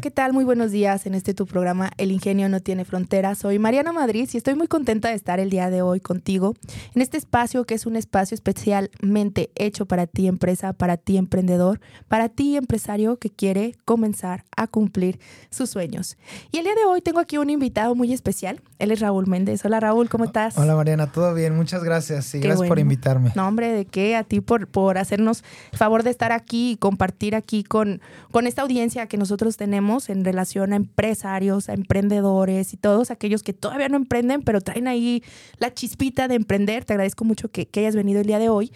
¿Qué 0.00 0.10
tal? 0.10 0.32
Muy 0.32 0.44
buenos 0.44 0.70
días 0.70 1.04
en 1.04 1.14
este 1.14 1.34
tu 1.34 1.44
programa 1.44 1.90
El 1.98 2.10
Ingenio 2.10 2.48
no 2.48 2.60
tiene 2.60 2.86
fronteras. 2.86 3.36
Soy 3.36 3.58
Mariana 3.58 3.92
Madrid 3.92 4.26
y 4.32 4.36
estoy 4.38 4.54
muy 4.54 4.66
contenta 4.66 5.08
de 5.08 5.14
estar 5.14 5.40
el 5.40 5.50
día 5.50 5.68
de 5.68 5.82
hoy 5.82 6.00
contigo 6.00 6.54
en 6.94 7.02
este 7.02 7.18
espacio 7.18 7.64
que 7.64 7.74
es 7.74 7.84
un 7.84 7.96
espacio 7.96 8.34
especialmente 8.34 9.50
hecho 9.56 9.84
para 9.84 10.06
ti 10.06 10.26
empresa, 10.26 10.72
para 10.72 10.96
ti 10.96 11.18
emprendedor, 11.18 11.80
para 12.08 12.30
ti 12.30 12.56
empresario 12.56 13.18
que 13.18 13.28
quiere 13.28 13.74
comenzar 13.84 14.44
a 14.56 14.68
cumplir 14.68 15.20
sus 15.50 15.68
sueños. 15.68 16.16
Y 16.50 16.58
el 16.58 16.64
día 16.64 16.74
de 16.76 16.84
hoy 16.84 17.02
tengo 17.02 17.20
aquí 17.20 17.36
un 17.36 17.50
invitado 17.50 17.94
muy 17.94 18.14
especial. 18.14 18.62
Él 18.78 18.92
es 18.92 19.00
Raúl 19.00 19.26
Méndez. 19.26 19.62
Hola 19.66 19.80
Raúl, 19.80 20.08
¿cómo 20.08 20.24
estás? 20.24 20.56
Hola 20.56 20.76
Mariana, 20.76 21.12
todo 21.12 21.34
bien, 21.34 21.54
muchas 21.54 21.84
gracias 21.84 22.34
y 22.34 22.40
gracias 22.40 22.66
por 22.66 22.78
invitarme. 22.78 23.32
No, 23.34 23.46
hombre, 23.46 23.70
¿de 23.72 23.84
qué? 23.84 24.16
A 24.16 24.24
ti 24.24 24.40
por, 24.40 24.66
por 24.66 24.96
hacernos 24.96 25.44
el 25.72 25.78
favor 25.78 26.04
de 26.04 26.10
estar 26.10 26.32
aquí 26.32 26.72
y 26.72 26.76
compartir 26.78 27.34
aquí 27.34 27.64
con, 27.64 28.00
con 28.30 28.46
esta 28.46 28.62
audiencia 28.62 29.06
que 29.06 29.18
nosotros 29.18 29.58
tenemos 29.58 29.89
tenemos 29.90 30.08
en 30.08 30.24
relación 30.24 30.72
a 30.72 30.76
empresarios, 30.76 31.68
a 31.68 31.72
emprendedores 31.72 32.72
y 32.74 32.76
todos 32.76 33.10
aquellos 33.10 33.42
que 33.42 33.52
todavía 33.52 33.88
no 33.88 33.96
emprenden, 33.96 34.42
pero 34.42 34.60
traen 34.60 34.86
ahí 34.86 35.24
la 35.58 35.74
chispita 35.74 36.28
de 36.28 36.36
emprender. 36.36 36.84
Te 36.84 36.92
agradezco 36.92 37.24
mucho 37.24 37.50
que, 37.50 37.68
hayas 37.76 37.96
venido 37.96 38.20
el 38.20 38.26
día 38.26 38.38
de 38.38 38.48
hoy. 38.48 38.72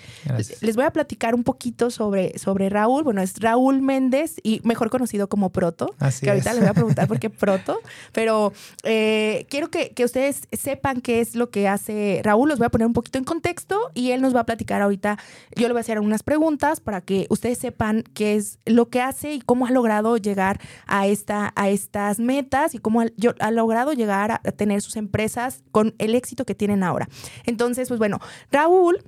Les 0.61 0.75
voy 0.75 0.85
a 0.85 0.91
platicar 0.91 1.37
un 1.37 1.45
poquito 1.45 1.91
sobre, 1.91 2.37
sobre 2.39 2.69
Raúl. 2.69 3.05
Bueno, 3.05 3.23
es 3.23 3.39
Raúl 3.39 3.81
Méndez 3.81 4.37
y 4.43 4.61
mejor 4.65 4.91
conocido 4.91 5.29
como 5.29 5.51
Proto. 5.51 5.95
Así 6.01 6.25
que 6.25 6.31
ahorita 6.31 6.53
les 6.53 6.63
voy 6.63 6.71
a 6.71 6.75
preguntar 6.75 7.07
por 7.07 7.19
qué 7.21 7.31
Proto, 7.31 7.79
pero 8.13 8.53
eh, 8.83 9.47
quiero 9.51 9.71
que, 9.71 9.91
que 9.91 10.05
ustedes 10.05 10.49
sepan 10.53 11.01
qué 11.01 11.21
es 11.21 11.37
lo 11.37 11.51
que 11.51 11.69
hace 11.69 12.23
Raúl. 12.25 12.49
Los 12.49 12.59
voy 12.59 12.67
a 12.67 12.71
poner 12.71 12.89
un 12.89 12.93
poquito 12.93 13.19
en 13.19 13.25
contexto 13.25 13.79
y 13.95 14.11
él 14.11 14.21
nos 14.21 14.35
va 14.35 14.41
a 14.41 14.47
platicar 14.47 14.83
ahorita. 14.83 15.17
Yo 15.55 15.69
le 15.69 15.75
voy 15.75 15.79
a 15.79 15.83
hacer 15.83 15.99
algunas 15.99 16.25
preguntas 16.25 16.81
para 16.81 17.03
que 17.03 17.27
ustedes 17.29 17.59
sepan 17.59 18.03
qué 18.15 18.35
es 18.35 18.59
lo 18.65 18.89
que 18.89 19.01
hace 19.01 19.35
y 19.35 19.41
cómo 19.41 19.67
ha 19.67 19.71
logrado 19.71 20.17
llegar 20.17 20.61
a, 20.87 21.04
esta, 21.07 21.53
a 21.57 21.69
estas 21.69 22.19
metas 22.19 22.75
y 22.75 22.79
cómo 22.79 23.01
ha, 23.01 23.07
ha 23.41 23.51
logrado 23.51 23.93
llegar 23.93 24.33
a, 24.33 24.39
tener 24.39 24.83
sus 24.83 24.97
empresas 24.97 25.63
con 25.71 25.95
el 25.99 26.15
éxito 26.15 26.45
que 26.45 26.55
tienen 26.55 26.83
ahora. 26.83 27.09
Entonces, 27.45 27.89
pues 27.89 27.99
bueno, 27.99 28.21
Raúl 28.51 29.03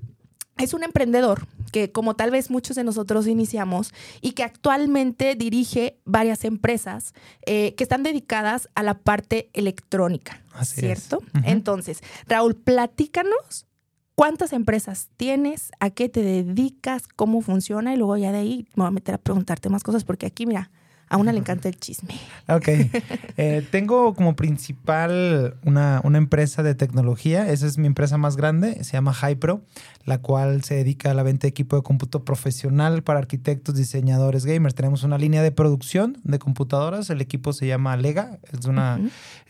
es 0.59 0.73
un 0.73 0.83
emprendedor 0.83 1.47
que 1.71 1.93
como 1.93 2.17
tal 2.17 2.31
vez 2.31 2.51
muchos 2.51 2.77
de 2.77 2.85
nosotros 2.85 3.27
iniciamos 3.27 3.93
y 4.21 4.33
que 4.33 4.43
actualmente 4.43 5.35
dirige 5.35 5.99
varias 6.05 6.45
empresas 6.45 7.13
eh, 7.45 7.75
que 7.75 7.85
están 7.85 8.03
dedicadas 8.03 8.69
a 8.75 8.83
la 8.83 8.99
parte 8.99 9.51
electrónica, 9.53 10.43
¿cierto? 10.63 11.23
Entonces, 11.45 12.01
Raúl, 12.27 12.55
platícanos 12.57 13.67
cuántas 14.15 14.53
empresas 14.53 15.11
tienes, 15.17 15.71
a 15.79 15.91
qué 15.91 16.09
te 16.09 16.23
dedicas, 16.23 17.07
cómo 17.07 17.43
funciona 17.43 17.95
y 17.95 17.99
luego 17.99 18.17
ya 18.17 18.33
de 18.33 18.39
ahí 18.39 18.67
me 18.75 18.83
voy 18.83 18.87
a 18.89 18.91
meter 18.93 19.15
a 19.15 19.19
preguntarte 19.19 19.69
más 19.69 19.83
cosas 19.83 20.05
porque 20.05 20.27
aquí, 20.27 20.47
mira, 20.47 20.71
a 21.09 21.17
una 21.19 21.33
le 21.33 21.39
encanta 21.39 21.69
el 21.69 21.77
chisme. 21.77 22.15
Ok. 22.49 22.69
Eh, 23.39 23.67
tengo 23.71 24.15
como 24.15 24.35
principal 24.35 25.57
una, 25.63 26.01
empresa 26.15 26.63
de 26.63 26.75
tecnología. 26.75 27.51
Esa 27.51 27.67
es 27.67 27.77
mi 27.77 27.87
empresa 27.87 28.17
más 28.17 28.35
grande. 28.35 28.83
Se 28.83 28.95
llama 28.95 29.13
Hypro, 29.13 29.61
la 30.07 30.23
cual 30.23 30.65
se 30.65 30.75
dedica 30.77 31.11
a 31.11 31.15
la 31.15 31.23
venta 31.23 31.43
de 31.43 31.49
equipo 31.49 31.77
de 31.77 31.83
cómputo 31.83 32.25
profesional 32.25 33.03
para 33.03 33.19
arquitectos, 33.19 33.75
diseñadores, 33.75 34.47
gamers. 34.47 34.75
Tenemos 34.75 35.03
una 35.03 35.19
línea 35.19 35.43
de 35.43 35.53
producción 35.53 36.17
de 36.25 36.39
computadoras. 36.39 37.11
El 37.11 37.21
equipo 37.21 37.53
se 37.53 37.67
llama 37.67 37.95
Lega. 37.99 38.39
Es, 38.59 38.65
una, 38.65 38.99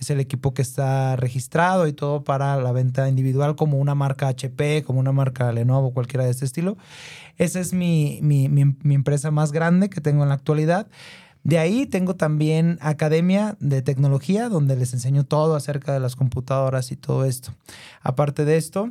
es 0.00 0.10
el 0.10 0.18
equipo 0.18 0.52
que 0.52 0.62
está 0.62 1.14
registrado 1.14 1.86
y 1.86 1.92
todo 1.92 2.24
para 2.24 2.56
la 2.56 2.72
venta 2.72 3.08
individual 3.08 3.54
como 3.54 3.78
una 3.78 3.94
marca 3.94 4.26
HP, 4.26 4.82
como 4.84 4.98
una 4.98 5.12
marca 5.12 5.52
Lenovo, 5.52 5.92
cualquiera 5.92 6.24
de 6.24 6.32
este 6.32 6.44
estilo. 6.44 6.76
Esa 7.38 7.60
es 7.60 7.72
mi, 7.72 8.18
mi 8.20 8.94
empresa 8.94 9.30
más 9.30 9.52
grande 9.52 9.90
que 9.90 10.00
tengo 10.00 10.24
en 10.24 10.30
la 10.30 10.34
actualidad. 10.34 10.88
De 11.46 11.60
ahí 11.60 11.86
tengo 11.86 12.16
también 12.16 12.76
Academia 12.80 13.56
de 13.60 13.80
Tecnología, 13.80 14.48
donde 14.48 14.74
les 14.74 14.92
enseño 14.92 15.22
todo 15.22 15.54
acerca 15.54 15.92
de 15.92 16.00
las 16.00 16.16
computadoras 16.16 16.90
y 16.90 16.96
todo 16.96 17.24
esto. 17.24 17.54
Aparte 18.02 18.44
de 18.44 18.56
esto, 18.56 18.90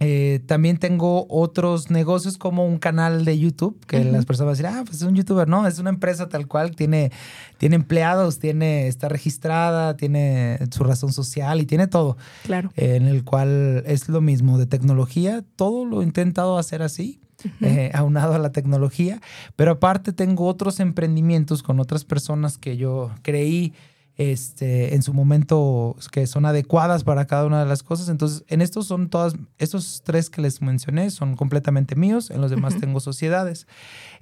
eh, 0.00 0.40
también 0.46 0.78
tengo 0.78 1.26
otros 1.28 1.90
negocios 1.90 2.38
como 2.38 2.66
un 2.66 2.78
canal 2.78 3.26
de 3.26 3.38
YouTube 3.38 3.84
que 3.84 4.02
las 4.02 4.24
personas 4.24 4.58
van 4.58 4.66
a 4.66 4.70
decir, 4.70 4.80
ah, 4.80 4.84
pues 4.86 5.02
es 5.02 5.02
un 5.02 5.14
youtuber. 5.14 5.46
No, 5.46 5.66
es 5.66 5.78
una 5.78 5.90
empresa 5.90 6.30
tal 6.30 6.48
cual, 6.48 6.74
tiene, 6.74 7.12
tiene 7.58 7.76
empleados, 7.76 8.38
tiene, 8.38 8.88
está 8.88 9.10
registrada, 9.10 9.94
tiene 9.94 10.58
su 10.70 10.84
razón 10.84 11.12
social 11.12 11.60
y 11.60 11.66
tiene 11.66 11.86
todo. 11.86 12.16
Claro. 12.44 12.72
en 12.76 13.04
el 13.08 13.24
cual 13.24 13.82
es 13.84 14.08
lo 14.08 14.22
mismo 14.22 14.56
de 14.56 14.64
tecnología. 14.64 15.44
Todo 15.54 15.84
lo 15.84 16.00
he 16.00 16.04
intentado 16.04 16.56
hacer 16.56 16.80
así. 16.80 17.20
Eh, 17.60 17.92
aunado 17.94 18.34
a 18.34 18.38
la 18.38 18.50
tecnología, 18.50 19.20
pero 19.54 19.72
aparte 19.72 20.12
tengo 20.12 20.46
otros 20.46 20.80
emprendimientos 20.80 21.62
con 21.62 21.78
otras 21.78 22.04
personas 22.04 22.58
que 22.58 22.76
yo 22.76 23.12
creí 23.22 23.74
este, 24.16 24.96
en 24.96 25.02
su 25.04 25.14
momento 25.14 25.94
que 26.10 26.26
son 26.26 26.44
adecuadas 26.44 27.04
para 27.04 27.26
cada 27.28 27.46
una 27.46 27.60
de 27.60 27.68
las 27.68 27.84
cosas. 27.84 28.08
Entonces, 28.08 28.44
en 28.48 28.60
estos 28.60 28.86
son 28.86 29.08
todas, 29.08 29.36
estos 29.58 30.02
tres 30.04 30.28
que 30.28 30.42
les 30.42 30.60
mencioné 30.60 31.10
son 31.10 31.36
completamente 31.36 31.94
míos, 31.94 32.30
en 32.30 32.40
los 32.40 32.50
demás 32.50 32.76
tengo 32.80 32.98
sociedades. 32.98 33.68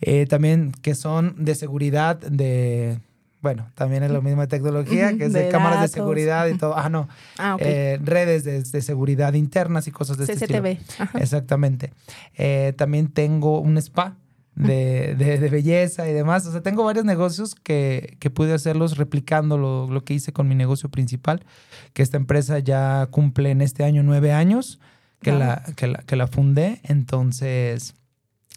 Eh, 0.03 0.26
también 0.26 0.72
que 0.82 0.94
son 0.94 1.34
de 1.43 1.55
seguridad, 1.55 2.16
de 2.19 3.00
bueno, 3.47 3.71
también 3.77 4.03
es 4.03 4.11
lo 4.11 4.23
mismo 4.23 4.41
de 4.41 4.49
tecnología, 4.49 5.17
que 5.17 5.27
es 5.27 5.33
de, 5.33 5.49
cámaras 5.51 5.81
de 5.81 5.87
seguridad 5.87 6.49
y 6.49 6.59
todo. 6.59 6.77
Ah, 6.77 6.89
no. 6.89 7.09
Ah, 7.39 7.57
eh, 7.61 8.01
redes 8.03 8.43
de, 8.43 8.83
seguridad 8.83 9.34
internas 9.34 9.87
y 9.87 9.93
cosas 9.93 10.17
de 10.19 10.25
este 10.25 10.47
estilo. 10.47 10.67
Exactamente. 11.15 11.93
Eh, 12.35 12.73
también 12.77 13.06
tengo 13.06 13.61
un 13.61 13.79
spa 13.79 14.17
de, 14.56 15.49
belleza 15.49 16.09
y 16.09 16.12
demás. 16.12 16.45
O 16.47 16.51
sea, 16.51 16.61
tengo 16.61 16.83
varios 16.83 17.05
negocios 17.05 17.55
que, 17.55 18.19
pude 18.35 18.53
hacerlos 18.53 18.97
replicando 18.97 19.59
lo, 19.59 20.05
que 20.05 20.15
hice 20.15 20.33
con 20.33 20.49
mi 20.49 20.56
negocio 20.56 20.89
principal, 20.89 21.45
que 21.93 22.03
esta 22.03 22.17
empresa 22.17 22.59
ya 22.59 23.06
cumple 23.12 23.53
en 23.53 23.61
este 23.61 23.85
año 23.85 24.03
nueve 24.03 24.33
años 24.33 24.81
que, 25.23 25.31
la, 25.31 25.62
que, 25.77 25.87
la, 25.87 25.99
que 26.01 26.17
la 26.17 26.27
fundé. 26.27 26.81
Entonces 26.83 27.95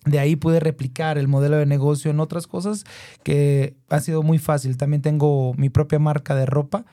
de 0.06 0.20
ahí 0.20 0.36
pude 0.36 0.60
replicar 0.60 1.18
el 1.18 1.28
modelo 1.28 1.58
de 1.58 1.66
negocio 1.66 2.12
en 2.12 2.20
otras 2.20 2.48
cosas 2.48 2.86
que 3.24 3.76
ha 3.90 4.00
sido 4.00 4.24
muy 4.24 4.38
fácil. 4.38 4.78
También 4.78 5.02
tengo 5.02 5.54
mi 5.56 5.70
propia 5.70 6.00
marca 6.00 6.36
de 6.36 6.46
ropa, 6.46 6.86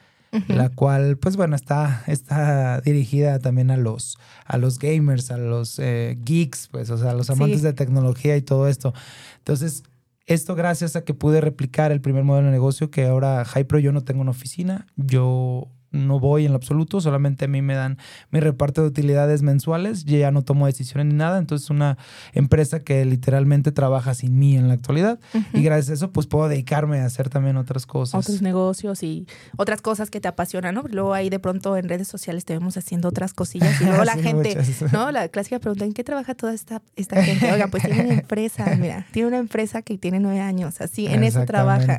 la 0.48 0.68
cual, 0.68 1.16
pues 1.16 1.36
bueno, 1.36 1.56
está, 1.56 2.02
está 2.08 2.80
dirigida 2.82 3.38
también 3.38 3.70
a 3.70 3.78
los, 3.78 4.18
a 4.44 4.58
los 4.58 4.78
gamers, 4.78 5.30
a 5.30 5.38
los 5.38 5.78
eh, 5.78 6.18
geeks, 6.22 6.68
pues, 6.68 6.90
o 6.90 6.98
sea, 6.98 7.12
a 7.12 7.14
los 7.14 7.30
amantes 7.30 7.62
de 7.62 7.72
tecnología 7.72 8.36
y 8.36 8.42
todo 8.42 8.68
esto. 8.68 8.92
Entonces, 9.38 9.82
esto 10.26 10.54
gracias 10.54 10.96
a 10.96 11.04
que 11.04 11.14
pude 11.14 11.40
replicar 11.40 11.92
el 11.92 12.00
primer 12.02 12.24
modelo 12.24 12.46
de 12.46 12.52
negocio, 12.52 12.90
que 12.90 13.06
ahora 13.06 13.44
Hypro 13.44 13.78
yo 13.78 13.92
no 13.92 14.02
tengo 14.04 14.20
una 14.20 14.32
oficina, 14.32 14.86
yo 14.96 15.68
no 15.96 16.20
voy 16.20 16.46
en 16.46 16.52
lo 16.52 16.56
absoluto, 16.56 17.00
solamente 17.00 17.46
a 17.46 17.48
mí 17.48 17.62
me 17.62 17.74
dan 17.74 17.98
mi 18.30 18.40
reparto 18.40 18.82
de 18.82 18.88
utilidades 18.88 19.42
mensuales, 19.42 20.04
yo 20.04 20.16
ya 20.18 20.30
no 20.30 20.42
tomo 20.42 20.66
decisiones 20.66 21.06
ni 21.06 21.14
nada, 21.14 21.38
entonces 21.38 21.66
es 21.66 21.70
una 21.70 21.98
empresa 22.32 22.80
que 22.80 23.04
literalmente 23.04 23.72
trabaja 23.72 24.14
sin 24.14 24.38
mí 24.38 24.56
en 24.56 24.68
la 24.68 24.74
actualidad 24.74 25.18
y 25.52 25.62
gracias 25.62 25.90
a 25.90 25.94
eso 25.94 26.12
pues 26.12 26.26
puedo 26.26 26.48
dedicarme 26.48 27.00
a 27.00 27.06
hacer 27.06 27.28
también 27.28 27.56
otras 27.56 27.86
cosas. 27.86 28.20
Otros 28.20 28.42
negocios 28.42 29.02
y 29.02 29.26
otras 29.56 29.82
cosas 29.82 30.10
que 30.10 30.20
te 30.20 30.28
apasionan, 30.28 30.74
¿no? 30.74 30.84
Luego 30.88 31.14
ahí 31.14 31.30
de 31.30 31.38
pronto 31.38 31.76
en 31.76 31.88
redes 31.88 32.08
sociales 32.08 32.44
te 32.44 32.54
vemos 32.54 32.76
haciendo 32.76 33.08
otras 33.08 33.34
cosillas 33.34 33.80
y 33.80 33.84
luego 33.84 34.04
la 34.04 34.16
gente, 34.16 34.56
¿no? 34.92 35.10
La 35.10 35.28
clásica 35.28 35.58
pregunta, 35.58 35.84
¿en 35.84 35.92
qué 35.92 36.04
trabaja 36.04 36.34
toda 36.34 36.54
esta, 36.54 36.82
esta 36.96 37.22
gente? 37.22 37.52
Oiga, 37.52 37.68
pues 37.68 37.82
tiene 37.82 38.04
una 38.04 38.14
empresa, 38.20 38.76
mira, 38.78 39.06
tiene 39.12 39.28
una 39.28 39.38
empresa 39.38 39.82
que 39.82 39.98
tiene 39.98 40.20
nueve 40.20 40.40
años, 40.40 40.80
así, 40.80 41.06
en 41.06 41.24
eso 41.24 41.44
trabaja. 41.44 41.98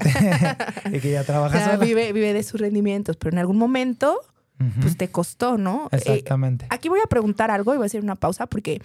y 0.91 0.99
que 0.99 1.11
ya 1.11 1.23
trabaja 1.23 1.77
vive, 1.77 2.13
vive 2.13 2.33
de 2.33 2.43
sus 2.43 2.59
rendimientos, 2.59 3.17
pero 3.17 3.33
en 3.33 3.39
algún 3.39 3.57
momento 3.57 3.86
pues 3.95 4.97
te 4.97 5.09
costó, 5.09 5.57
¿no? 5.57 5.87
Eh, 5.91 5.97
Exactamente. 5.97 6.65
aquí 6.69 6.89
voy 6.89 6.99
a 7.03 7.07
preguntar 7.07 7.51
algo 7.51 7.73
y 7.73 7.77
voy 7.77 7.85
a 7.85 7.87
hacer 7.87 8.01
una 8.01 8.15
pausa 8.15 8.47
porque 8.47 8.81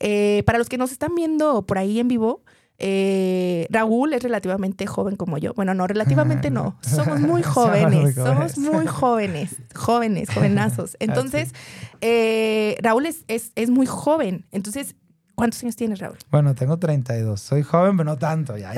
eh, 0.00 0.42
para 0.44 0.58
los 0.58 0.68
que 0.68 0.78
nos 0.78 0.92
están 0.92 1.14
viendo 1.14 1.62
por 1.62 1.78
ahí 1.78 1.98
en 1.98 2.08
vivo, 2.08 2.42
eh, 2.78 3.66
Raúl 3.70 4.12
es 4.12 4.22
relativamente 4.22 4.86
joven 4.86 5.16
como 5.16 5.38
yo. 5.38 5.54
Bueno, 5.54 5.72
no, 5.72 5.86
relativamente 5.86 6.50
no. 6.50 6.76
Somos 6.82 7.20
muy 7.22 7.42
jóvenes. 7.42 8.14
somos 8.14 8.58
muy 8.58 8.86
jóvenes. 8.86 9.56
Jóvenes, 9.74 10.28
jovenazos. 10.30 10.96
Entonces, 11.00 11.54
Raúl 12.82 13.06
es, 13.06 13.24
es, 13.28 13.52
es, 13.54 13.70
muy 13.70 13.86
joven. 13.86 14.44
Entonces, 14.52 14.96
¿Cuántos 15.36 15.62
años 15.62 15.76
tienes, 15.76 15.98
Raúl? 15.98 16.16
Bueno, 16.30 16.54
tengo 16.54 16.78
32. 16.78 17.38
Soy 17.38 17.62
joven, 17.62 17.94
pero 17.98 18.08
no 18.08 18.16
tanto. 18.16 18.56
Ya, 18.56 18.72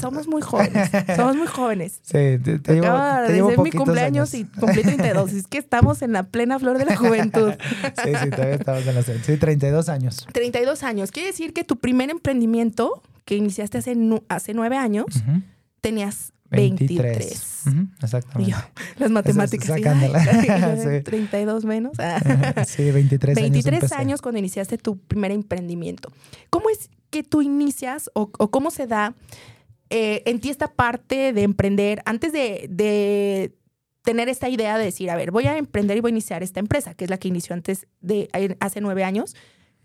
Somos 0.00 0.28
muy 0.28 0.40
jóvenes. 0.40 0.88
somos 1.16 1.36
muy 1.36 1.46
jóvenes. 1.48 2.00
Sí, 2.10 2.38
te, 2.42 2.58
te 2.60 2.74
llevo, 2.74 2.96
te 3.26 3.32
llevo 3.32 3.50
de 3.50 3.58
mi 3.58 3.72
cumpleaños 3.72 4.32
y 4.34 4.44
cumplí 4.44 4.82
32. 4.82 5.32
es 5.32 5.46
que 5.48 5.58
estamos 5.58 6.02
en 6.02 6.12
la 6.12 6.22
plena 6.22 6.58
flor 6.60 6.78
de 6.78 6.84
la 6.84 6.96
juventud. 6.96 7.52
sí, 8.04 8.12
sí, 8.22 8.30
todavía 8.30 8.54
estamos 8.54 8.86
en 8.86 8.94
la 8.94 9.02
Sí, 9.02 9.36
32 9.36 9.88
años. 9.88 10.26
32 10.32 10.82
años. 10.84 11.10
Quiere 11.10 11.28
decir 11.30 11.52
que 11.52 11.64
tu 11.64 11.76
primer 11.76 12.08
emprendimiento, 12.10 13.02
que 13.24 13.34
iniciaste 13.34 13.78
hace, 13.78 13.96
hace 14.28 14.54
nueve 14.54 14.76
años, 14.76 15.06
tenías 15.80 16.32
23. 16.50 17.64
exactamente. 18.02 18.54
las 18.98 19.10
matemáticas. 19.10 19.66
sí, 19.66 21.00
32 21.04 21.64
menos. 21.66 21.92
sí, 22.66 22.90
23 22.90 23.38
años. 23.38 23.50
23 23.50 23.92
años 23.92 24.22
cuando 24.22 24.38
iniciaste 24.38 24.78
tu 24.78 24.98
primer 24.98 25.30
emprendimiento. 25.30 26.12
¿Cómo 26.50 26.70
es 26.70 26.90
que 27.10 27.22
tú 27.22 27.42
inicias 27.42 28.10
o, 28.14 28.30
cómo 28.30 28.70
se 28.70 28.86
da 28.86 29.14
eh, 29.90 30.22
en 30.26 30.40
ti 30.40 30.50
esta 30.50 30.74
parte 30.74 31.32
de 31.32 31.42
emprender 31.42 32.02
antes 32.04 32.32
de, 32.32 32.66
de, 32.70 33.56
tener 34.02 34.28
esta 34.28 34.48
idea 34.48 34.78
de 34.78 34.84
decir, 34.84 35.10
a 35.10 35.16
ver, 35.16 35.30
voy 35.30 35.46
a 35.46 35.58
emprender 35.58 35.96
y 35.96 36.00
voy 36.00 36.10
a 36.10 36.12
iniciar 36.12 36.42
esta 36.42 36.60
empresa, 36.60 36.94
que 36.94 37.04
es 37.04 37.10
la 37.10 37.18
que 37.18 37.28
inició 37.28 37.54
antes 37.54 37.86
de 38.00 38.28
hace 38.60 38.80
nueve 38.80 39.04
años? 39.04 39.34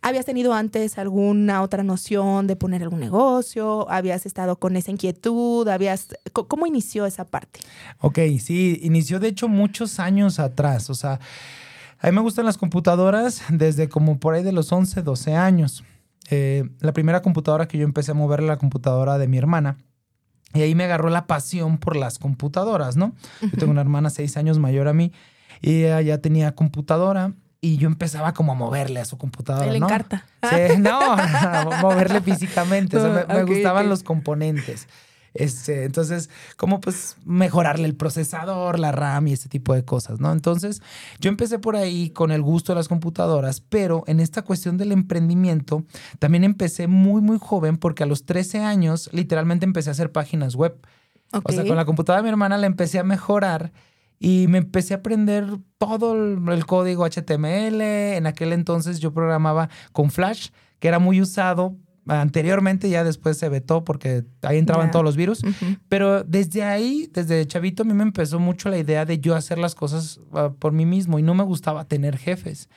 ¿Habías 0.06 0.25
tenido 0.25 0.54
antes 0.54 1.00
alguna 1.00 1.63
otra 1.63 1.81
noción 1.81 2.46
de 2.46 2.56
poner 2.56 2.84
algún 2.84 3.00
negocio? 3.00 3.90
¿Habías 3.90 4.28
estado 4.28 4.60
con 4.60 4.75
esa 4.75 4.92
inquietud? 4.92 5.68
¿Habías... 5.68 6.10
¿Cómo 6.31 6.68
inició 6.68 7.07
esa 7.07 7.25
parte? 7.25 7.62
Ok, 8.02 8.19
sí, 8.40 8.80
inició 8.84 9.19
de 9.19 9.30
hecho 9.30 9.48
muchos 9.48 10.00
años 10.00 10.38
atrás. 10.38 10.92
O 10.92 10.94
sea, 10.94 11.19
a 11.98 12.06
mí 12.06 12.16
me 12.16 12.22
gustan 12.22 12.46
las 12.46 12.60
computadoras 12.60 13.42
desde 13.50 13.90
como 13.90 14.19
por 14.19 14.36
ahí 14.36 14.44
de 14.44 14.52
los 14.52 14.72
11, 14.72 15.02
12 15.02 15.34
años. 15.34 15.84
Eh, 16.30 16.69
la 16.81 16.94
primera 16.94 17.24
computadora 17.24 17.68
que 17.68 17.80
yo 17.80 17.84
empecé 17.84 18.12
a 18.12 18.13
mover 18.13 18.42
era 18.42 18.50
la 18.50 18.58
computadora 18.60 19.18
de 19.18 19.28
mi 19.28 19.40
hermana. 19.40 19.80
Y 20.54 20.62
ahí 20.62 20.75
me 20.75 20.84
agarró 20.84 21.10
la 21.10 21.25
pasión 21.25 21.80
por 21.80 21.96
las 21.96 22.19
computadoras, 22.19 22.96
¿no? 22.96 23.16
Yo 23.42 23.58
tengo 23.58 23.72
una 23.72 23.81
hermana 23.81 24.12
seis 24.12 24.38
años 24.38 24.60
mayor 24.60 24.88
a 24.88 24.94
mí 24.94 25.13
y 25.63 25.86
ella 25.86 26.01
ya 26.01 26.19
tenía 26.19 26.54
computadora 26.54 27.34
y 27.66 27.78
yo 27.78 27.88
empezaba 27.88 28.34
como 28.36 28.52
a 28.52 28.56
moverle 28.56 29.00
a 29.00 29.06
su 29.06 29.18
computadora. 29.18 29.72
Le 29.72 29.80
¿no? 29.80 29.88
encarta. 29.88 30.28
Sí, 30.44 30.78
no, 30.78 31.00
moverle 31.82 32.22
físicamente. 32.22 32.98
me, 33.00 33.44
gustaban 33.46 33.90
los 33.90 34.04
componentes. 34.04 34.88
Este, 35.34 35.84
entonces, 35.84 36.30
como 36.58 36.80
pues 36.80 37.18
mejorarle 37.26 37.88
el 37.88 37.96
procesador, 37.96 38.78
la 38.78 38.92
RAM 38.92 39.28
y 39.28 39.34
ese 39.34 39.50
tipo 39.50 39.74
de 39.74 39.84
cosas, 39.84 40.20
¿no? 40.20 40.32
Entonces, 40.32 40.84
yo 41.20 41.30
empecé 41.30 41.58
por 41.58 41.76
ahí 41.76 42.12
con 42.12 42.32
el 42.32 42.44
gusto 42.44 42.72
de 42.72 42.78
las 42.78 42.88
computadoras, 42.88 43.62
pero 43.62 44.04
en 44.06 44.20
esta 44.20 44.44
cuestión 44.44 44.78
del 44.78 44.92
emprendimiento, 44.92 45.84
también 46.20 46.44
empecé 46.44 46.86
muy, 46.86 47.22
muy 47.24 47.40
joven 47.40 47.78
porque 47.78 48.04
a 48.04 48.06
los 48.06 48.26
13 48.26 48.60
años 48.60 49.10
literalmente 49.12 49.66
empecé 49.66 49.90
a 49.90 49.94
hacer 49.94 50.12
páginas 50.12 50.54
web. 50.54 50.78
O 51.32 51.52
sea, 51.52 51.66
con 51.66 51.76
la 51.76 51.86
computadora 51.86 52.22
de 52.22 52.24
mi 52.24 52.30
hermana 52.30 52.60
la 52.60 52.68
empecé 52.68 53.00
a 53.00 53.04
mejorar 53.04 53.72
y 54.25 54.48
me 54.48 54.57
empecé 54.57 54.95
a 54.95 54.98
aprender 54.98 55.45
todo 55.77 56.16
el, 56.16 56.66
código 56.66 57.06
HTML. 57.07 57.80
En 57.80 58.25
aquel 58.25 58.54
entonces 58.54 59.00
yo 59.00 59.13
programaba 59.13 59.69
con 59.92 60.10
Flash, 60.10 60.48
que 60.80 60.88
era 60.88 60.98
muy 60.98 61.22
usado 61.22 61.75
anteriormente, 62.07 62.89
ya 62.89 63.04
después 63.04 63.38
se 63.38 63.50
vetó 63.50 63.83
porque 63.83 64.24
ahí 64.42 64.57
entraban 64.57 64.89
todos 64.89 65.06
los 65.06 65.16
virus. 65.16 65.44
Pero 65.89 66.24
desde 66.24 66.63
ahí, 66.63 67.07
desde 67.13 67.45
chavito, 67.45 67.83
a 67.83 67.86
mí 67.86 67.94
me 67.94 68.01
empezó 68.01 68.39
mucho 68.39 68.69
la 68.69 68.80
idea 68.80 69.06
de 69.06 69.19
yo 69.19 69.36
hacer 69.36 69.60
las 69.60 69.75
cosas 69.75 70.19
ah, 70.33 70.51
por 70.57 70.72
mí 70.72 70.88
mismo 70.88 71.19
y 71.19 71.22
no 71.22 71.36
me 71.36 71.44
gustaba 71.44 71.86
tener 71.86 72.18
jefes. 72.18 72.68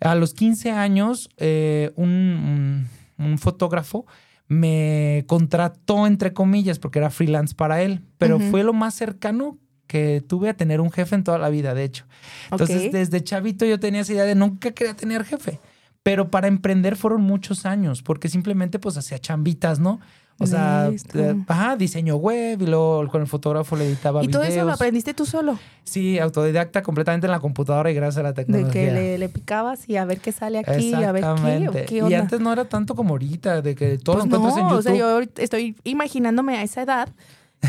A 0.00 0.14
los 0.14 0.34
15 0.34 0.70
años, 0.70 1.30
eh, 1.38 1.92
un, 1.96 2.90
fotógrafo 3.38 4.04
me 4.48 5.24
contrató, 5.28 6.06
entre 6.06 6.34
comillas, 6.34 6.78
porque 6.78 6.98
era 6.98 7.08
freelance 7.08 7.54
para 7.54 7.80
él, 7.80 8.02
pero 8.18 8.38
fue 8.38 8.62
lo 8.64 8.74
más 8.74 8.92
cercano 8.92 9.56
que 9.86 10.22
tuve 10.26 10.48
a 10.48 10.54
tener 10.54 10.80
un 10.80 10.90
jefe 10.90 11.14
en 11.14 11.24
toda 11.24 11.38
la 11.38 11.48
vida, 11.48 11.74
de 11.74 11.84
hecho. 11.84 12.04
Entonces, 12.50 12.92
desde 12.92 13.22
chavito 13.22 13.64
yo 13.64 13.78
tenía 13.78 14.00
esa 14.00 14.12
idea 14.12 14.24
de 14.24 14.34
nunca 14.34 14.72
quería 14.72 14.94
tener 14.94 15.24
jefe. 15.24 15.60
Pero 16.02 16.30
para 16.30 16.48
emprender 16.48 16.96
fueron 16.96 17.22
muchos 17.22 17.64
años, 17.64 18.02
porque 18.02 18.28
simplemente 18.28 18.78
pues 18.78 18.96
hacía 18.98 19.18
chambitas, 19.18 19.78
¿no? 19.78 20.00
O 20.40 20.46
sea, 20.46 20.90
eh, 21.14 21.36
ajá, 21.46 21.76
diseño 21.76 22.16
web 22.16 22.60
y 22.60 22.66
luego 22.66 23.06
con 23.08 23.20
el 23.20 23.28
fotógrafo 23.28 23.76
le 23.76 23.86
editaba 23.86 24.24
¿Y 24.24 24.28
todo 24.28 24.42
eso 24.42 24.64
lo 24.64 24.72
aprendiste 24.72 25.14
tú 25.14 25.26
solo? 25.26 25.58
Sí, 25.84 26.18
autodidacta 26.18 26.82
completamente 26.82 27.28
en 27.28 27.30
la 27.30 27.38
computadora 27.38 27.90
y 27.90 27.94
gracias 27.94 28.18
a 28.18 28.22
la 28.24 28.34
tecnología. 28.34 28.92
De 28.92 29.00
que 29.00 29.18
le, 29.18 29.28
picabas 29.28 29.88
y 29.88 29.96
a 29.96 30.04
ver 30.04 30.18
qué 30.18 30.32
sale 30.32 30.58
aquí, 30.58 30.92
a 30.92 31.12
ver 31.12 31.24
qué, 31.72 31.84
qué 31.86 31.96
Y 32.08 32.14
antes 32.14 32.40
no 32.40 32.52
era 32.52 32.64
tanto 32.64 32.96
como 32.96 33.10
ahorita, 33.10 33.62
de 33.62 33.76
que 33.76 33.96
todo 33.96 34.18
pues 34.18 34.28
lo 34.28 34.36
encuentras 34.36 34.56
en 34.56 34.62
YouTube. 34.64 34.78
O 34.78 34.82
sea, 34.82 34.94
yo 34.94 35.20
estoy 35.36 35.76
imaginándome 35.84 36.56
a 36.56 36.64
esa 36.64 36.82
edad 36.82 37.08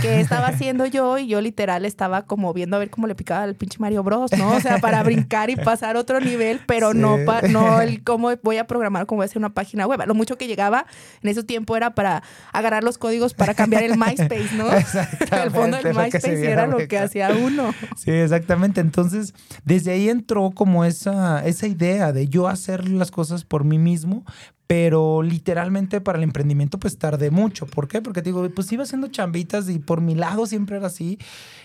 que 0.02 0.20
estaba 0.22 0.48
haciendo 0.48 0.86
yo 0.86 1.18
y 1.18 1.28
yo 1.28 1.42
literal 1.42 1.86
estaba 1.86 2.24
como 2.24 2.54
viendo 2.54 2.76
a 2.76 2.80
ver 2.80 2.90
cómo 2.90 3.08
le 3.08 3.16
picaba 3.16 3.44
al 3.44 3.56
pinche 3.56 3.78
Mario 3.80 4.04
Bros, 4.04 4.32
¿no? 4.38 4.54
O 4.54 4.60
sea, 4.60 4.80
para 4.80 5.04
brincar 5.04 5.50
y 5.50 5.56
pasar 5.56 5.98
otro 5.98 6.20
nivel, 6.20 6.62
pero 6.66 6.94
no, 6.94 7.18
no 7.50 7.82
el 7.82 8.04
cómo 8.04 8.32
voy 8.44 8.58
a 8.58 8.68
programar, 8.68 9.06
cómo 9.06 9.20
voy 9.20 9.26
a 9.26 9.28
hacer 9.28 9.38
una 9.38 9.54
página 9.54 9.88
web. 9.88 10.02
Lo 10.06 10.16
mucho 10.16 10.38
que 10.38 10.48
llegaba 10.48 10.86
en 11.22 11.30
ese 11.30 11.44
tiempo 11.44 11.76
era 11.76 11.96
para 11.96 12.24
agarrar 12.52 12.84
los 12.84 12.98
códigos 12.98 13.34
para 13.34 13.54
cambiar 13.54 13.84
el 13.84 13.98
MySpace, 13.98 14.50
¿no? 14.56 14.66
El 15.46 15.52
fondo 15.52 15.78
del 15.78 15.96
MySpace 15.96 16.50
era 16.50 16.68
lo 16.68 16.88
que 16.88 16.98
hacía 16.98 17.30
uno. 17.30 17.74
Sí, 17.98 18.12
exactamente. 18.12 18.82
Entonces, 18.82 19.34
desde 19.64 19.92
ahí 19.92 20.10
entró 20.10 20.52
como 20.52 20.86
esa, 20.86 21.46
esa 21.46 21.68
idea 21.68 22.12
de 22.12 22.28
yo 22.28 22.48
hacer 22.48 22.90
las 22.90 23.12
cosas 23.12 23.44
por 23.44 23.64
mí 23.64 23.80
mismo, 23.80 24.26
pero 24.68 25.22
literalmente 25.22 26.02
para 26.02 26.18
el 26.18 26.24
emprendimiento 26.24 26.80
pues 26.80 26.98
tardé 26.98 27.32
mucho. 27.32 27.66
¿Por 27.68 27.88
qué? 27.88 28.02
Porque 28.02 28.22
digo, 28.22 28.50
pues 28.50 28.72
iba 28.72 28.84
haciendo 28.84 29.08
chambitas 29.08 29.70
y 29.70 29.80
por 29.80 30.02
mi 30.02 30.16
lado 30.16 30.46
siempre 30.46 30.78
era 30.78 30.88
así. 30.88 31.20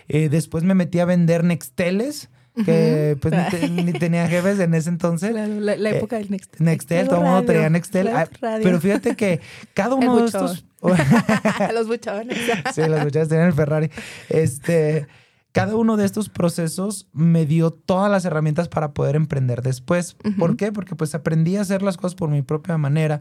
Eh, 0.09 0.29
después 0.29 0.65
me 0.65 0.75
metí 0.75 0.99
a 0.99 1.05
vender 1.05 1.45
Nexteles 1.45 2.29
que 2.65 3.17
pues 3.21 3.33
ni, 3.71 3.93
tenía 3.93 4.27
jefes 4.29 4.59
en 4.61 4.75
ese 4.75 4.89
entonces. 4.89 5.33
La, 5.33 5.77
la, 5.77 5.91
época 5.91 6.17
del 6.17 6.31
Nextel. 6.31 6.65
Nextel, 6.65 7.09
todo 7.09 7.21
el 7.21 7.27
mundo 7.27 7.45
tenía 7.45 7.71
Nextel. 7.71 8.09
Ah, 8.09 8.29
pero 8.41 8.81
fíjate 8.81 9.17
que 9.17 9.41
cada 9.75 9.95
uno 9.97 10.19
de 10.19 10.27
estos... 10.27 10.65
los 11.75 11.87
buchones. 11.87 12.39
sí, 12.75 12.83
los 12.87 13.05
buchones 13.05 13.29
tenían 13.29 13.49
el 13.49 13.55
Ferrari. 13.55 13.91
Este 14.29 15.07
cada 15.53 15.75
uno 15.77 15.97
de 15.97 16.05
estos 16.05 16.29
procesos 16.29 17.09
me 17.13 17.47
dio 17.47 17.71
todas 17.71 18.11
las 18.11 18.25
herramientas 18.25 18.69
para 18.69 18.93
poder 18.93 19.17
emprender 19.17 19.63
después. 19.63 20.17
¿Por 20.39 20.57
qué? 20.57 20.73
Porque 20.73 20.95
pues 20.95 21.15
aprendí 21.15 21.57
a 21.57 21.63
hacer 21.63 21.83
las 21.83 21.97
cosas 21.97 22.15
por 22.15 22.31
mi 22.31 22.43
propia 22.43 22.79
manera, 22.79 23.21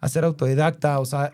a 0.00 0.08
ser 0.08 0.24
autodidacta, 0.24 0.98
o 0.98 1.04
sea, 1.04 1.32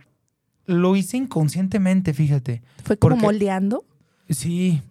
lo 0.67 0.97
hice 0.97 1.17
inconscientemente, 1.17 2.13
fíjate. 2.13 2.63
¿Fue 2.85 2.97
como 2.97 3.17
moldeando? 3.17 3.85
Sí, 4.31 4.83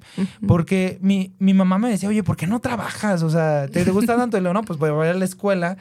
porque 0.47 1.00
mi, 1.01 1.33
mi, 1.39 1.55
mamá 1.55 1.79
me 1.79 1.89
decía, 1.89 2.07
oye, 2.07 2.23
¿por 2.23 2.38
qué 2.38 2.45
no 2.45 2.59
trabajas? 2.59 3.24
O 3.24 3.29
sea, 3.31 3.67
¿te, 3.67 3.83
gusta 3.86 4.15
tanto? 4.15 4.38
Y 4.38 4.41
le 4.41 4.50
digo, 4.50 4.53
no, 4.53 4.62
pues 4.62 4.77
voy 4.77 4.89
a 4.89 5.10
ir 5.10 5.15
a 5.15 5.17
la 5.17 5.25
escuela. 5.25 5.77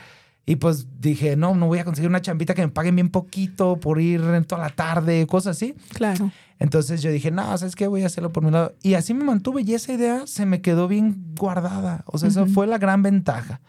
Y 0.46 0.56
pues 0.56 0.86
dije, 0.98 1.36
no, 1.36 1.54
no 1.54 1.66
voy 1.66 1.78
a 1.78 1.84
conseguir 1.84 2.08
una 2.08 2.22
chambita 2.22 2.54
que 2.54 2.62
me 2.62 2.72
paguen 2.72 2.96
bien 2.96 3.10
poquito 3.10 3.78
por 3.78 4.00
ir 4.00 4.22
toda 4.46 4.62
la 4.62 4.70
tarde, 4.70 5.26
cosas 5.26 5.56
así. 5.56 5.74
Claro. 5.92 6.32
Entonces 6.62 7.02
yo 7.02 7.10
dije, 7.10 7.32
no, 7.32 7.58
¿sabes 7.58 7.74
qué? 7.74 7.88
Voy 7.88 8.04
a 8.04 8.06
hacerlo 8.06 8.30
por 8.30 8.44
mi 8.44 8.52
lado. 8.52 8.76
Y 8.84 8.94
así 8.94 9.14
me 9.14 9.24
mantuve 9.24 9.62
y 9.62 9.74
esa 9.74 9.92
idea 9.92 10.28
se 10.28 10.46
me 10.46 10.60
quedó 10.60 10.86
bien 10.86 11.34
guardada. 11.36 12.04
O 12.06 12.18
sea, 12.18 12.28
esa 12.28 12.46
fue 12.46 12.68
la 12.68 12.78
gran 12.78 13.02
ventaja. 13.02 13.60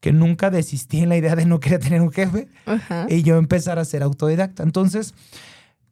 Que 0.00 0.12
nunca 0.12 0.50
desistí 0.50 1.00
en 1.00 1.10
la 1.10 1.18
idea 1.18 1.36
de 1.36 1.44
no 1.44 1.60
querer 1.60 1.80
tener 1.80 2.00
un 2.00 2.10
jefe 2.10 2.48
y 3.08 3.22
yo 3.22 3.36
empezar 3.36 3.78
a 3.78 3.84
ser 3.84 4.02
autodidacta. 4.02 4.62
Entonces, 4.62 5.12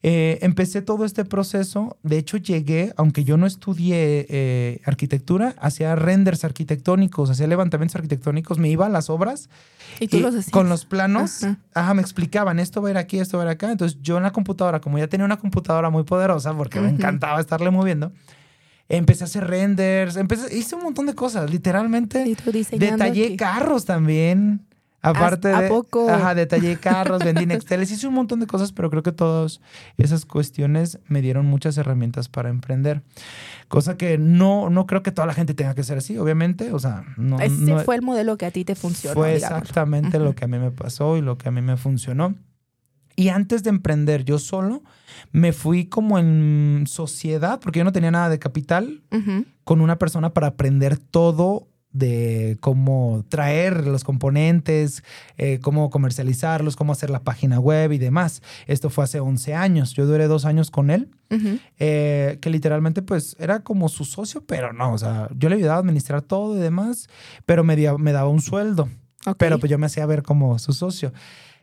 eh, 0.02 0.38
empecé 0.40 0.80
todo 0.80 1.04
este 1.04 1.26
proceso. 1.26 1.98
De 2.02 2.16
hecho, 2.16 2.38
llegué, 2.38 2.94
aunque 2.96 3.22
yo 3.22 3.36
no 3.36 3.46
estudié 3.46 4.26
eh, 4.30 4.80
arquitectura, 4.86 5.54
hacía 5.58 5.94
renders 5.94 6.42
arquitectónicos, 6.44 7.28
hacía 7.28 7.46
levantamientos 7.46 7.96
arquitectónicos, 7.96 8.58
me 8.58 8.70
iba 8.70 8.86
a 8.86 8.88
las 8.88 9.10
obras 9.10 9.50
y, 9.98 10.08
tú 10.08 10.20
los 10.20 10.34
hacías? 10.34 10.50
con 10.50 10.70
los 10.70 10.86
planos, 10.86 11.46
ajá. 11.74 11.94
me 11.94 12.00
explicaban 12.00 12.58
esto 12.60 12.80
va 12.80 12.88
a 12.88 12.90
ir 12.92 12.96
aquí, 12.96 13.18
esto 13.18 13.36
va 13.36 13.42
a 13.42 13.46
ir 13.46 13.52
acá. 13.52 13.70
Entonces, 13.70 13.98
yo 14.00 14.16
en 14.16 14.22
la 14.22 14.32
computadora, 14.32 14.80
como 14.80 14.98
ya 14.98 15.06
tenía 15.06 15.26
una 15.26 15.38
computadora 15.38 15.90
muy 15.90 16.04
poderosa, 16.04 16.54
porque 16.54 16.80
me 16.80 16.88
encantaba 16.88 17.38
estarle 17.38 17.70
moviendo, 17.70 18.10
empecé 18.88 19.24
a 19.24 19.26
hacer 19.26 19.46
renders, 19.46 20.16
empecé, 20.16 20.56
hice 20.56 20.76
un 20.76 20.82
montón 20.82 21.04
de 21.06 21.14
cosas, 21.14 21.50
literalmente. 21.50 22.24
Detallé 22.78 23.36
carros 23.36 23.84
también. 23.84 24.66
Aparte 25.02 25.48
de, 25.48 25.68
poco? 25.68 26.10
Ajá, 26.10 26.34
detallé 26.34 26.76
carros, 26.76 27.24
vendí 27.24 27.46
Nexteles, 27.46 27.90
hice 27.90 28.06
un 28.06 28.14
montón 28.14 28.40
de 28.40 28.46
cosas, 28.46 28.72
pero 28.72 28.90
creo 28.90 29.02
que 29.02 29.12
todas 29.12 29.60
esas 29.96 30.26
cuestiones 30.26 30.98
me 31.08 31.22
dieron 31.22 31.46
muchas 31.46 31.78
herramientas 31.78 32.28
para 32.28 32.50
emprender. 32.50 33.02
Cosa 33.68 33.96
que 33.96 34.18
no, 34.18 34.68
no 34.68 34.86
creo 34.86 35.02
que 35.02 35.10
toda 35.12 35.26
la 35.26 35.34
gente 35.34 35.54
tenga 35.54 35.74
que 35.74 35.84
ser 35.84 35.98
así, 35.98 36.18
obviamente. 36.18 36.72
O 36.72 36.78
sea, 36.78 37.04
no. 37.16 37.40
Ese 37.40 37.78
fue 37.78 37.94
el 37.94 38.02
modelo 38.02 38.36
que 38.36 38.46
a 38.46 38.50
ti 38.50 38.64
te 38.64 38.74
funcionó. 38.74 39.14
Fue 39.14 39.36
exactamente 39.36 40.18
lo 40.18 40.34
que 40.34 40.44
a 40.44 40.48
mí 40.48 40.58
me 40.58 40.70
pasó 40.70 41.16
y 41.16 41.22
lo 41.22 41.38
que 41.38 41.48
a 41.48 41.52
mí 41.52 41.62
me 41.62 41.76
funcionó. 41.76 42.34
Y 43.16 43.28
antes 43.28 43.62
de 43.62 43.70
emprender 43.70 44.24
yo 44.24 44.38
solo, 44.38 44.82
me 45.32 45.52
fui 45.52 45.86
como 45.86 46.18
en 46.18 46.84
sociedad, 46.86 47.60
porque 47.60 47.78
yo 47.78 47.84
no 47.84 47.92
tenía 47.92 48.10
nada 48.10 48.28
de 48.28 48.38
capital, 48.38 49.02
con 49.64 49.80
una 49.80 49.98
persona 49.98 50.32
para 50.32 50.48
aprender 50.48 50.96
todo 50.96 51.68
de 51.92 52.56
cómo 52.60 53.24
traer 53.28 53.86
los 53.86 54.04
componentes, 54.04 55.02
eh, 55.38 55.58
cómo 55.60 55.90
comercializarlos, 55.90 56.76
cómo 56.76 56.92
hacer 56.92 57.10
la 57.10 57.22
página 57.22 57.58
web 57.58 57.92
y 57.92 57.98
demás. 57.98 58.42
Esto 58.66 58.90
fue 58.90 59.04
hace 59.04 59.20
11 59.20 59.54
años. 59.54 59.94
Yo 59.94 60.06
duré 60.06 60.26
dos 60.28 60.44
años 60.44 60.70
con 60.70 60.90
él, 60.90 61.08
eh, 61.78 62.38
que 62.40 62.50
literalmente 62.50 63.02
pues 63.02 63.36
era 63.38 63.60
como 63.60 63.88
su 63.88 64.04
socio, 64.04 64.44
pero 64.46 64.72
no, 64.72 64.92
o 64.92 64.98
sea, 64.98 65.28
yo 65.36 65.48
le 65.48 65.56
ayudaba 65.56 65.76
a 65.76 65.80
administrar 65.80 66.22
todo 66.22 66.56
y 66.56 66.60
demás, 66.60 67.08
pero 67.46 67.64
me, 67.64 67.76
me 67.98 68.12
daba 68.12 68.28
un 68.28 68.40
sueldo. 68.40 68.88
Pero 69.36 69.58
pues 69.58 69.70
yo 69.70 69.78
me 69.78 69.86
hacía 69.86 70.06
ver 70.06 70.22
como 70.22 70.58
su 70.58 70.72
socio. 70.72 71.12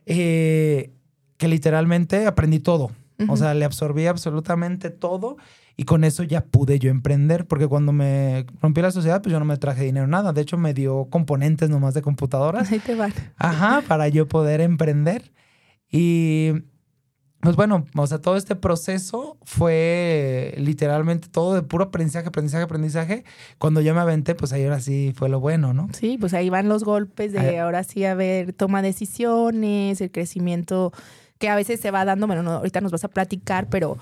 Eh, 0.06 0.92
que 1.36 1.48
literalmente 1.48 2.26
aprendí 2.26 2.60
todo. 2.60 2.90
O 3.28 3.36
sea, 3.36 3.52
le 3.52 3.64
absorbí 3.64 4.06
absolutamente 4.06 4.90
todo 4.90 5.38
y 5.80 5.84
con 5.84 6.02
eso 6.02 6.24
ya 6.24 6.44
pude 6.44 6.80
yo 6.80 6.90
emprender, 6.90 7.46
porque 7.46 7.68
cuando 7.68 7.92
me 7.92 8.44
rompí 8.60 8.82
la 8.82 8.90
sociedad, 8.90 9.22
pues 9.22 9.32
yo 9.32 9.38
no 9.38 9.44
me 9.44 9.56
traje 9.58 9.84
dinero, 9.84 10.08
nada. 10.08 10.32
De 10.32 10.40
hecho, 10.40 10.58
me 10.58 10.74
dio 10.74 11.06
componentes 11.08 11.70
nomás 11.70 11.94
de 11.94 12.02
computadoras. 12.02 12.72
Ahí 12.72 12.80
te 12.80 12.96
van. 12.96 13.14
Ajá, 13.36 13.84
para 13.86 14.08
yo 14.08 14.26
poder 14.26 14.60
emprender. 14.60 15.30
Y 15.88 16.50
pues 17.38 17.54
bueno, 17.54 17.84
o 17.94 18.06
sea, 18.08 18.18
todo 18.18 18.36
este 18.36 18.56
proceso 18.56 19.38
fue 19.44 20.52
literalmente 20.58 21.28
todo 21.28 21.54
de 21.54 21.62
puro 21.62 21.84
aprendizaje, 21.84 22.26
aprendizaje, 22.26 22.64
aprendizaje. 22.64 23.24
Cuando 23.58 23.80
yo 23.80 23.94
me 23.94 24.00
aventé, 24.00 24.34
pues 24.34 24.52
ahí 24.52 24.64
ahora 24.64 24.80
sí 24.80 25.12
fue 25.14 25.28
lo 25.28 25.38
bueno, 25.38 25.74
¿no? 25.74 25.86
Sí, 25.92 26.18
pues 26.18 26.34
ahí 26.34 26.50
van 26.50 26.68
los 26.68 26.82
golpes 26.82 27.32
de 27.32 27.60
ahora 27.60 27.84
sí 27.84 28.04
a 28.04 28.16
ver, 28.16 28.52
toma 28.52 28.82
decisiones, 28.82 30.00
el 30.00 30.10
crecimiento 30.10 30.92
que 31.38 31.48
a 31.48 31.54
veces 31.54 31.78
se 31.78 31.92
va 31.92 32.04
dando, 32.04 32.26
bueno, 32.26 32.42
no, 32.42 32.54
ahorita 32.54 32.80
nos 32.80 32.90
vas 32.90 33.04
a 33.04 33.08
platicar, 33.08 33.68
pero 33.68 33.96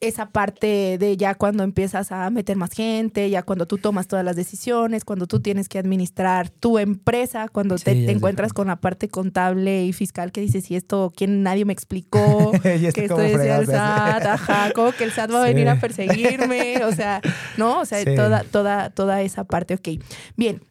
esa 0.00 0.30
parte 0.30 0.96
de 0.98 1.16
ya 1.16 1.34
cuando 1.34 1.64
empiezas 1.64 2.12
a 2.12 2.30
meter 2.30 2.56
más 2.56 2.70
gente, 2.72 3.28
ya 3.30 3.42
cuando 3.42 3.66
tú 3.66 3.78
tomas 3.78 4.06
todas 4.06 4.24
las 4.24 4.36
decisiones, 4.36 5.04
cuando 5.04 5.26
tú 5.26 5.40
tienes 5.40 5.68
que 5.68 5.78
administrar 5.80 6.50
tu 6.50 6.78
empresa, 6.78 7.48
cuando 7.48 7.76
te, 7.76 8.10
encuentras 8.10 8.52
con 8.52 8.68
la 8.68 8.76
parte 8.76 9.08
contable 9.08 9.84
y 9.84 9.92
fiscal 9.92 10.30
que 10.30 10.40
dices, 10.40 10.70
y 10.70 10.76
esto, 10.76 11.12
¿quién 11.16 11.42
nadie 11.42 11.64
me 11.64 11.72
explicó? 11.72 12.52
que 12.62 12.74
esto 12.76 13.20
es 13.20 13.40
el 13.40 13.66
SAT, 13.66 14.26
ajá, 14.26 14.72
como 14.72 14.92
que 14.92 15.02
el 15.02 15.10
SAT 15.10 15.32
va 15.32 15.42
a 15.42 15.46
venir 15.46 15.68
a 15.68 15.80
perseguirme, 15.80 16.84
o 16.84 16.92
sea, 16.92 17.20
¿no? 17.56 17.80
O 17.80 17.84
sea, 17.84 18.04
toda, 18.04 18.44
toda, 18.44 18.90
toda 18.90 19.22
esa 19.22 19.44
parte, 19.44 19.74
ok. 19.74 20.00
Bien, 20.36 20.62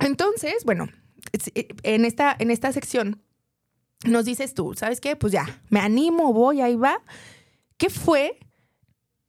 entonces, 0.00 0.64
bueno, 0.66 0.88
eh, 1.54 1.68
en 1.84 2.04
esta, 2.04 2.36
en 2.38 2.50
esta 2.50 2.70
sección 2.72 3.22
nos 4.04 4.26
dices 4.26 4.52
tú, 4.52 4.74
¿sabes 4.74 5.00
qué? 5.00 5.16
Pues 5.16 5.32
ya, 5.32 5.62
me 5.70 5.80
animo, 5.80 6.34
voy, 6.34 6.60
ahí 6.60 6.76
va 6.76 7.00
¿Qué 7.82 7.90
fue 7.90 8.38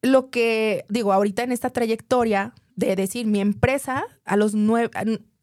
lo 0.04 0.30
que, 0.30 0.86
digo, 0.88 1.12
ahorita 1.12 1.42
en 1.42 1.52
esta 1.52 1.72
trayectoria 1.72 2.54
de 2.76 2.96
decir 2.96 3.26
mi 3.26 3.42
empresa 3.42 4.04
a 4.26 4.38
los 4.38 4.54
nueve, 4.54 4.92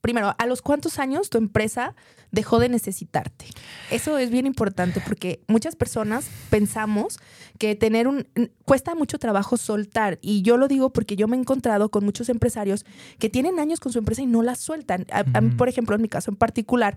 primero, 0.00 0.36
¿a 0.38 0.46
los 0.46 0.62
cuántos 0.62 1.00
años 1.00 1.28
tu 1.28 1.36
empresa 1.36 1.96
dejó 2.30 2.60
de 2.60 2.68
necesitarte? 2.68 3.46
Eso 3.90 4.16
es 4.16 4.30
bien 4.30 4.46
importante 4.46 5.02
porque 5.04 5.42
muchas 5.48 5.74
personas 5.74 6.30
pensamos 6.50 7.18
que 7.58 7.74
tener 7.74 8.06
un, 8.06 8.28
cuesta 8.64 8.94
mucho 8.94 9.18
trabajo 9.18 9.56
soltar. 9.56 10.20
Y 10.22 10.42
yo 10.42 10.56
lo 10.56 10.68
digo 10.68 10.92
porque 10.92 11.16
yo 11.16 11.26
me 11.26 11.36
he 11.36 11.40
encontrado 11.40 11.88
con 11.88 12.04
muchos 12.04 12.28
empresarios 12.28 12.86
que 13.18 13.28
tienen 13.28 13.58
años 13.58 13.80
con 13.80 13.90
su 13.90 13.98
empresa 13.98 14.22
y 14.22 14.26
no 14.26 14.42
la 14.42 14.54
sueltan. 14.54 15.04
a 15.10 15.40
mí, 15.40 15.50
por 15.56 15.68
ejemplo, 15.68 15.96
en 15.96 16.02
mi 16.02 16.08
caso 16.08 16.30
en 16.30 16.36
particular, 16.36 16.96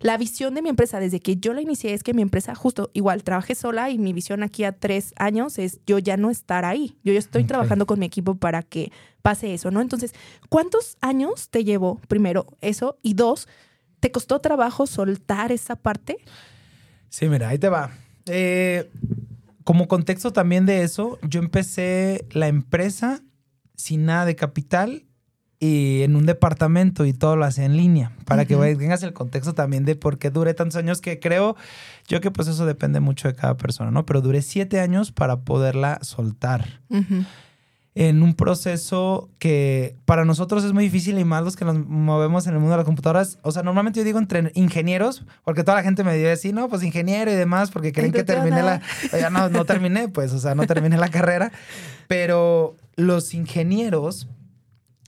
la 0.00 0.16
visión 0.18 0.54
de 0.54 0.62
mi 0.62 0.68
empresa 0.68 1.00
desde 1.00 1.20
que 1.20 1.36
yo 1.36 1.54
la 1.54 1.60
inicié 1.60 1.94
es 1.94 2.02
que 2.02 2.14
mi 2.14 2.22
empresa, 2.22 2.54
justo 2.54 2.90
igual, 2.92 3.22
trabajé 3.22 3.54
sola 3.54 3.90
y 3.90 3.98
mi 3.98 4.12
visión 4.12 4.42
aquí 4.42 4.64
a 4.64 4.72
tres 4.72 5.14
años 5.16 5.58
es 5.58 5.80
yo 5.86 5.98
ya 5.98 6.16
no 6.16 6.30
estar 6.30 6.64
ahí. 6.64 6.98
Yo 7.04 7.12
ya 7.12 7.18
estoy 7.18 7.44
trabajando 7.44 7.86
con 7.86 7.98
mi 7.98 8.06
equipo 8.06 8.34
para 8.34 8.62
que 8.62 8.92
pase 9.22 9.54
eso, 9.54 9.70
¿no? 9.70 9.80
Entonces, 9.80 10.12
¿cuántos 10.48 10.98
años 11.00 11.48
te 11.48 11.64
llevó 11.64 12.00
primero 12.08 12.46
eso? 12.60 12.98
Y 13.02 13.14
dos, 13.14 13.48
¿te 14.00 14.10
costó 14.10 14.40
trabajo 14.40 14.86
soltar 14.86 15.52
esa 15.52 15.76
parte? 15.76 16.18
Sí, 17.08 17.28
mira, 17.28 17.48
ahí 17.48 17.58
te 17.58 17.68
va. 17.68 17.92
Eh, 18.26 18.90
como 19.62 19.88
contexto 19.88 20.32
también 20.32 20.66
de 20.66 20.82
eso, 20.82 21.18
yo 21.22 21.40
empecé 21.40 22.26
la 22.32 22.48
empresa 22.48 23.22
sin 23.76 24.04
nada 24.04 24.26
de 24.26 24.36
capital 24.36 25.06
y 25.64 26.02
en 26.02 26.14
un 26.14 26.26
departamento 26.26 27.06
y 27.06 27.14
todo 27.14 27.36
lo 27.36 27.46
hace 27.46 27.64
en 27.64 27.78
línea, 27.78 28.12
para 28.26 28.44
que 28.44 28.54
tengas 28.76 29.02
el 29.02 29.14
contexto 29.14 29.54
también 29.54 29.86
de 29.86 29.96
por 29.96 30.18
qué 30.18 30.28
duré 30.28 30.52
tantos 30.52 30.76
años, 30.76 31.00
que 31.00 31.20
creo 31.20 31.56
yo 32.06 32.20
que 32.20 32.30
pues 32.30 32.48
eso 32.48 32.66
depende 32.66 33.00
mucho 33.00 33.28
de 33.28 33.34
cada 33.34 33.56
persona, 33.56 33.90
¿no? 33.90 34.04
Pero 34.04 34.20
duré 34.20 34.42
siete 34.42 34.80
años 34.80 35.10
para 35.10 35.40
poderla 35.40 36.00
soltar. 36.02 36.82
En 37.94 38.22
un 38.22 38.34
proceso 38.34 39.30
que 39.38 39.96
para 40.04 40.26
nosotros 40.26 40.64
es 40.64 40.74
muy 40.74 40.84
difícil 40.84 41.18
y 41.18 41.24
más 41.24 41.42
los 41.42 41.56
que 41.56 41.64
nos 41.64 41.78
movemos 41.78 42.46
en 42.46 42.52
el 42.52 42.58
mundo 42.58 42.72
de 42.72 42.78
las 42.78 42.84
computadoras. 42.84 43.38
O 43.40 43.50
sea, 43.50 43.62
normalmente 43.62 44.00
yo 44.00 44.04
digo 44.04 44.18
entre 44.18 44.52
ingenieros, 44.54 45.24
porque 45.44 45.64
toda 45.64 45.78
la 45.78 45.82
gente 45.82 46.04
me 46.04 46.14
dice, 46.14 46.36
sí, 46.36 46.52
no, 46.52 46.68
pues 46.68 46.82
ingeniero 46.82 47.32
y 47.32 47.36
demás, 47.36 47.70
porque 47.70 47.92
creen 47.92 48.12
que 48.12 48.22
terminé 48.24 48.62
la. 48.62 48.82
Ya 49.18 49.30
no, 49.30 49.48
no 49.48 49.64
terminé, 49.64 50.08
pues, 50.08 50.32
o 50.34 50.38
sea, 50.40 50.54
no 50.54 50.66
terminé 50.66 50.98
la 50.98 51.08
carrera. 51.10 51.52
Pero 52.06 52.76
los 52.96 53.32
ingenieros 53.32 54.28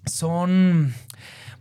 son 0.06 0.94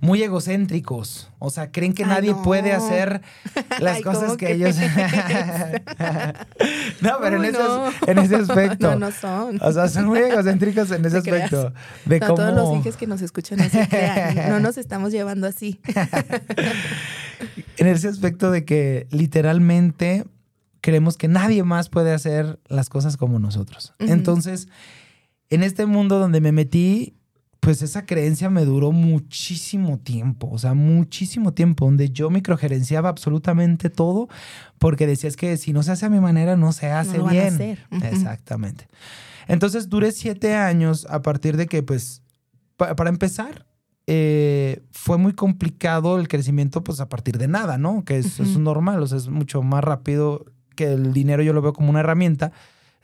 muy 0.01 0.21
egocéntricos. 0.23 1.29
O 1.39 1.49
sea, 1.49 1.71
creen 1.71 1.93
que 1.93 2.05
nadie 2.05 2.35
puede 2.35 2.73
hacer 2.73 3.21
las 3.79 4.01
cosas 4.01 4.35
que, 4.37 4.53
ellos. 4.53 4.75
no, 7.01 7.17
pero 7.21 7.43
en, 7.43 8.19
Ese, 8.19 8.35
aspecto. 8.35 8.91
No, 8.91 9.07
no 9.07 9.11
son. 9.11 9.59
O 9.61 9.71
sea, 9.71 9.87
son 9.87 10.05
muy 10.05 10.19
egocéntricos 10.19 10.91
en 10.91 11.03
ese 11.05 11.17
aspecto. 11.17 11.73
De 12.05 12.19
cómo... 12.19 12.35
Todos 12.35 12.53
los 12.53 12.79
hijos 12.79 12.97
que 12.97 13.07
nos 13.07 13.21
escuchan 13.21 13.57
se 13.69 13.87
crean. 13.87 14.49
No 14.49 14.59
nos 14.59 14.77
estamos 14.77 15.11
llevando 15.11 15.47
así. 15.47 15.79
en 17.77 17.87
ese 17.87 18.07
aspecto 18.07 18.51
de 18.51 18.65
que 18.65 19.07
literalmente 19.11 20.25
creemos 20.81 21.17
que 21.17 21.27
nadie 21.27 21.63
más 21.63 21.89
puede 21.89 22.13
hacer 22.13 22.59
las 22.67 22.89
cosas 22.89 23.17
como 23.17 23.39
nosotros. 23.39 23.95
Entonces, 23.99 24.67
en 25.49 25.63
este 25.63 25.87
mundo 25.87 26.19
donde 26.19 26.41
me 26.41 26.51
metí, 26.51 27.15
pues 27.65 27.81
esa 27.81 28.05
creencia 28.05 28.51
me 28.51 28.63
duró 28.63 28.91
muchísimo 28.91 29.98
tiempo, 29.98 30.48
o 30.51 30.60
sea, 30.60 30.75
muchísimo 30.75 31.51
tiempo, 31.51 31.86
donde 31.86 32.12
yo 32.12 32.29
microgerenciaba 32.29 33.10
absolutamente 33.10 33.89
todo, 33.89 34.29
porque 34.77 35.07
decías 35.07 35.36
que 35.36 35.57
si 35.57 35.74
no 35.74 35.81
se 35.81 35.91
hace 35.91 36.05
a 36.05 36.10
mi 36.12 36.19
manera, 36.19 36.55
no 36.57 36.72
se 36.74 36.91
hace 36.91 37.19
bien. 37.24 37.79
Exactamente. 38.03 38.88
Entonces 39.48 39.89
duré 39.89 40.12
siete 40.12 40.53
años 40.53 41.07
a 41.10 41.24
partir 41.24 41.57
de 41.57 41.65
que, 41.65 41.81
pues, 41.81 42.22
para 42.77 43.10
empezar, 43.10 43.65
eh, 44.05 44.84
fue 44.91 45.17
muy 45.17 45.34
complicado 45.34 46.19
el 46.19 46.27
crecimiento, 46.27 46.84
pues, 46.84 47.00
a 47.00 47.10
partir 47.10 47.39
de 47.39 47.48
nada, 47.48 47.79
¿no? 47.79 48.05
Que 48.05 48.19
es, 48.19 48.39
es 48.39 48.60
normal, 48.60 49.01
o 49.01 49.07
sea, 49.07 49.17
es 49.17 49.27
mucho 49.27 49.63
más 49.63 49.84
rápido 49.84 50.45
que 50.75 50.93
el 50.93 51.13
dinero, 51.13 51.41
yo 51.41 51.51
lo 51.51 51.63
veo 51.63 51.74
como 51.74 51.89
una 51.89 52.01
herramienta 52.01 52.51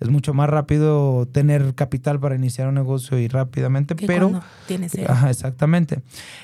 es 0.01 0.09
mucho 0.09 0.33
más 0.33 0.49
rápido 0.49 1.27
tener 1.31 1.75
capital 1.75 2.19
para 2.19 2.35
iniciar 2.35 2.67
un 2.67 2.73
negocio 2.73 3.19
y 3.19 3.27
rápidamente, 3.27 3.95
pero... 3.95 4.41
Tienes 4.67 4.93
Ajá, 5.07 5.29
exactamente. 5.29 6.01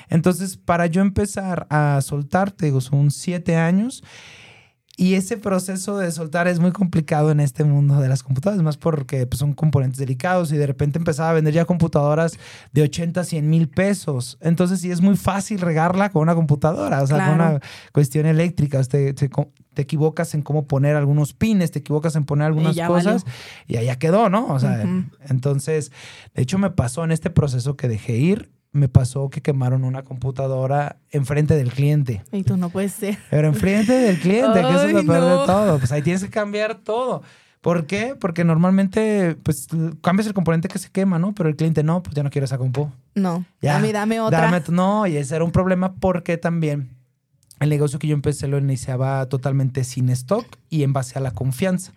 Entonces, 0.08 0.56
para 0.56 0.86
yo 0.86 1.02
empezar 1.02 1.66
a 1.68 2.00
soltar, 2.00 2.52
te 2.52 2.66
digo, 2.66 2.80
son 2.80 3.10
siete 3.10 3.56
años. 3.56 4.04
Y 5.00 5.14
ese 5.14 5.36
proceso 5.36 5.96
de 5.96 6.10
soltar 6.10 6.48
es 6.48 6.58
muy 6.58 6.72
complicado 6.72 7.30
en 7.30 7.38
este 7.38 7.62
mundo 7.62 8.00
de 8.00 8.08
las 8.08 8.24
computadoras, 8.24 8.64
más 8.64 8.76
porque 8.76 9.28
pues, 9.28 9.38
son 9.38 9.54
componentes 9.54 10.00
delicados 10.00 10.50
y 10.50 10.56
de 10.56 10.66
repente 10.66 10.98
empezaba 10.98 11.30
a 11.30 11.34
vender 11.34 11.54
ya 11.54 11.64
computadoras 11.66 12.36
de 12.72 12.82
80, 12.82 13.22
100 13.22 13.48
mil 13.48 13.68
pesos. 13.68 14.38
Entonces 14.40 14.80
sí 14.80 14.90
es 14.90 15.00
muy 15.00 15.16
fácil 15.16 15.60
regarla 15.60 16.10
con 16.10 16.22
una 16.22 16.34
computadora, 16.34 17.00
o 17.00 17.06
sea, 17.06 17.26
con 17.26 17.34
una 17.36 17.60
cuestión 17.92 18.26
eléctrica. 18.26 18.82
Te, 18.82 19.14
te, 19.14 19.30
equivocas 19.76 20.34
en 20.34 20.42
cómo 20.42 20.66
poner 20.66 20.96
algunos 20.96 21.32
pines, 21.32 21.70
te 21.70 21.78
equivocas 21.78 22.16
en 22.16 22.24
poner 22.24 22.48
algunas 22.48 22.76
cosas 22.80 23.24
y 23.68 23.76
allá 23.76 24.00
quedó, 24.00 24.28
¿no? 24.28 24.48
O 24.48 24.58
sea, 24.58 24.82
entonces, 25.28 25.92
de 26.34 26.42
hecho 26.42 26.58
me 26.58 26.70
pasó 26.70 27.04
en 27.04 27.12
este 27.12 27.30
proceso 27.30 27.76
que 27.76 27.86
dejé 27.86 28.16
ir 28.16 28.50
me 28.72 28.88
pasó 28.88 29.30
que 29.30 29.40
quemaron 29.40 29.84
una 29.84 30.02
computadora 30.02 30.98
enfrente 31.10 31.54
del 31.56 31.72
cliente. 31.72 32.22
Y 32.32 32.42
tú 32.42 32.56
no 32.56 32.70
puedes 32.70 32.92
ser. 32.92 33.18
Pero 33.30 33.48
enfrente 33.48 33.92
del 33.92 34.18
cliente, 34.18 34.60
que 34.60 34.68
eso 34.68 34.86
es 34.86 34.92
lo 34.92 35.04
peor 35.04 35.40
de 35.40 35.46
todo. 35.46 35.78
Pues 35.78 35.92
ahí 35.92 36.02
tienes 36.02 36.22
que 36.22 36.30
cambiar 36.30 36.76
todo. 36.76 37.22
¿Por 37.60 37.86
qué? 37.86 38.14
Porque 38.18 38.44
normalmente, 38.44 39.36
pues, 39.42 39.66
cambias 40.00 40.26
el 40.26 40.34
componente 40.34 40.68
que 40.68 40.78
se 40.78 40.90
quema, 40.90 41.18
¿no? 41.18 41.34
Pero 41.34 41.48
el 41.48 41.56
cliente 41.56 41.82
no, 41.82 42.02
pues 42.02 42.14
ya 42.14 42.22
no 42.22 42.30
quiero 42.30 42.44
esa 42.44 42.56
compu. 42.56 42.90
No. 43.14 43.44
Ya. 43.60 43.76
A 43.76 43.80
mí 43.80 43.90
dame 43.90 44.20
otra. 44.20 44.42
Dame, 44.42 44.62
no, 44.68 45.06
y 45.06 45.16
ese 45.16 45.34
era 45.34 45.44
un 45.44 45.50
problema 45.50 45.94
porque 45.94 46.38
también 46.38 46.90
el 47.58 47.68
negocio 47.68 47.98
que 47.98 48.06
yo 48.06 48.14
empecé 48.14 48.46
lo 48.46 48.58
iniciaba 48.58 49.26
totalmente 49.26 49.82
sin 49.82 50.08
stock 50.10 50.46
y 50.70 50.84
en 50.84 50.92
base 50.92 51.18
a 51.18 51.20
la 51.20 51.32
confianza. 51.32 51.92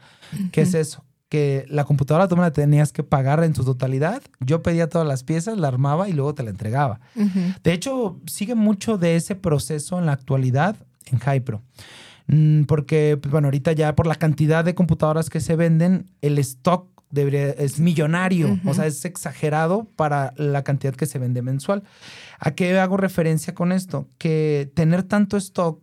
¿Qué 0.52 0.62
es 0.62 0.74
eso? 0.74 1.04
Que 1.32 1.66
la 1.70 1.86
computadora 1.86 2.28
tú 2.28 2.36
me 2.36 2.42
la 2.42 2.52
tenías 2.52 2.92
que 2.92 3.04
pagar 3.04 3.42
en 3.46 3.56
su 3.56 3.64
totalidad. 3.64 4.22
Yo 4.42 4.62
pedía 4.62 4.90
todas 4.90 5.08
las 5.08 5.24
piezas, 5.24 5.58
la 5.58 5.70
armaba 5.70 6.10
y 6.10 6.12
luego 6.12 6.36
te 6.36 6.44
la 6.44 6.50
entregaba. 6.50 7.00
De 7.64 7.72
hecho, 7.72 8.20
sigue 8.28 8.54
mucho 8.54 8.98
de 8.98 9.16
ese 9.16 9.36
proceso 9.36 9.98
en 9.98 10.08
la 10.08 10.12
actualidad 10.12 10.76
en 11.06 11.20
Hypro. 11.22 11.62
Mm, 12.28 12.64
porque, 12.64 13.18
pues, 13.22 13.32
bueno, 13.32 13.48
ahorita 13.48 13.72
ya 13.72 13.96
por 13.96 14.08
la 14.08 14.16
cantidad 14.16 14.66
de 14.66 14.76
computadoras 14.76 15.30
que 15.30 15.40
se 15.40 15.56
venden, 15.56 16.12
el 16.22 16.38
stock 16.38 16.90
debería, 17.10 17.52
es 17.52 17.80
millonario, 17.80 18.60
o 18.66 18.74
sea, 18.74 18.86
es 18.86 19.06
exagerado 19.06 19.88
para 19.96 20.34
la 20.36 20.66
cantidad 20.66 20.94
que 20.96 21.06
se 21.06 21.18
vende 21.18 21.42
mensual. 21.42 21.84
¿A 22.40 22.52
qué 22.52 22.78
hago 22.78 22.98
referencia 22.98 23.56
con 23.56 23.72
esto? 23.72 24.10
Que 24.18 24.70
tener 24.76 25.04
tanto 25.04 25.38
stock 25.38 25.80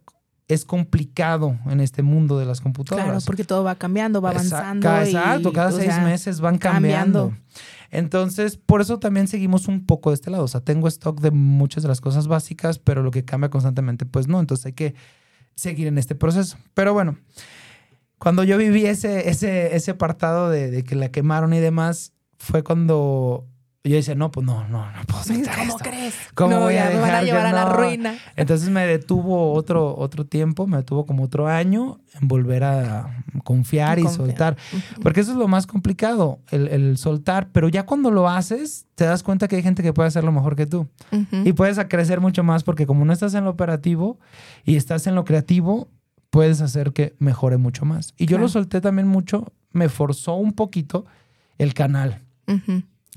es 0.49 0.64
complicado 0.64 1.59
en 1.67 1.81
este 1.81 2.02
mundo 2.02 2.38
de 2.38 2.47
las 2.47 2.62
computadoras. 2.62 3.07
Claro, 3.07 3.21
porque 3.26 3.45
todo 3.45 3.62
va 3.64 3.75
cambiando, 3.75 4.23
va 4.23 4.31
avanzando. 4.31 4.88
Exacto, 5.02 5.52
cada 5.52 5.71
seis 5.73 6.00
meses 6.02 6.40
van 6.40 6.57
cambiando. 6.57 7.35
Entonces, 7.90 8.57
por 8.57 8.81
eso 8.81 8.99
también 8.99 9.28
seguimos 9.28 9.69
un 9.69 9.85
poco 9.85 10.11
de 10.11 10.14
este 10.14 10.31
lado. 10.31 10.45
O 10.45 10.49
sea, 10.49 10.61
tengo 10.62 10.88
stock 10.88 11.21
de 11.21 11.31
muchas 11.31 11.83
de 11.83 11.88
las 11.88 12.00
cosas 12.00 12.28
básicas, 12.28 12.78
pero 12.78 13.02
lo 13.02 13.11
que 13.11 13.25
cambia 13.25 13.50
constantemente, 13.50 14.07
pues 14.07 14.26
no. 14.26 14.40
Entonces 14.40 14.67
hay 14.67 14.73
que 14.73 14.95
seguir 15.55 15.87
en 15.87 15.99
este 15.99 16.14
proceso. 16.14 16.57
Pero 16.73 16.95
bueno, 16.95 17.19
cuando 18.19 18.43
yo 18.43 18.57
viví 18.57 18.87
ese, 18.87 19.28
ese, 19.28 19.76
ese 19.76 19.90
apartado 19.90 20.49
de, 20.49 20.71
de 20.71 20.83
que 20.83 20.97
la 20.97 21.11
quemaron 21.11 21.52
y 21.52 21.61
demás, 21.61 22.12
fue 22.38 22.62
cuando 22.62 23.47
yo 23.88 23.97
decía, 23.97 24.14
no, 24.14 24.30
pues 24.30 24.45
no, 24.45 24.66
no, 24.68 24.90
no 24.90 25.02
puedo 25.07 25.23
¿Cómo 25.57 25.78
crees? 25.78 26.14
¿Cómo 26.35 26.61
voy 26.61 26.76
a 26.76 26.88
dejar 26.88 26.95
me 26.95 27.00
van 27.00 27.14
a 27.14 27.23
llevar 27.23 27.47
a 27.47 27.52
la 27.52 27.73
ruina. 27.73 28.18
Entonces 28.37 28.68
me 28.71 28.87
detuvo 28.87 29.52
otro, 29.52 29.97
otro 29.97 30.26
tiempo, 30.26 30.66
me 30.66 30.78
detuvo 30.78 31.07
como 31.07 31.23
otro 31.25 31.49
año 31.49 32.00
en 32.21 32.28
volver 32.28 32.64
a 32.64 33.25
confiar 33.45 33.99
y 33.99 34.09
soltar. 34.09 34.57
Porque 35.02 35.21
eso 35.21 35.33
es 35.33 35.38
lo 35.38 35.49
más 35.49 35.66
complicado, 35.66 36.40
el, 36.50 36.97
soltar. 36.99 37.50
Pero 37.52 37.68
ya 37.68 37.85
cuando 37.87 38.11
lo 38.11 38.28
haces, 38.28 38.87
te 38.95 39.04
das 39.04 39.23
cuenta 39.23 39.49
que 39.49 39.57
hay 39.57 39.62
gente 39.62 39.83
que 39.83 39.92
puede 39.92 40.09
hacerlo 40.09 40.33
mejor 40.33 40.57
que 40.57 40.66
tú. 40.66 40.88
Y 41.45 41.52
puedes 41.52 41.78
crecer 41.87 42.21
mucho 42.21 42.42
más 42.42 42.64
porque 42.64 42.87
como 42.87 43.04
no 43.04 43.12
estás 43.12 43.35
en 43.35 43.45
lo 43.45 43.50
operativo 43.50 44.18
y 44.64 44.76
estás 44.76 45.07
en 45.07 45.14
lo 45.14 45.25
creativo, 45.25 45.88
puedes 46.30 46.61
hacer 46.61 46.92
que 46.92 47.14
mejore 47.18 47.57
mucho 47.57 47.85
más. 47.85 48.14
Y 48.16 48.26
yo 48.26 48.38
lo 48.38 48.49
solté 48.49 48.80
también 48.80 49.09
mucho, 49.09 49.52
me 49.73 49.88
forzó 49.88 50.35
un 50.35 50.52
poquito 50.52 51.07
el 51.59 51.75
canal 51.75 52.23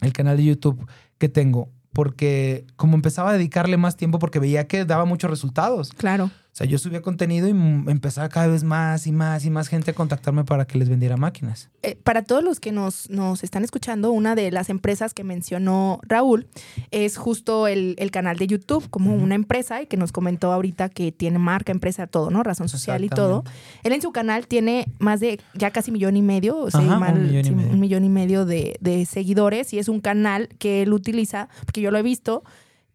el 0.02 0.14
canal 0.14 0.38
de 0.38 0.46
YouTube 0.46 0.88
que 1.18 1.30
tengo, 1.30 1.70
porque 1.94 2.66
como 2.76 2.96
empezaba 2.96 3.32
a 3.32 3.34
dedicarle 3.34 3.78
más 3.78 3.96
tiempo 3.96 4.20
porque 4.20 4.40
veía 4.40 4.68
que 4.68 4.86
daba 4.86 5.06
muchos 5.06 5.30
resultados. 5.30 5.92
Claro. 5.98 6.32
O 6.52 6.54
sea, 6.54 6.68
yo 6.68 6.78
subía 6.78 7.02
contenido 7.02 7.48
y 7.48 7.52
empezaba 7.52 8.28
cada 8.28 8.48
vez 8.48 8.66
más 8.66 9.08
y 9.08 9.14
más 9.14 9.46
y 9.46 9.50
más 9.50 9.70
gente 9.70 9.92
a 9.92 9.94
contactarme 9.94 10.44
para 10.44 10.66
que 10.66 10.78
les 10.78 10.90
vendiera 10.90 11.16
máquinas. 11.16 11.70
Eh, 11.82 11.96
para 11.96 12.24
todos 12.24 12.44
los 12.44 12.60
que 12.60 12.74
nos, 12.74 13.10
nos, 13.10 13.46
están 13.46 13.64
escuchando, 13.64 14.12
una 14.12 14.36
de 14.36 14.52
las 14.52 14.70
empresas 14.70 15.14
que 15.14 15.24
mencionó 15.24 16.02
Raúl 16.04 16.50
es 16.92 17.16
justo 17.16 17.68
el, 17.68 17.96
canal 18.12 18.36
de 18.36 18.48
YouTube, 18.48 18.90
como 18.90 19.16
una 19.16 19.36
empresa 19.36 19.82
y 19.82 19.88
que 19.88 19.96
nos 19.96 20.12
comentó 20.12 20.52
ahorita 20.52 20.90
que 20.90 21.14
tiene 21.14 21.40
marca, 21.40 21.72
empresa, 21.72 22.06
todo, 22.06 22.30
¿no? 22.32 22.44
Razón 22.44 22.68
social 22.68 23.06
y 23.06 23.10
todo. 23.10 23.46
Él 23.84 23.94
en 23.94 24.02
su 24.02 24.12
canal 24.12 24.46
tiene 24.46 24.88
más 25.00 25.22
de 25.22 25.40
ya 25.54 25.72
casi 25.72 25.90
millón 25.94 26.18
y 26.18 26.22
medio, 26.22 26.58
o 26.58 26.70
sea, 26.70 26.82
un, 26.82 27.80
millón 27.80 28.04
y 28.04 28.10
medio, 28.10 28.46
de, 28.46 28.76
de 28.82 29.06
seguidores 29.06 29.72
y 29.72 29.80
es 29.80 29.88
un 29.88 30.02
canal 30.02 30.50
que 30.60 30.82
él 30.82 30.92
utiliza, 30.92 31.48
porque 31.64 31.80
yo 31.80 31.92
lo 31.92 31.98
he 31.98 32.04
visto 32.04 32.44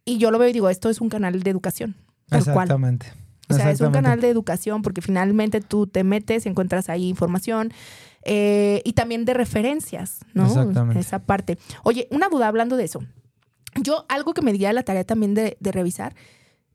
y 0.05 0.19
yo 0.19 0.31
lo 0.31 0.39
veo 0.39 0.51
y 0.51 0.53
digo, 0.53 0.69
esto 0.69 0.91
es 0.91 1.01
un 1.01 1.09
canal 1.09 1.43
de 1.43 1.51
educación. 1.51 1.97
Exactamente. 2.31 3.07
O 3.49 3.55
sea, 3.55 3.71
es 3.71 3.81
un 3.81 3.93
canal 3.93 4.21
de 4.21 4.29
educación 4.29 4.83
porque 4.83 5.01
finalmente 5.01 5.61
tú 5.61 5.87
te 5.87 6.05
metes, 6.05 6.47
encuentras 6.47 6.89
ahí 6.89 7.09
información 7.09 7.73
eh, 8.29 8.83
y 8.85 8.95
también 8.95 9.25
de 9.25 9.35
referencias, 9.35 10.19
¿no? 10.35 10.47
Exactamente. 10.47 11.01
Esa 11.01 11.21
parte. 11.21 11.59
Oye, 11.85 12.09
una 12.11 12.29
duda 12.29 12.49
hablando 12.49 12.77
de 12.77 12.85
eso. 12.85 13.05
Yo, 13.81 14.05
algo 14.09 14.35
que 14.35 14.43
me 14.43 14.53
di 14.53 14.65
a 14.65 14.73
la 14.73 14.83
tarea 14.83 15.05
también 15.05 15.35
de, 15.35 15.57
revisar, 15.61 16.17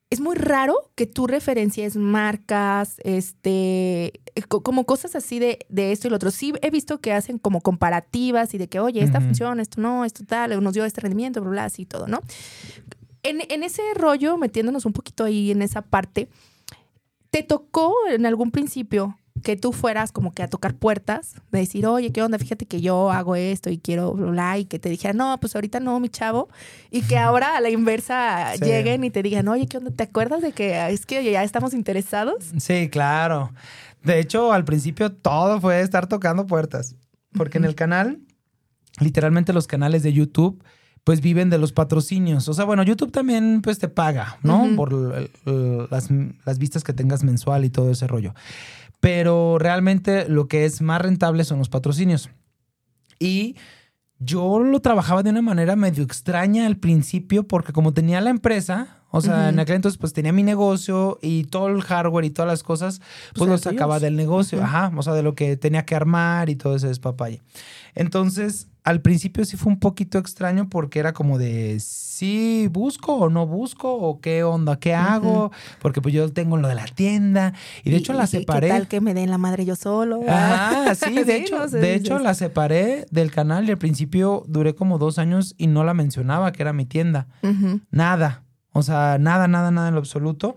es 0.09 0.21
muy 0.21 0.35
raro 0.35 0.75
que 0.95 1.07
tú 1.07 1.27
referencies 1.27 1.97
marcas, 1.97 3.01
este, 3.03 4.21
como 4.47 4.85
cosas 4.85 5.15
así 5.15 5.39
de, 5.39 5.59
de, 5.67 5.91
esto 5.91 6.07
y 6.07 6.09
lo 6.09 6.15
otro. 6.15 6.31
Sí 6.31 6.53
he 6.61 6.69
visto 6.69 7.01
que 7.01 7.11
hacen 7.11 7.37
como 7.37 7.59
comparativas 7.59 8.53
y 8.53 8.57
de 8.57 8.69
que, 8.69 8.79
oye, 8.79 9.03
esta 9.03 9.19
función, 9.19 9.59
esto 9.59 9.81
no, 9.81 10.05
esto 10.05 10.23
tal, 10.25 10.63
nos 10.63 10.73
dio 10.73 10.85
este 10.85 11.01
rendimiento, 11.01 11.41
bla, 11.41 11.49
bla, 11.49 11.65
así 11.65 11.85
todo, 11.85 12.07
¿no? 12.07 12.21
En, 13.23 13.41
en 13.49 13.63
ese 13.63 13.81
rollo, 13.95 14.37
metiéndonos 14.37 14.85
un 14.85 14.93
poquito 14.93 15.25
ahí 15.25 15.51
en 15.51 15.61
esa 15.61 15.81
parte, 15.81 16.29
¿Te 17.31 17.43
tocó 17.43 17.93
en 18.09 18.25
algún 18.25 18.51
principio 18.51 19.17
que 19.41 19.55
tú 19.55 19.71
fueras 19.71 20.11
como 20.11 20.33
que 20.33 20.43
a 20.43 20.47
tocar 20.47 20.75
puertas, 20.75 21.35
de 21.51 21.59
decir, 21.59 21.87
oye, 21.87 22.11
¿qué 22.11 22.21
onda? 22.21 22.37
Fíjate 22.37 22.65
que 22.65 22.81
yo 22.81 23.09
hago 23.09 23.35
esto 23.35 23.69
y 23.69 23.77
quiero 23.77 24.13
bla, 24.13 24.57
y 24.57 24.65
que 24.65 24.79
te 24.79 24.89
dijeran, 24.89 25.17
no, 25.17 25.39
pues 25.39 25.55
ahorita 25.55 25.79
no, 25.79 25.99
mi 25.99 26.09
chavo, 26.09 26.49
y 26.91 27.01
que 27.01 27.17
ahora 27.17 27.55
a 27.57 27.61
la 27.61 27.69
inversa 27.69 28.55
lleguen 28.55 29.03
y 29.03 29.09
te 29.09 29.23
digan, 29.23 29.47
oye, 29.47 29.65
¿qué 29.67 29.77
onda? 29.77 29.91
¿Te 29.91 30.03
acuerdas 30.03 30.41
de 30.41 30.51
que 30.51 30.89
es 30.89 31.05
que 31.05 31.23
ya 31.31 31.43
estamos 31.43 31.73
interesados? 31.73 32.51
Sí, 32.59 32.89
claro. 32.89 33.51
De 34.03 34.19
hecho, 34.19 34.51
al 34.51 34.65
principio 34.65 35.11
todo 35.11 35.61
fue 35.61 35.81
estar 35.81 36.07
tocando 36.07 36.45
puertas, 36.45 36.95
porque 37.33 37.57
en 37.57 37.65
el 37.65 37.75
canal, 37.75 38.19
literalmente 38.99 39.53
los 39.53 39.67
canales 39.67 40.03
de 40.03 40.13
YouTube, 40.13 40.61
pues 41.03 41.21
viven 41.21 41.49
de 41.49 41.57
los 41.57 41.71
patrocinios. 41.73 42.47
O 42.47 42.53
sea, 42.53 42.65
bueno, 42.65 42.83
YouTube 42.83 43.11
también 43.11 43.61
pues 43.61 43.79
te 43.79 43.87
paga, 43.89 44.37
¿no? 44.43 44.67
Por 44.75 44.93
las, 45.91 46.09
las, 46.45 46.59
vistas 46.59 46.83
que 46.83 46.93
tengas 46.93 47.23
mensual 47.23 47.65
y 47.65 47.69
todo 47.69 47.91
ese 47.91 48.07
rollo. 48.07 48.33
Pero 48.99 49.57
realmente 49.57 50.29
lo 50.29 50.47
que 50.47 50.65
es 50.65 50.81
más 50.81 51.01
rentable 51.01 51.43
son 51.43 51.57
los 51.57 51.69
patrocinios. 51.69 52.29
Y 53.19 53.55
yo 54.19 54.59
lo 54.59 54.79
trabajaba 54.81 55.23
de 55.23 55.31
una 55.31 55.41
manera 55.41 55.75
medio 55.75 56.03
extraña 56.03 56.67
al 56.67 56.77
principio 56.77 57.47
porque 57.47 57.73
como 57.73 57.93
tenía 57.93 58.21
la 58.21 58.29
empresa, 58.29 59.01
o 59.09 59.19
sea, 59.19 59.49
en 59.49 59.59
aquel 59.59 59.77
entonces 59.77 59.97
pues 59.97 60.13
tenía 60.13 60.31
mi 60.31 60.43
negocio 60.43 61.17
y 61.21 61.45
todo 61.45 61.67
el 61.67 61.81
hardware 61.81 62.25
y 62.25 62.29
todas 62.29 62.47
las 62.47 62.63
cosas, 62.63 63.01
pues, 63.33 63.49
lo 63.49 63.57
sacaba 63.57 63.99
del 63.99 64.15
negocio, 64.15 64.63
ajá, 64.63 64.91
o 64.95 65.01
sea, 65.01 65.13
de 65.13 65.23
lo 65.23 65.33
que 65.33 65.57
tenía 65.57 65.85
que 65.85 65.95
armar 65.95 66.49
y 66.49 66.55
todo 66.55 66.75
ese 66.75 66.87
despapalle. 66.87 67.41
Entonces, 67.95 68.69
al 68.83 69.01
principio 69.01 69.45
sí 69.45 69.57
fue 69.57 69.71
un 69.71 69.79
poquito 69.79 70.17
extraño 70.17 70.67
porque 70.69 70.99
era 70.99 71.13
como 71.13 71.37
de 71.37 71.79
sí 71.79 72.67
busco 72.71 73.15
o 73.15 73.29
no 73.29 73.45
busco 73.45 73.93
o 73.93 74.19
qué 74.21 74.43
onda, 74.43 74.79
qué 74.79 74.95
hago, 74.95 75.51
porque 75.79 76.01
pues 76.01 76.13
yo 76.13 76.31
tengo 76.31 76.57
lo 76.57 76.67
de 76.67 76.75
la 76.75 76.85
tienda 76.85 77.53
y 77.83 77.91
de 77.91 77.97
hecho 77.97 78.13
la 78.13 78.25
separé. 78.25 78.67
¿Qué 78.67 78.73
tal 78.73 78.87
que 78.87 79.01
me 79.01 79.13
den 79.13 79.29
la 79.29 79.37
madre 79.37 79.65
yo 79.65 79.75
solo? 79.75 80.21
Ah, 80.27 80.93
sí, 80.95 81.23
de 81.23 81.35
hecho, 81.35 81.67
de 81.67 81.95
hecho 81.95 82.17
la 82.19 82.33
separé 82.33 83.05
del 83.11 83.31
canal 83.31 83.67
y 83.67 83.71
al 83.71 83.77
principio 83.77 84.43
duré 84.47 84.73
como 84.73 84.97
dos 84.97 85.19
años 85.19 85.53
y 85.57 85.67
no 85.67 85.83
la 85.83 85.93
mencionaba 85.93 86.51
que 86.51 86.63
era 86.63 86.73
mi 86.73 86.85
tienda. 86.85 87.27
Nada, 87.91 88.43
o 88.71 88.81
sea, 88.81 89.17
nada, 89.19 89.47
nada, 89.47 89.69
nada 89.69 89.89
en 89.89 89.93
lo 89.93 89.99
absoluto. 89.99 90.55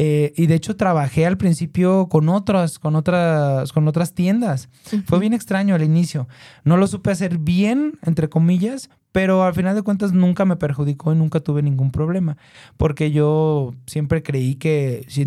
Eh, 0.00 0.32
y 0.36 0.46
de 0.46 0.54
hecho 0.54 0.76
trabajé 0.76 1.26
al 1.26 1.36
principio 1.36 2.08
con 2.08 2.28
otras, 2.28 2.78
con 2.78 2.94
otras, 2.94 3.72
con 3.72 3.88
otras 3.88 4.14
tiendas. 4.14 4.68
Fue 5.06 5.18
bien 5.18 5.34
extraño 5.34 5.74
al 5.74 5.82
inicio. 5.82 6.28
No 6.62 6.76
lo 6.76 6.86
supe 6.86 7.10
hacer 7.10 7.38
bien, 7.38 7.98
entre 8.02 8.28
comillas, 8.28 8.90
pero 9.10 9.42
al 9.42 9.54
final 9.54 9.74
de 9.74 9.82
cuentas 9.82 10.12
nunca 10.12 10.44
me 10.44 10.54
perjudicó 10.54 11.12
y 11.12 11.16
nunca 11.16 11.40
tuve 11.40 11.62
ningún 11.62 11.90
problema. 11.90 12.36
Porque 12.76 13.10
yo 13.10 13.74
siempre 13.88 14.22
creí 14.22 14.54
que 14.54 15.04
si 15.08 15.24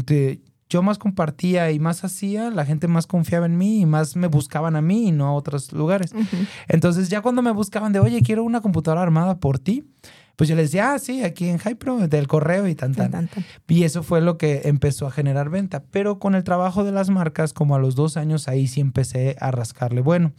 yo 0.69 0.81
más 0.81 0.97
compartía 0.97 1.69
y 1.71 1.79
más 1.79 2.05
hacía, 2.05 2.49
la 2.49 2.65
gente 2.65 2.87
más 2.87 3.07
confiaba 3.07 3.47
en 3.47 3.57
mí 3.57 3.81
y 3.81 3.85
más 3.85 4.15
me 4.15 4.27
buscaban 4.27 4.77
a 4.77 4.81
mí 4.81 5.09
y 5.09 5.11
no 5.11 5.27
a 5.27 5.33
otros 5.33 5.73
lugares. 5.73 6.13
Entonces 6.69 7.09
ya 7.09 7.19
cuando 7.19 7.41
me 7.41 7.51
buscaban 7.51 7.91
de, 7.91 7.99
oye, 7.99 8.21
quiero 8.21 8.45
una 8.45 8.61
computadora 8.61 9.01
armada 9.01 9.37
por 9.37 9.59
ti, 9.59 9.83
pues 10.41 10.49
yo 10.49 10.55
les 10.55 10.71
decía, 10.71 10.93
ah, 10.93 10.97
sí, 10.97 11.23
aquí 11.23 11.49
en 11.49 11.59
Hypro, 11.59 12.07
del 12.07 12.25
correo 12.25 12.67
y 12.67 12.73
tan, 12.73 12.95
tan. 12.95 13.29
Y 13.67 13.83
eso 13.83 14.01
fue 14.01 14.21
lo 14.21 14.39
que 14.39 14.61
empezó 14.63 15.05
a 15.05 15.11
generar 15.11 15.51
venta. 15.51 15.83
Pero 15.91 16.17
con 16.17 16.33
el 16.33 16.43
trabajo 16.43 16.83
de 16.83 16.91
las 16.91 17.11
marcas, 17.11 17.53
como 17.53 17.75
a 17.75 17.79
los 17.79 17.93
dos 17.93 18.17
años, 18.17 18.47
ahí 18.47 18.67
sí 18.67 18.81
empecé 18.81 19.35
a 19.39 19.51
rascarle 19.51 20.01
bueno. 20.01 20.31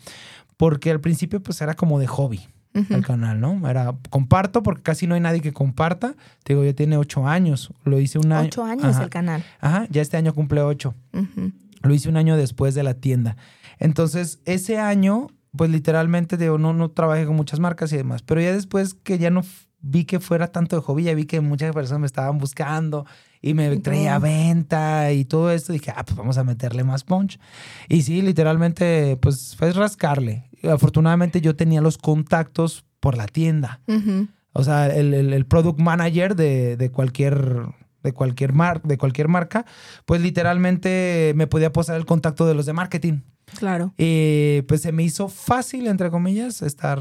Porque 0.56 0.90
al 0.90 1.00
principio, 1.00 1.40
pues 1.40 1.60
era 1.60 1.74
como 1.74 2.00
de 2.00 2.08
hobby. 2.08 2.40
el 2.74 3.06
canal, 3.06 3.38
¿no? 3.38 3.70
Era 3.70 3.94
comparto 4.10 4.64
porque 4.64 4.82
casi 4.82 5.06
no 5.06 5.14
hay 5.14 5.20
nadie 5.20 5.40
que 5.40 5.52
comparta. 5.52 6.16
Te 6.42 6.54
digo, 6.54 6.64
ya 6.64 6.72
tiene 6.72 6.96
ocho 6.96 7.28
años. 7.28 7.72
Lo 7.84 8.00
hice 8.00 8.18
un 8.18 8.32
año. 8.32 8.48
Ocho 8.48 8.64
años 8.64 8.98
el 8.98 9.08
canal. 9.08 9.44
Ajá, 9.60 9.86
ya 9.88 10.02
este 10.02 10.16
año 10.16 10.34
cumple 10.34 10.62
ocho. 10.62 10.96
Lo 11.80 11.94
hice 11.94 12.08
un 12.08 12.16
año 12.16 12.36
después 12.36 12.74
de 12.74 12.82
la 12.82 12.94
tienda. 12.94 13.36
Entonces, 13.78 14.40
ese 14.46 14.80
año, 14.80 15.28
pues 15.54 15.70
literalmente, 15.70 16.36
digo, 16.36 16.58
no, 16.58 16.72
no 16.72 16.90
trabajé 16.90 17.24
con 17.24 17.36
muchas 17.36 17.60
marcas 17.60 17.92
y 17.92 17.98
demás. 17.98 18.22
Pero 18.22 18.40
ya 18.40 18.52
después 18.52 18.94
que 18.94 19.18
ya 19.18 19.30
no 19.30 19.44
vi 19.82 20.04
que 20.04 20.20
fuera 20.20 20.46
tanto 20.46 20.76
de 20.76 20.82
hobby, 20.82 21.04
ya 21.04 21.14
vi 21.14 21.24
que 21.24 21.40
muchas 21.40 21.72
personas 21.74 22.00
me 22.00 22.06
estaban 22.06 22.38
buscando 22.38 23.04
y 23.40 23.54
me 23.54 23.76
traía 23.78 24.18
venta 24.18 25.12
y 25.12 25.24
todo 25.24 25.50
esto. 25.50 25.72
Dije, 25.72 25.92
ah, 25.94 26.04
pues 26.04 26.16
vamos 26.16 26.38
a 26.38 26.44
meterle 26.44 26.84
más 26.84 27.04
punch. 27.04 27.38
Y 27.88 28.02
sí, 28.02 28.22
literalmente, 28.22 29.18
pues 29.20 29.56
fue 29.56 29.72
rascarle. 29.72 30.48
Afortunadamente 30.62 31.40
yo 31.40 31.56
tenía 31.56 31.80
los 31.80 31.98
contactos 31.98 32.84
por 33.00 33.16
la 33.16 33.26
tienda. 33.26 33.80
O 34.52 34.62
sea, 34.62 34.86
el, 34.86 35.12
el, 35.12 35.46
product 35.46 35.80
manager 35.80 36.36
de, 36.36 36.76
de 36.76 36.90
cualquier 36.90 37.66
de 38.02 38.12
cualquier, 38.12 38.52
mar, 38.52 38.82
de 38.82 38.98
cualquier 38.98 39.28
marca, 39.28 39.64
pues 40.06 40.20
literalmente 40.20 41.32
me 41.36 41.46
podía 41.46 41.72
pasar 41.72 41.96
el 41.96 42.04
contacto 42.04 42.46
de 42.46 42.54
los 42.54 42.66
de 42.66 42.72
marketing. 42.72 43.20
Claro. 43.58 43.94
Y 43.96 44.62
pues 44.62 44.82
se 44.82 44.92
me 44.92 45.02
hizo 45.02 45.28
fácil, 45.28 45.86
entre 45.86 46.10
comillas, 46.10 46.62
estar, 46.62 46.98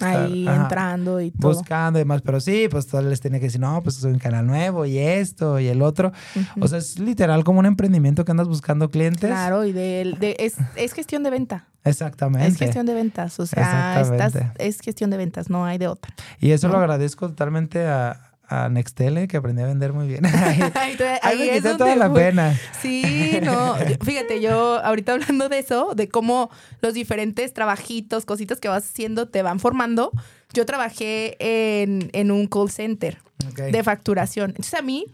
ahí 0.00 0.46
entrando 0.46 1.20
y 1.20 1.30
todo. 1.30 1.54
Buscando 1.54 1.98
y 1.98 2.02
demás, 2.02 2.22
pero 2.22 2.40
sí, 2.40 2.68
pues 2.70 2.86
todos 2.86 3.04
les 3.04 3.20
tenía 3.20 3.38
que 3.40 3.46
decir, 3.46 3.60
no, 3.60 3.82
pues 3.82 3.96
soy 3.96 4.12
un 4.12 4.18
canal 4.18 4.46
nuevo 4.46 4.86
y 4.86 4.98
esto 4.98 5.58
y 5.58 5.68
el 5.68 5.82
otro. 5.82 6.12
O 6.60 6.68
sea, 6.68 6.78
es 6.78 6.98
literal 6.98 7.44
como 7.44 7.60
un 7.60 7.66
emprendimiento 7.66 8.24
que 8.24 8.30
andas 8.30 8.48
buscando 8.48 8.90
clientes. 8.90 9.30
Claro, 9.30 9.64
y 9.64 9.72
de, 9.72 10.16
de 10.18 10.36
es, 10.38 10.56
es, 10.76 10.92
gestión 10.92 11.22
de 11.22 11.30
venta. 11.30 11.66
Exactamente. 11.84 12.48
Es 12.48 12.56
gestión 12.56 12.86
de 12.86 12.94
ventas, 12.94 13.40
o 13.40 13.46
sea, 13.46 14.00
estás, 14.00 14.34
es 14.58 14.80
gestión 14.80 15.10
de 15.10 15.16
ventas, 15.16 15.48
no 15.48 15.64
hay 15.64 15.78
de 15.78 15.88
otra. 15.88 16.14
Y 16.38 16.50
eso 16.50 16.68
lo 16.68 16.76
agradezco 16.76 17.28
totalmente 17.28 17.86
a 17.86 18.29
a 18.50 18.68
Nextele, 18.68 19.28
que 19.28 19.36
aprendí 19.36 19.62
a 19.62 19.66
vender 19.66 19.92
muy 19.92 20.08
bien. 20.08 20.26
ahí, 21.22 21.38
me 21.38 21.50
quité 21.52 21.76
toda 21.76 21.94
la 21.94 22.12
pena. 22.12 22.58
Sí, 22.82 23.38
no. 23.42 23.76
Fíjate, 24.04 24.40
yo 24.40 24.84
ahorita 24.84 25.12
hablando 25.12 25.48
de 25.48 25.60
eso, 25.60 25.92
de 25.94 26.08
cómo 26.08 26.50
los 26.82 26.92
diferentes 26.92 27.54
trabajitos, 27.54 28.26
cositas 28.26 28.58
que 28.58 28.68
vas 28.68 28.84
haciendo 28.84 29.28
te 29.28 29.42
van 29.42 29.60
formando. 29.60 30.10
Yo 30.52 30.66
trabajé 30.66 31.36
en, 31.38 32.30
un 32.32 32.48
call 32.48 32.70
center 32.70 33.18
de 33.56 33.82
facturación. 33.84 34.50
Entonces 34.50 34.74
a 34.74 34.82
mí, 34.82 35.06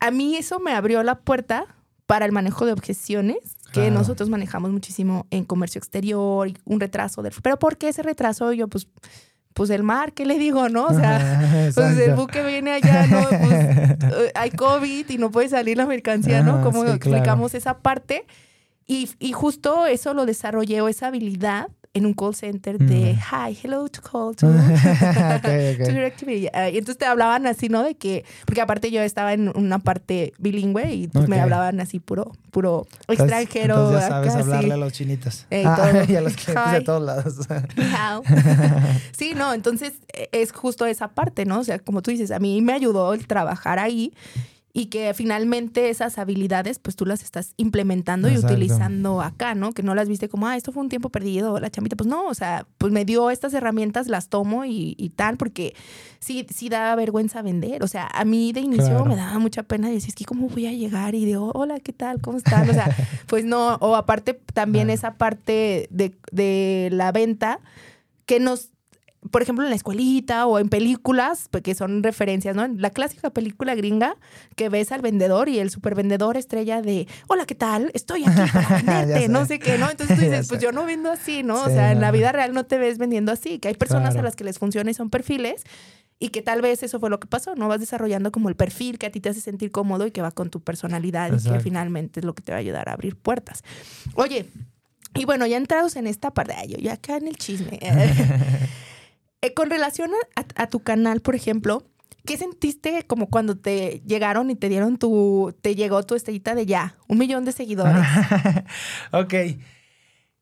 a 0.00 0.10
mí 0.10 0.36
eso 0.36 0.58
me 0.58 0.72
abrió 0.72 1.04
la 1.04 1.20
puerta 1.20 1.66
para 2.06 2.26
el 2.26 2.32
manejo 2.32 2.66
de 2.66 2.72
objeciones 2.72 3.38
que 3.72 3.90
nosotros 3.90 4.28
manejamos 4.28 4.70
muchísimo 4.70 5.26
en 5.30 5.44
comercio 5.44 5.80
exterior, 5.80 6.48
un 6.64 6.78
retraso 6.78 7.22
del... 7.22 7.32
Pero 7.42 7.58
¿por 7.58 7.76
qué 7.76 7.88
ese 7.88 8.04
retraso? 8.04 8.52
Yo 8.52 8.68
pues 8.68 8.86
pues 9.54 9.70
el 9.70 9.84
mar, 9.84 10.12
¿qué 10.12 10.26
le 10.26 10.36
digo, 10.36 10.68
no? 10.68 10.86
O 10.86 10.92
sea, 10.92 11.70
pues 11.74 11.98
el 11.98 12.14
buque 12.14 12.42
viene 12.42 12.72
allá, 12.72 13.06
¿no? 13.06 13.28
Pues 13.28 13.40
eh, 13.52 14.32
hay 14.34 14.50
COVID 14.50 15.08
y 15.08 15.16
no 15.16 15.30
puede 15.30 15.48
salir 15.48 15.76
la 15.76 15.86
mercancía, 15.86 16.42
¿no? 16.42 16.60
Como 16.62 16.84
explicamos 16.84 17.54
esa 17.54 17.78
parte. 17.78 18.26
Y, 18.86 19.08
y, 19.18 19.32
justo 19.32 19.86
eso 19.86 20.12
lo 20.12 20.26
desarrollé, 20.26 20.82
o 20.82 20.88
esa 20.88 21.06
habilidad, 21.06 21.68
en 21.94 22.06
un 22.06 22.12
call 22.12 22.34
center 22.34 22.76
de 22.76 23.12
hi, 23.12 23.56
hello 23.62 23.88
to 23.88 24.02
call 24.02 24.34
to, 24.36 24.48
Y 26.28 26.48
entonces 26.76 26.98
te 26.98 27.06
hablaban 27.06 27.46
así, 27.46 27.68
¿no? 27.68 27.84
De 27.84 27.94
que, 27.94 28.24
porque 28.44 28.60
aparte 28.60 28.90
yo 28.90 29.00
estaba 29.00 29.32
en 29.32 29.56
una 29.56 29.78
parte 29.78 30.32
bilingüe 30.38 30.92
y 30.92 31.08
pues 31.08 31.28
me 31.28 31.40
hablaban 31.40 31.80
así 31.80 32.00
puro, 32.00 32.32
puro 32.50 32.88
extranjero. 33.06 33.76
Entonces 33.76 34.00
ya 34.00 34.08
sabes 34.08 34.34
hablarle 34.34 34.74
a 34.74 34.76
los 34.76 34.92
chinitos. 34.92 35.46
Ah, 35.64 36.04
y 36.08 36.16
a 36.16 36.20
los 36.20 36.34
clientes 36.34 36.72
de 36.72 36.80
todos 36.80 37.02
lados. 37.02 37.34
sí, 39.16 39.34
no, 39.34 39.54
entonces 39.54 39.92
e, 40.12 40.28
es 40.32 40.50
justo 40.52 40.86
esa 40.86 41.08
parte, 41.08 41.44
¿no? 41.44 41.60
O 41.60 41.64
sea, 41.64 41.78
como 41.78 42.02
tú 42.02 42.10
dices, 42.10 42.32
a 42.32 42.40
mí 42.40 42.60
me 42.60 42.72
ayudó 42.72 43.14
el 43.14 43.28
trabajar 43.28 43.78
ahí 43.78 44.12
y 44.76 44.86
que 44.86 45.14
finalmente 45.14 45.88
esas 45.88 46.18
habilidades 46.18 46.80
pues 46.80 46.96
tú 46.96 47.06
las 47.06 47.22
estás 47.22 47.54
implementando 47.56 48.28
y 48.28 48.36
utilizando 48.36 49.22
acá, 49.22 49.54
¿no? 49.54 49.72
Que 49.72 49.84
no 49.84 49.94
las 49.94 50.08
viste 50.08 50.28
como, 50.28 50.48
ah, 50.48 50.56
esto 50.56 50.72
fue 50.72 50.82
un 50.82 50.88
tiempo 50.88 51.10
perdido, 51.10 51.60
la 51.60 51.70
chambita, 51.70 51.94
pues 51.94 52.08
no, 52.08 52.26
o 52.26 52.34
sea, 52.34 52.66
pues 52.76 52.92
me 52.92 53.04
dio 53.04 53.30
estas 53.30 53.54
herramientas, 53.54 54.08
las 54.08 54.28
tomo 54.28 54.64
y, 54.64 55.12
tal, 55.14 55.36
porque 55.36 55.76
sí, 56.18 56.44
sí 56.52 56.68
da 56.68 56.96
vergüenza 56.96 57.40
vender, 57.40 57.84
o 57.84 57.86
sea, 57.86 58.08
a 58.12 58.24
mí 58.24 58.52
de 58.52 58.62
inicio 58.62 59.04
me 59.04 59.14
daba 59.14 59.38
mucha 59.38 59.62
pena 59.62 59.88
decir, 59.88 60.08
es 60.08 60.16
que 60.16 60.24
cómo 60.24 60.48
voy 60.48 60.66
a 60.66 60.72
llegar 60.72 61.14
y 61.14 61.24
digo, 61.24 61.52
hola, 61.54 61.78
¿qué 61.78 61.92
tal? 61.92 62.20
¿Cómo 62.20 62.38
están? 62.38 62.68
O 62.68 62.72
sea, 62.72 62.88
pues 63.28 63.44
no, 63.44 63.76
o 63.76 63.94
aparte 63.94 64.34
también 64.52 64.90
esa 64.90 65.14
parte 65.14 65.86
de, 65.92 66.16
de 66.32 66.88
la 66.90 67.12
venta 67.12 67.60
que 68.26 68.40
nos 68.40 68.73
por 69.30 69.42
ejemplo, 69.42 69.64
en 69.64 69.70
la 69.70 69.76
escuelita 69.76 70.46
o 70.46 70.58
en 70.58 70.68
películas, 70.68 71.48
porque 71.50 71.70
pues, 71.70 71.78
son 71.78 72.02
referencias, 72.02 72.54
¿no? 72.54 72.66
La 72.68 72.90
clásica 72.90 73.30
película 73.30 73.74
gringa 73.74 74.16
que 74.56 74.68
ves 74.68 74.92
al 74.92 75.00
vendedor 75.00 75.48
y 75.48 75.58
el 75.58 75.70
supervendedor 75.70 76.36
estrella 76.36 76.82
de, 76.82 77.08
hola, 77.28 77.46
¿qué 77.46 77.54
tal? 77.54 77.90
Estoy 77.94 78.24
aquí 78.26 78.50
para 78.52 78.76
venderte, 78.76 79.28
no 79.28 79.46
sé 79.46 79.58
qué, 79.58 79.78
¿no? 79.78 79.90
Entonces 79.90 80.16
tú 80.16 80.22
dices, 80.24 80.48
pues 80.48 80.60
yo 80.60 80.72
no 80.72 80.84
vendo 80.84 81.10
así, 81.10 81.42
¿no? 81.42 81.62
o 81.62 81.68
sea, 81.68 81.92
en 81.92 82.00
la 82.00 82.10
vida 82.10 82.32
real 82.32 82.52
no 82.52 82.66
te 82.66 82.78
ves 82.78 82.98
vendiendo 82.98 83.32
así, 83.32 83.58
que 83.58 83.68
hay 83.68 83.74
personas 83.74 84.16
a 84.16 84.22
las 84.22 84.36
que 84.36 84.44
les 84.44 84.58
funciona 84.58 84.90
y 84.90 84.94
son 84.94 85.10
perfiles 85.10 85.64
y 86.18 86.28
que 86.28 86.42
tal 86.42 86.62
vez 86.62 86.82
eso 86.82 87.00
fue 87.00 87.10
lo 87.10 87.18
que 87.18 87.26
pasó, 87.26 87.54
¿no? 87.54 87.68
Vas 87.68 87.80
desarrollando 87.80 88.30
como 88.30 88.48
el 88.48 88.56
perfil 88.56 88.98
que 88.98 89.06
a 89.06 89.10
ti 89.10 89.20
te 89.20 89.30
hace 89.30 89.40
sentir 89.40 89.70
cómodo 89.70 90.06
y 90.06 90.10
que 90.10 90.22
va 90.22 90.30
con 90.30 90.50
tu 90.50 90.60
personalidad 90.60 91.32
y 91.32 91.42
que 91.42 91.60
finalmente 91.60 92.20
es 92.20 92.26
lo 92.26 92.34
que 92.34 92.42
te 92.42 92.52
va 92.52 92.56
a 92.56 92.60
ayudar 92.60 92.88
a 92.88 92.92
abrir 92.92 93.16
puertas. 93.16 93.62
Oye, 94.14 94.46
y 95.14 95.24
bueno, 95.24 95.46
ya 95.46 95.56
entrados 95.56 95.96
en 95.96 96.06
esta 96.06 96.32
parte, 96.32 96.54
yo 96.68 96.78
ya 96.78 96.94
acá 96.94 97.16
en 97.16 97.28
el 97.28 97.36
chisme. 97.36 97.78
Eh, 99.44 99.52
con 99.52 99.68
relación 99.68 100.10
a, 100.36 100.66
tu 100.68 100.80
canal, 100.80 101.20
por 101.20 101.34
ejemplo, 101.34 101.84
¿qué 102.24 102.38
sentiste 102.38 103.04
como 103.06 103.28
cuando 103.28 103.58
te 103.58 104.00
llegaron 104.06 104.48
y 104.50 104.54
te 104.54 104.70
dieron 104.70 104.96
tu, 104.96 105.54
te 105.60 105.74
llegó 105.74 106.02
tu 106.02 106.14
estrellita 106.14 106.54
de 106.54 106.64
ya, 106.64 106.96
un 107.08 107.18
millón 107.18 107.44
de 107.44 107.52
seguidores? 107.52 108.06
ok. 109.12 109.34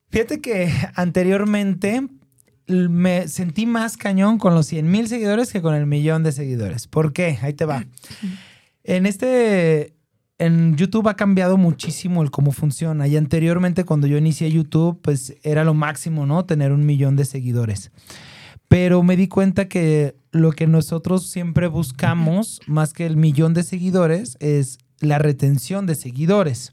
Fíjate 0.08 0.40
que 0.40 0.72
anteriormente 0.94 2.06
me 2.68 3.26
sentí 3.26 3.66
más 3.66 3.96
cañón 3.96 4.38
con 4.38 4.54
los 4.54 4.66
100 4.66 4.88
mil 4.88 5.08
seguidores 5.08 5.52
que 5.52 5.60
con 5.60 5.74
el 5.74 5.86
millón 5.86 6.22
de 6.22 6.30
seguidores. 6.30 6.86
¿Por 6.86 7.12
qué? 7.12 7.40
Ahí 7.42 7.54
te 7.54 7.64
va. 7.64 7.84
En 8.84 9.06
este, 9.06 9.96
en 10.38 10.76
YouTube 10.76 11.08
ha 11.08 11.16
cambiado 11.16 11.56
muchísimo 11.56 12.22
el 12.22 12.30
cómo 12.30 12.52
funciona. 12.52 13.08
Y 13.08 13.16
anteriormente 13.16 13.82
cuando 13.82 14.06
yo 14.06 14.16
inicié 14.16 14.48
YouTube, 14.52 15.00
pues 15.02 15.34
era 15.42 15.64
lo 15.64 15.74
máximo, 15.74 16.24
¿no? 16.24 16.44
Tener 16.44 16.70
un 16.70 16.86
millón 16.86 17.16
de 17.16 17.24
seguidores. 17.24 17.90
Pero 18.72 19.02
me 19.02 19.18
di 19.18 19.28
cuenta 19.28 19.68
que 19.68 20.16
lo 20.30 20.50
que 20.52 20.66
nosotros 20.66 21.28
siempre 21.28 21.66
buscamos, 21.66 22.58
más 22.66 22.94
que 22.94 23.04
el 23.04 23.18
millón 23.18 23.52
de 23.52 23.64
seguidores, 23.64 24.38
es 24.40 24.78
la 24.98 25.18
retención 25.18 25.84
de 25.84 25.94
seguidores. 25.94 26.72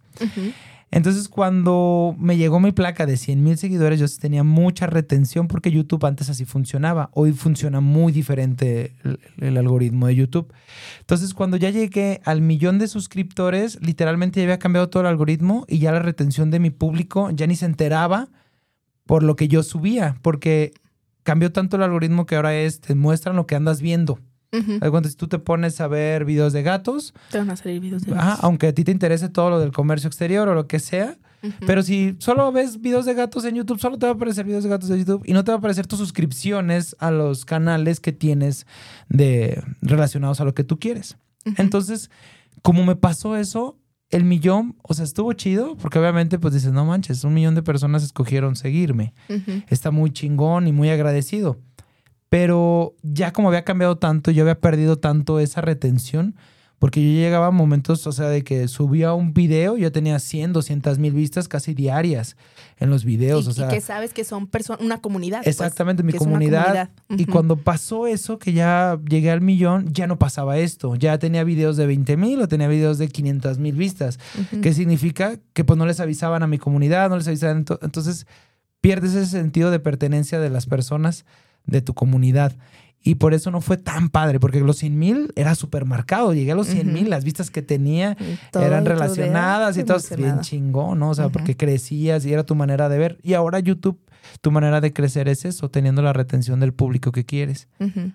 Entonces, 0.92 1.28
cuando 1.28 2.16
me 2.18 2.38
llegó 2.38 2.62
mi 2.62 2.72
placa 2.72 3.06
de 3.06 3.18
100 3.18 3.44
mil 3.44 3.58
seguidores, 3.58 4.00
yo 4.00 4.06
tenía 4.18 4.46
mucha 4.46 4.88
retención 4.88 5.50
porque 5.50 5.72
YouTube 5.72 6.06
antes 6.06 6.30
así 6.30 6.46
funcionaba. 6.46 7.10
Hoy 7.12 7.34
funciona 7.34 7.82
muy 7.82 8.14
diferente 8.14 8.96
el, 9.38 9.58
algoritmo 9.58 10.08
de 10.08 10.16
YouTube. 10.16 10.54
Entonces, 11.02 11.34
cuando 11.34 11.58
ya 11.58 11.70
llegué 11.70 12.22
al 12.24 12.40
millón 12.40 12.80
de 12.80 12.88
suscriptores, 12.88 13.78
literalmente 13.82 14.40
ya 14.40 14.46
había 14.46 14.60
cambiado 14.60 14.90
todo 14.90 15.02
el 15.02 15.08
algoritmo 15.08 15.66
y 15.68 15.80
ya 15.80 15.92
la 15.92 16.00
retención 16.00 16.50
de 16.50 16.60
mi 16.60 16.70
público 16.70 17.30
ya 17.32 17.46
ni 17.46 17.58
se 17.58 17.66
enteraba 17.66 18.30
por 19.06 19.24
lo 19.24 19.36
que 19.36 19.50
yo 19.50 19.64
subía, 19.64 20.16
porque 20.22 20.72
cambió 21.24 21.52
tanto 21.52 21.78
el 21.78 21.84
algoritmo 21.84 22.26
que 22.26 22.36
ahora 22.36 22.56
es, 22.56 22.82
te 22.82 22.96
muestran 22.96 23.36
lo 23.36 23.48
que 23.48 23.56
andas 23.56 23.82
viendo. 23.82 24.20
Uh 24.52 25.08
si 25.08 25.16
tú 25.16 25.28
te 25.28 25.38
pones 25.38 25.80
a 25.80 25.88
ver 25.88 26.26
videos 26.26 26.54
de 26.54 26.64
gatos, 26.64 27.14
te 27.30 27.38
van 27.38 27.52
a 27.52 27.56
salir 27.56 27.80
videos 27.80 28.04
de 28.04 28.14
gatos. 28.14 28.40
aunque 28.42 28.68
a 28.68 28.74
ti 28.74 28.84
te 28.84 28.92
interese 28.92 29.30
todo 29.30 29.52
lo 29.52 29.60
del 29.60 29.72
comercio 29.72 30.08
exterior 30.08 30.48
o 30.50 30.56
lo 30.56 30.68
que 30.68 30.80
sea, 30.80 31.18
pero 31.66 31.84
si 31.84 32.16
solo 32.20 32.52
ves 32.52 32.82
videos 32.82 33.06
de 33.06 33.14
gatos 33.14 33.46
en 33.46 33.56
YouTube, 33.56 33.80
solo 33.80 33.98
te 33.98 34.06
va 34.06 34.12
a 34.12 34.16
aparecer 34.16 34.46
videos 34.46 34.64
de 34.64 34.70
gatos 34.70 34.90
en 34.90 34.98
YouTube 34.98 35.24
y 35.26 35.34
no 35.34 35.44
te 35.44 35.52
va 35.52 35.56
a 35.56 35.60
aparecer 35.60 35.88
tus 35.88 36.00
suscripciones 36.00 36.96
a 37.00 37.12
los 37.12 37.46
canales 37.46 38.00
que 38.00 38.12
tienes 38.12 38.66
de 39.08 39.64
relacionados 39.82 40.42
a 40.42 40.46
lo 40.46 40.54
que 40.54 40.64
tú 40.64 40.80
quieres. 40.80 41.18
Entonces, 41.58 42.10
como 42.62 42.84
me 42.84 42.96
pasó 42.96 43.38
eso, 43.38 43.78
el 44.10 44.24
millón, 44.24 44.76
o 44.82 44.94
sea, 44.94 45.06
estuvo 45.06 45.32
chido, 45.34 45.76
porque 45.78 46.00
obviamente 46.00 46.40
pues 46.40 46.54
dices, 46.54 46.72
no 46.72 46.86
manches, 46.86 47.24
un 47.24 47.34
millón 47.34 47.56
de 47.56 47.62
personas 47.62 48.04
escogieron 48.04 48.56
seguirme. 48.56 49.14
Está 49.68 49.92
muy 49.92 50.12
chingón 50.12 50.68
y 50.68 50.72
muy 50.72 50.90
agradecido. 50.90 51.60
Pero 52.30 52.96
ya 53.02 53.34
como 53.34 53.48
había 53.50 53.64
cambiado 53.64 53.98
tanto, 53.98 54.32
yo 54.32 54.44
había 54.44 54.60
perdido 54.60 54.98
tanto 54.98 55.40
esa 55.40 55.62
retención, 55.62 56.36
porque 56.80 57.02
yo 57.02 57.20
llegaba 57.20 57.48
a 57.48 57.52
momentos, 57.52 58.08
o 58.08 58.12
sea, 58.14 58.30
de 58.30 58.44
que 58.44 58.70
subía 58.70 59.14
un 59.14 59.34
video, 59.34 59.78
yo 59.78 59.92
tenía 59.92 60.18
100, 60.18 60.54
200 60.54 60.98
mil 60.98 61.14
vistas 61.14 61.50
casi 61.50 61.74
diarias 61.74 62.38
en 62.78 62.90
los 62.90 63.04
videos. 63.04 63.46
Y, 63.46 63.50
o 63.50 63.52
sea, 63.52 63.68
que 63.68 63.82
sabes 63.82 64.14
que 64.14 64.24
son 64.24 64.50
una 64.80 65.02
comunidad. 65.02 65.44
Pues, 65.44 65.60
exactamente, 65.60 66.04
mi 66.04 66.14
comunidad. 66.14 66.90
Y 67.10 67.26
cuando 67.26 67.58
pasó 67.58 68.08
eso, 68.08 68.40
que 68.40 68.54
ya 68.54 68.98
llegué 69.08 69.30
al 69.30 69.42
millón, 69.42 69.94
ya 69.94 70.08
no 70.08 70.18
pasaba 70.18 70.58
esto. 70.58 70.96
Ya 70.96 71.20
tenía 71.20 71.44
videos 71.44 71.76
de 71.76 71.86
20 71.86 72.16
mil 72.16 72.42
o 72.42 72.48
tenía 72.48 72.70
videos 72.70 72.98
de 72.98 73.10
500 73.10 73.60
mil 73.60 73.76
vistas. 73.76 74.18
¿Qué 74.62 74.74
significa? 74.74 75.38
Que 75.52 75.66
pues 75.66 75.78
no 75.78 75.86
les 75.86 76.00
avisaban 76.00 76.44
a 76.44 76.48
mi 76.48 76.60
comunidad, 76.60 77.10
no 77.10 77.18
les 77.18 77.28
avisaban. 77.28 77.66
Entonces 77.82 78.26
pierdes 78.80 79.16
ese 79.16 79.32
sentido 79.32 79.70
de 79.70 79.80
pertenencia 79.80 80.40
de 80.40 80.50
las 80.50 80.66
personas 80.66 81.26
de 81.66 81.82
tu 81.82 81.94
comunidad. 81.94 82.56
Y 83.02 83.16
por 83.16 83.34
eso 83.34 83.50
no 83.50 83.62
fue 83.62 83.78
tan 83.78 84.10
padre, 84.10 84.40
porque 84.40 84.60
los 84.60 84.78
100 84.78 85.00
mil 85.00 85.34
era 85.36 85.56
súper 85.56 85.86
marcado. 85.86 86.34
Llegué 86.34 86.52
a 86.52 86.56
los 86.56 86.68
100 86.68 86.94
mil, 86.94 87.10
las 87.10 87.24
vistas 87.24 87.50
que 87.50 87.62
tenía 87.62 88.18
eran 88.54 88.86
relacionadas 88.86 89.78
y 89.78 89.84
todo. 89.84 89.98
Bien 90.18 90.42
chingón, 90.42 91.00
¿no? 91.00 91.10
O 91.10 91.16
sea, 91.16 91.30
porque 91.30 91.56
crecías 91.56 92.26
y 92.26 92.34
era 92.34 92.44
tu 92.44 92.56
manera 92.56 92.90
de 92.90 92.98
ver. 92.98 93.18
Y 93.24 93.34
ahora 93.34 93.60
YouTube, 93.60 94.00
tu 94.42 94.52
manera 94.52 94.82
de 94.82 94.92
crecer 94.92 95.30
es 95.30 95.46
eso, 95.46 95.70
teniendo 95.70 96.02
la 96.02 96.12
retención 96.12 96.60
del 96.60 96.74
público 96.74 97.12
que 97.12 97.26
quieres. 97.26 97.70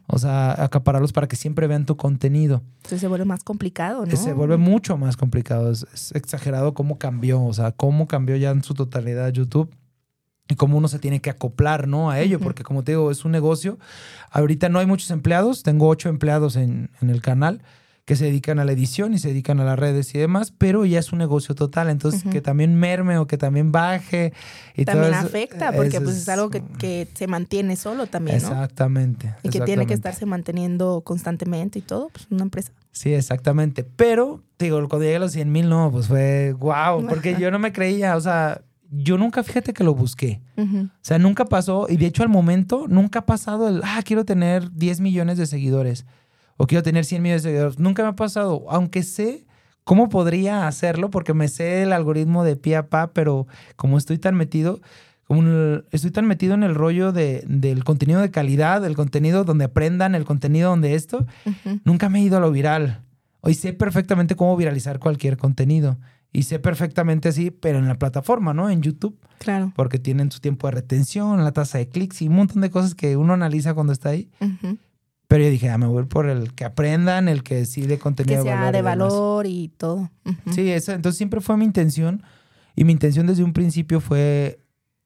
O 0.07 0.19
sea, 0.19 0.63
acapararlos 0.63 1.13
para 1.13 1.29
que 1.29 1.37
siempre 1.37 1.67
vean 1.67 1.87
tu 1.87 1.97
contenido. 1.97 2.63
Entonces 2.77 3.01
se 3.01 3.09
vuelve 3.09 3.25
más 3.25 3.43
complicado, 3.43 4.05
¿no? 4.05 4.17
Se 4.17 4.35
vuelve 4.35 4.59
mucho 4.59 4.99
más 4.99 5.17
complicado. 5.17 5.71
es 5.71 6.13
exagerado 6.15 6.75
cómo 6.75 6.99
cambió, 6.99 7.43
o 7.43 7.53
sea, 7.55 7.73
cómo 7.73 8.07
cambió 8.07 8.37
ya 8.37 8.51
en 8.51 8.63
su 8.63 8.75
totalidad 8.75 9.33
YouTube 9.33 9.75
y 10.49 10.57
cómo 10.57 10.77
uno 10.77 10.89
se 10.89 10.99
tiene 10.99 11.21
que 11.21 11.31
acoplar, 11.31 11.89
¿no? 11.89 12.11
A 12.11 12.21
ello, 12.21 12.39
porque 12.39 12.63
como 12.63 12.85
te 12.85 12.93
digo, 12.93 13.11
es 13.11 13.25
un 13.25 13.33
negocio. 13.33 13.79
Ahorita 14.31 14.69
no 14.69 14.79
hay 14.79 14.87
muchos 14.87 15.11
empleados, 15.11 15.63
tengo 15.63 15.89
ocho 15.89 16.09
empleados 16.09 16.57
en, 16.57 16.91
el 17.01 17.23
canal 17.23 17.63
que 18.05 18.17
se 18.17 18.27
dedican 18.27 18.59
a 18.59 18.67
la 18.67 18.73
edición 18.73 19.15
y 19.15 19.19
se 19.19 19.29
dedican 19.29 19.61
a 19.61 19.65
las 19.65 19.79
redes 19.79 20.15
y 20.15 20.19
demás, 20.19 20.53
pero 20.57 20.85
ya 20.85 20.99
es 20.99 21.11
un 21.13 21.19
negocio 21.19 21.55
total, 21.55 21.89
entonces 21.89 22.23
que 22.31 22.43
también 22.43 22.75
merme 22.75 23.17
o 23.17 23.27
que 23.27 23.39
también 23.39 23.73
baje. 23.73 24.35
Y 24.77 24.85
también 24.85 25.15
afecta, 25.15 25.73
porque 25.73 26.03
pues 26.03 26.17
es 26.17 26.29
algo 26.29 26.51
que, 26.51 27.09
se 27.15 27.27
mantiene 27.27 27.77
solo 27.77 28.07
también, 28.07 28.43
¿no? 28.43 28.49
Exactamente. 28.49 29.35
Y 29.43 29.49
que 29.49 29.63
tiene 29.63 29.87
que 29.87 29.95
estarse 29.95 30.27
manteniendo 30.27 31.01
constantemente 31.01 31.79
y 31.79 31.83
todo, 31.83 32.11
pues 32.11 32.27
una 32.31 32.43
empresa. 32.43 32.73
Sí, 32.93 33.15
exactamente. 33.15 33.85
Pero, 33.85 34.43
digo, 34.59 34.87
cuando 34.87 35.05
llegué 35.05 35.17
a 35.17 35.21
los 35.21 35.33
100 35.33 35.51
mil, 35.51 35.71
no, 35.71 35.91
pues 35.91 36.09
fue 36.09 36.53
wow, 36.59 37.07
porque 37.09 37.37
yo 37.41 37.51
no 37.51 37.59
me 37.59 37.73
creía, 37.73 38.17
o 38.17 38.21
sea, 38.21 38.61
yo 38.91 39.19
nunca, 39.19 39.43
fíjate 39.43 39.73
que 39.73 39.85
lo 39.85 39.95
busqué. 39.95 40.41
O 40.57 40.89
sea, 41.01 41.19
nunca 41.19 41.45
pasó, 41.45 41.87
y 41.89 41.97
de 41.97 42.07
hecho 42.07 42.23
al 42.23 42.29
momento 42.29 42.87
nunca 42.89 43.21
ha 43.21 43.27
pasado 43.27 43.69
el, 43.69 43.81
ah, 43.85 44.01
quiero 44.05 44.25
tener 44.25 44.73
10 44.73 45.01
millones 45.01 45.39
de 45.39 45.47
seguidores 45.47 46.07
o 46.57 46.67
quiero 46.67 46.83
tener 46.83 47.05
100 47.05 47.23
millones 47.23 47.43
de 47.43 47.51
seguidores. 47.51 47.79
Nunca 47.79 48.03
me 48.03 48.11
ha 48.11 48.17
pasado, 48.17 48.65
aunque 48.69 49.03
sé 49.03 49.47
cómo 49.85 50.09
podría 50.09 50.67
hacerlo, 50.67 51.11
porque 51.11 51.35
me 51.35 51.49
sé 51.49 51.83
el 51.83 51.93
algoritmo 51.93 52.45
de 52.45 52.57
pie 52.57 52.77
a 52.77 52.89
pa, 52.89 53.13
pero 53.13 53.47
como 53.77 53.99
estoy 53.99 54.19
tan 54.19 54.35
metido, 54.35 54.81
como 55.27 55.43
estoy 55.91 56.11
tan 56.11 56.27
metido 56.27 56.55
en 56.55 56.63
el 56.63 56.75
rollo 56.75 57.13
de, 57.13 57.45
del 57.47 57.85
contenido 57.85 58.21
de 58.21 58.31
calidad, 58.31 58.83
del 58.83 58.97
contenido 58.97 59.45
donde 59.45 59.65
aprendan, 59.65 60.15
el 60.15 60.25
contenido 60.25 60.71
donde 60.71 60.95
esto, 60.95 61.27
nunca 61.85 62.09
me 62.09 62.21
he 62.21 62.23
ido 62.23 62.37
a 62.37 62.41
lo 62.41 62.51
viral. 62.51 63.03
Hoy 63.41 63.55
sé 63.55 63.73
perfectamente 63.73 64.37
cómo 64.37 64.57
viralizar 64.57 64.99
cualquier 64.99 65.37
contenido. 65.37 65.99
Y 66.35 66.43
sé 66.43 66.59
perfectamente 66.59 67.29
así, 67.29 67.53
pero 67.53 67.79
en 67.79 67.87
la 67.87 67.95
plataforma, 67.95 68.53
¿no? 68.53 68.69
En 68.69 68.83
YouTube. 68.83 69.17
Claro. 69.39 69.73
Porque 69.77 70.01
tienen 70.01 70.33
su 70.33 70.41
tiempo 70.41 70.67
de 70.67 70.73
retención, 70.73 71.45
la 71.45 71.53
tasa 71.53 71.79
de 71.79 71.89
clics 71.89 72.23
y 72.23 72.29
un 72.29 72.35
montón 72.35 72.61
de 72.61 72.71
cosas 72.71 72.97
que 72.97 73.17
uno 73.17 73.35
analiza 73.35 73.73
cuando 73.73 73.93
está 73.93 74.09
ahí. 74.09 74.29
Pero 75.29 75.45
yo 75.45 75.51
dije, 75.51 75.71
ah, 75.71 75.79
me 75.79 75.87
voy 75.87 76.07
por 76.07 76.29
el 76.29 76.53
que 76.53 76.65
aprendan, 76.65 77.29
el 77.29 77.45
que 77.45 77.65
sí 77.67 77.83
de 77.83 78.01
contenido 78.01 78.43
que 78.43 78.51
sea 78.51 78.73
de 78.73 78.83
valor, 78.83 79.47
y, 79.47 79.69
todo. 79.69 80.11
Sí, 80.51 80.73
eso, 80.73 80.91
entonces 80.91 81.17
siempre 81.17 81.41
fue 81.41 81.57
mi 81.57 81.65
intención. 81.65 82.25
Y 82.75 82.83
mi 82.83 82.93
intención 82.93 83.29
desde 83.29 83.45
un 83.45 83.53
principio 83.53 84.01
fue, 84.01 84.59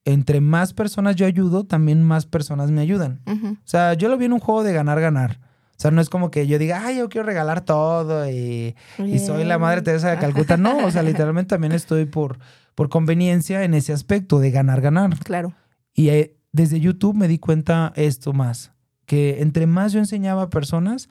entre 0.06 0.40
más 0.40 0.72
personas 0.72 1.14
yo 1.14 1.26
ayudo, 1.26 1.64
también 1.64 2.02
más 2.02 2.24
personas 2.24 2.70
me 2.70 2.80
ayudan. 2.80 3.20
O 3.26 3.68
sea, 3.68 3.92
yo 3.92 4.08
lo 4.08 4.16
vi 4.16 4.24
en 4.24 4.32
un 4.32 4.40
juego 4.40 4.64
de 4.64 4.72
ganar, 4.72 4.98
ganar. 4.98 5.40
O 5.78 5.80
sea, 5.80 5.90
no 5.92 6.00
es 6.00 6.10
como 6.10 6.30
que 6.30 6.46
yo 6.46 6.58
diga, 6.58 6.84
ay, 6.84 6.98
yo 6.98 7.08
quiero 7.08 7.26
regalar 7.26 7.60
todo 7.60 8.28
y, 8.28 8.74
soy 9.24 9.44
la 9.44 9.58
madre 9.58 9.82
Teresa 9.82 10.10
de 10.10 10.18
Calcuta. 10.18 10.56
No, 10.56 10.84
o 10.84 10.90
sea, 10.90 11.02
literalmente 11.02 11.50
también 11.50 11.72
estoy 11.72 12.04
por, 12.04 12.38
por 12.74 12.88
conveniencia 12.88 13.62
en 13.62 13.74
ese 13.74 13.92
aspecto 13.92 14.40
de 14.40 14.50
ganar, 14.50 14.80
ganar. 14.80 15.16
Claro. 15.20 15.54
Y 15.94 16.08
eh, 16.08 16.36
desde 16.52 16.80
YouTube 16.80 17.14
me 17.14 17.28
di 17.28 17.38
cuenta 17.38 17.92
esto 17.94 18.32
más 18.32 18.72
que 19.08 19.40
entre 19.40 19.66
más 19.66 19.92
yo 19.92 19.98
enseñaba 19.98 20.42
a 20.42 20.50
personas, 20.50 21.08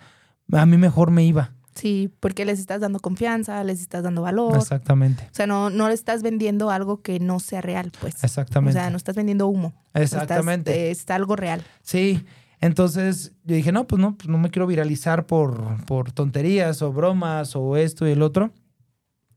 a 0.53 0.65
mí 0.65 0.77
mejor 0.77 1.11
me 1.11 1.25
iba. 1.25 1.51
Sí, 1.73 2.13
porque 2.19 2.45
les 2.45 2.59
estás 2.59 2.79
dando 2.79 2.99
confianza, 2.99 3.63
les 3.63 3.81
estás 3.81 4.03
dando 4.03 4.21
valor. 4.21 4.55
Exactamente. 4.55 5.23
O 5.31 5.35
sea, 5.35 5.47
no, 5.47 5.69
no 5.69 5.87
le 5.87 5.93
estás 5.93 6.23
vendiendo 6.23 6.69
algo 6.71 7.01
que 7.01 7.19
no 7.19 7.39
sea 7.39 7.61
real, 7.61 7.91
pues. 7.99 8.23
Exactamente. 8.23 8.77
O 8.77 8.81
sea, 8.81 8.89
no 8.89 8.97
estás 8.97 9.15
vendiendo 9.15 9.47
humo. 9.47 9.73
Exactamente. 9.93 10.91
está 10.91 11.15
algo 11.15 11.35
real. 11.35 11.63
Sí. 11.81 12.23
Entonces 12.59 13.33
yo 13.43 13.55
dije, 13.55 13.71
no, 13.71 13.87
pues 13.87 14.01
no, 14.01 14.17
pues 14.17 14.29
no 14.29 14.37
me 14.37 14.49
quiero 14.49 14.67
viralizar 14.67 15.25
por, 15.25 15.85
por 15.85 16.11
tonterías 16.11 16.81
o 16.81 16.91
bromas 16.91 17.55
o 17.55 17.77
esto 17.77 18.07
y 18.07 18.11
el 18.11 18.21
otro. 18.21 18.51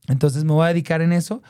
Entonces 0.08 0.44
me 0.44 0.52
voy 0.52 0.64
a 0.64 0.68
dedicar 0.68 1.02
en 1.02 1.12
eso. 1.12 1.42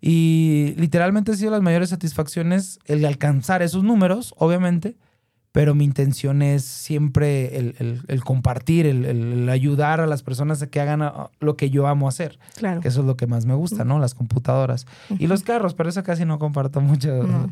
Y 0.00 0.74
literalmente 0.76 1.32
ha 1.32 1.36
sido 1.36 1.50
las 1.50 1.62
mayores 1.62 1.90
satisfacciones 1.90 2.78
el 2.86 3.04
alcanzar 3.04 3.62
esos 3.62 3.84
números, 3.84 4.34
obviamente 4.38 4.96
pero 5.58 5.74
mi 5.74 5.84
intención 5.84 6.40
es 6.40 6.62
siempre 6.62 7.58
el, 7.58 8.22
compartir, 8.24 8.86
el, 8.86 9.48
ayudar 9.48 10.00
a 10.00 10.06
las 10.06 10.22
personas 10.22 10.62
a 10.62 10.68
que 10.68 10.80
hagan 10.80 11.02
ah, 11.02 11.30
lo 11.40 11.56
que 11.56 11.68
yo 11.68 11.88
amo 11.88 12.06
hacer. 12.06 12.38
Claro. 12.54 12.80
Que 12.80 12.86
eso 12.86 13.00
es 13.00 13.06
lo 13.06 13.16
que 13.16 13.26
más 13.26 13.44
me 13.44 13.54
gusta, 13.54 13.84
¿no? 13.84 13.98
Las 13.98 14.14
computadoras. 14.14 14.86
Y 15.18 15.26
los 15.26 15.42
carros, 15.42 15.74
pero 15.74 15.88
eso 15.88 16.04
casi 16.04 16.24
no 16.24 16.38
comparto 16.38 16.80
mucho. 16.80 17.10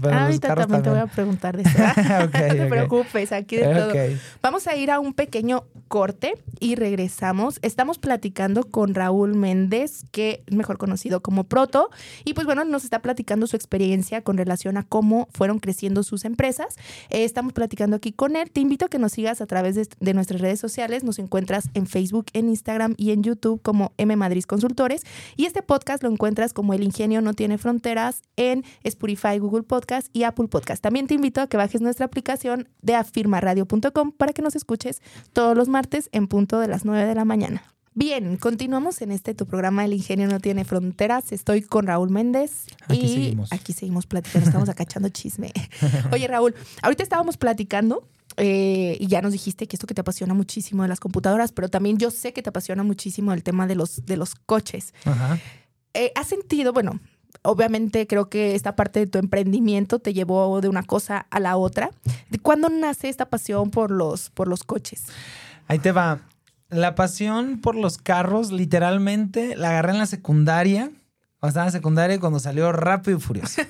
ahorita 0.09 0.55
también, 0.55 0.83
te 0.85 0.91
voy 0.91 1.01
a 1.01 1.07
preguntar 1.09 1.57
de 1.57 1.65
eso. 1.65 1.79
no 2.21 2.31
te 2.31 2.67
preocupes, 2.67 3.33
aquí 3.33 3.57
de 3.57 3.75
todo. 3.75 3.93
Vamos 4.41 4.69
a 4.69 4.77
ir 4.77 4.93
a 4.93 5.01
un 5.01 5.13
pequeño 5.13 5.65
corte 5.89 6.35
y 6.61 6.77
regresamos. 6.77 7.59
Estamos 7.63 7.99
platicando 7.99 8.71
con 8.71 8.95
Raúl 8.95 9.35
Méndez, 9.35 10.05
que 10.13 10.45
es 10.47 10.55
mejor 10.55 10.79
conocido 10.79 11.23
como 11.23 11.43
Proto, 11.43 11.91
y 12.25 12.35
pues 12.35 12.47
bueno, 12.47 12.65
nos 12.65 12.85
está 12.85 13.03
platicando 13.03 13.49
su 13.49 13.57
experiencia 13.57 14.23
con 14.23 14.39
relación 14.39 14.77
a 14.77 14.85
cómo 14.85 15.27
fueron 15.33 15.59
creciendo 15.59 16.05
sus 16.05 16.25
empresas. 16.25 16.77
Eh, 17.11 17.25
estamos 17.25 17.53
platicando 17.53 17.96
aquí 17.97 18.13
con 18.13 18.37
él. 18.37 18.51
Te 18.51 18.61
invito 18.61 18.87
a 18.87 18.89
que 18.89 18.99
nos 18.99 19.13
sigas 19.13 19.41
a 19.41 19.47
través 19.47 19.75
de, 19.75 20.15
nuestras 20.15 20.41
redes 20.41 20.61
sociales. 20.61 21.05
Nos 21.05 21.19
encuentras 21.19 21.69
en 21.75 21.87
Facebook, 21.87 22.27
en 22.33 22.49
Instagram 22.49 22.95
y 22.97 23.11
en 23.11 23.23
YouTube 23.23 23.61
como 23.63 23.93
M 23.97 24.15
Madrid 24.17 24.45
Consultores. 24.45 25.03
Y 25.37 25.47
este 25.47 25.63
podcast 25.63 26.03
lo 26.03 26.11
encuentras 26.11 26.53
como 26.53 26.75
El 26.75 26.83
Ingenio 26.83 27.21
No 27.21 27.35
Tiene 27.35 27.59
Fronteras 27.59 28.23
en 28.37 28.65
Spotify, 28.85 29.39
Google 29.39 29.63
Podcast 29.63 30.09
y 30.13 30.25
Apple 30.25 30.49
Podcast. 30.49 30.83
También 30.83 31.07
te 31.07 31.15
invito 31.15 31.41
a 31.41 31.49
que 31.49 31.57
bajes 31.57 31.81
nuestra 31.81 32.07
aplicación 32.07 32.69
de 32.83 32.95
afirmaradio.com 32.95 34.13
para 34.13 34.33
que 34.33 34.43
nos 34.43 34.57
escuches 34.57 35.01
todos 35.33 35.57
los 35.57 35.69
martes 35.69 36.09
en 36.13 36.29
punto 36.29 36.61
de 36.61 36.69
las 36.69 36.85
9 36.85 37.07
de 37.07 37.15
la 37.15 37.25
mañana. 37.25 37.76
Bien, 37.97 38.37
continuamos 38.37 39.01
en 39.01 39.11
este 39.11 39.33
tu 39.33 39.47
programa 39.47 39.83
El 39.87 39.95
Ingenio 39.95 40.29
No 40.29 40.39
Tiene 40.39 40.67
Fronteras. 40.67 41.33
Estoy 41.33 41.63
con 41.63 41.87
Raúl 41.87 42.11
Méndez 42.11 42.67
aquí 42.85 43.07
y 43.07 43.09
seguimos. 43.09 43.53
aquí 43.55 43.73
seguimos 43.73 44.07
platicando, 44.07 44.47
estamos 44.47 44.69
acachando 44.69 45.09
chisme. 45.09 45.51
Oye, 46.13 46.29
Raúl, 46.29 46.55
ahorita 46.83 47.03
estábamos 47.03 47.39
platicando 47.39 48.07
eh, 48.37 48.99
y 49.01 49.07
ya 49.07 49.23
nos 49.23 49.33
dijiste 49.33 49.67
que 49.67 49.77
esto 49.77 49.87
que 49.87 49.95
te 49.95 50.03
apasiona 50.03 50.35
muchísimo 50.35 50.83
de 50.83 50.91
las 50.91 51.01
computadoras, 51.01 51.53
pero 51.53 51.71
también 51.71 51.97
yo 51.97 52.11
sé 52.11 52.35
que 52.35 52.43
te 52.43 52.51
apasiona 52.51 52.83
muchísimo 52.83 53.33
el 53.33 53.43
tema 53.43 53.67
de 53.67 53.77
los, 53.77 54.05
de 54.05 54.19
los 54.19 54.35
coches. 54.35 54.93
Ajá. 55.07 55.39
Eh, 55.95 56.13
¿Has 56.17 56.27
sentido, 56.27 56.75
bueno, 56.75 57.01
obviamente 57.41 58.07
creo 58.07 58.29
que 58.29 58.55
esta 58.55 58.77
parte 58.77 59.01
de 59.01 59.07
tu 59.07 59.17
emprendimiento 59.17 60.01
te 60.01 60.13
llevó 60.13 60.61
de 60.61 60.69
una 60.69 60.83
cosa 60.83 61.27
a 61.31 61.41
la 61.41 61.57
otra. 61.57 61.89
¿De 62.29 62.39
cuándo 62.41 62.69
nace 62.69 63.09
esta 63.09 63.31
pasión 63.31 63.71
por 63.71 63.91
los, 63.91 64.29
por 64.29 64.49
los 64.49 64.65
coches? 64.65 65.05
Ahí 65.67 65.79
te 65.79 65.93
va. 65.93 66.21
La 66.69 66.95
pasión 66.95 67.61
por 67.61 67.77
los 67.77 67.99
carros, 67.99 68.51
literalmente, 68.51 69.55
la 69.57 69.71
agarré 69.71 69.93
en 69.93 69.99
la 69.99 70.07
secundaria. 70.07 70.91
Cuando 71.39 71.51
estaba 71.51 71.65
en 71.65 71.69
la 71.69 71.79
secundaria 71.79 72.19
cuando 72.19 72.41
salió 72.41 72.73
Rápido 72.73 73.19
y 73.19 73.21
Furioso. 73.21 73.63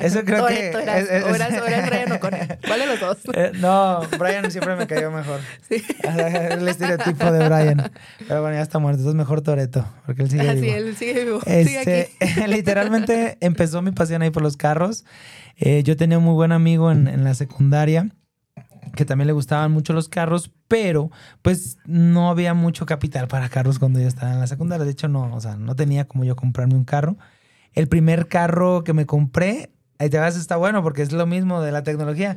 Eso 0.00 0.24
creo 0.24 0.46
que... 0.46 0.70
Brian 1.86 2.12
o 2.12 2.20
¿Cuál 2.20 2.80
de 2.80 2.86
los 2.86 3.00
dos? 3.00 3.18
Eh, 3.32 3.52
no, 3.54 4.00
Brian 4.18 4.50
siempre 4.50 4.76
me 4.76 4.86
cayó 4.86 5.10
mejor. 5.10 5.40
Sí. 5.68 5.82
El 6.02 6.66
estereotipo 6.68 7.30
de 7.30 7.48
Brian. 7.48 7.90
Pero 8.26 8.42
bueno, 8.42 8.56
ya 8.56 8.62
está 8.62 8.78
muerto. 8.78 8.98
Entonces 8.98 9.16
mejor 9.16 9.40
Toreto, 9.40 9.86
porque 10.04 10.22
él 10.22 10.30
sigue 10.30 10.50
ah, 10.50 10.56
Sí, 10.56 10.68
él 10.68 10.96
sigue 10.96 11.24
vivo. 11.24 11.40
Este, 11.46 12.10
literalmente 12.48 13.38
empezó 13.40 13.82
mi 13.82 13.92
pasión 13.92 14.22
ahí 14.22 14.30
por 14.30 14.42
los 14.42 14.56
carros. 14.56 15.04
Eh, 15.56 15.82
yo 15.84 15.96
tenía 15.96 16.18
un 16.18 16.24
muy 16.24 16.34
buen 16.34 16.52
amigo 16.52 16.90
en, 16.90 17.08
en 17.08 17.24
la 17.24 17.34
secundaria 17.34 18.10
que 18.96 19.04
también 19.04 19.28
le 19.28 19.32
gustaban 19.32 19.70
mucho 19.70 19.92
los 19.92 20.08
carros, 20.08 20.50
pero 20.66 21.10
pues 21.42 21.78
no 21.84 22.28
había 22.28 22.54
mucho 22.54 22.86
capital 22.86 23.28
para 23.28 23.48
carros 23.48 23.78
cuando 23.78 24.00
yo 24.00 24.08
estaba 24.08 24.32
en 24.32 24.40
la 24.40 24.48
secundaria. 24.48 24.84
De 24.84 24.90
hecho, 24.90 25.06
no, 25.06 25.32
o 25.32 25.40
sea, 25.40 25.56
no 25.56 25.76
tenía 25.76 26.06
como 26.06 26.24
yo 26.24 26.34
comprarme 26.34 26.74
un 26.74 26.84
carro. 26.84 27.16
El 27.72 27.86
primer 27.86 28.26
carro 28.26 28.82
que 28.82 28.92
me 28.92 29.06
compré, 29.06 29.70
ahí 29.98 30.10
te 30.10 30.18
vas, 30.18 30.36
está 30.36 30.56
bueno 30.56 30.82
porque 30.82 31.02
es 31.02 31.12
lo 31.12 31.26
mismo 31.26 31.62
de 31.62 31.70
la 31.70 31.84
tecnología. 31.84 32.36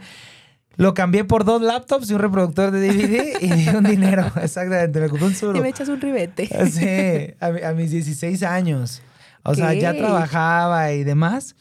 Lo 0.76 0.94
cambié 0.94 1.26
por 1.26 1.44
dos 1.44 1.62
laptops 1.62 2.10
y 2.10 2.14
un 2.14 2.20
reproductor 2.20 2.72
de 2.72 2.88
DVD 2.88 3.42
y 3.42 3.76
un 3.76 3.84
dinero. 3.84 4.32
Exactamente, 4.42 5.00
me 5.00 5.10
compré 5.10 5.28
un 5.28 5.36
suro. 5.36 5.58
Y 5.58 5.62
me 5.62 5.70
echas 5.70 5.90
un 5.90 6.00
ribete. 6.00 6.48
Sí, 6.70 7.34
a, 7.40 7.74
mis 7.74 7.92
16 7.92 8.44
años. 8.44 9.02
O 9.44 9.56
sea, 9.56 9.74
ya 9.74 9.94
trabajaba 9.94 10.92
y 10.92 11.04
demás 11.04 11.56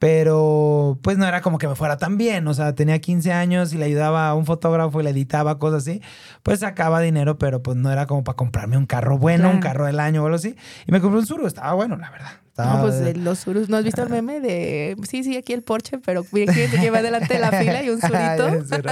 pero 0.00 0.98
pues 1.02 1.18
no 1.18 1.26
era 1.26 1.42
como 1.42 1.58
que 1.58 1.68
me 1.68 1.74
fuera 1.74 1.98
tan 1.98 2.16
bien, 2.16 2.48
o 2.48 2.54
sea, 2.54 2.74
tenía 2.74 2.98
15 2.98 3.34
años 3.34 3.74
y 3.74 3.76
le 3.76 3.84
ayudaba 3.84 4.30
a 4.30 4.34
un 4.34 4.46
fotógrafo 4.46 4.98
y 4.98 5.04
le 5.04 5.10
editaba 5.10 5.58
cosas 5.58 5.86
así, 5.86 6.00
pues 6.42 6.60
sacaba 6.60 7.02
dinero, 7.02 7.36
pero 7.36 7.62
pues 7.62 7.76
no 7.76 7.92
era 7.92 8.06
como 8.06 8.24
para 8.24 8.34
comprarme 8.34 8.78
un 8.78 8.86
carro 8.86 9.18
bueno, 9.18 9.50
un 9.50 9.60
carro 9.60 9.84
del 9.84 10.00
año 10.00 10.22
o 10.22 10.24
algo 10.24 10.36
así. 10.36 10.56
Y 10.86 10.92
me 10.92 11.02
compré 11.02 11.20
un 11.20 11.26
Suru, 11.26 11.46
estaba 11.46 11.74
bueno, 11.74 11.98
la 11.98 12.10
verdad. 12.10 12.30
no, 12.56 12.80
pues 12.80 13.14
los 13.18 13.40
Surus, 13.40 13.68
¿no 13.68 13.76
has 13.76 13.84
visto 13.84 14.02
el 14.02 14.08
meme 14.08 14.40
de, 14.40 14.96
sí, 15.06 15.22
sí, 15.22 15.36
aquí 15.36 15.52
el 15.52 15.62
Porsche, 15.62 15.98
pero 15.98 16.24
mira 16.32 16.50
que 16.50 16.66
lleva 16.80 17.02
delante 17.02 17.34
de 17.34 17.40
la 17.40 17.52
fila 17.52 17.82
y 17.82 17.90
un 17.90 18.00
Surito? 18.66 18.88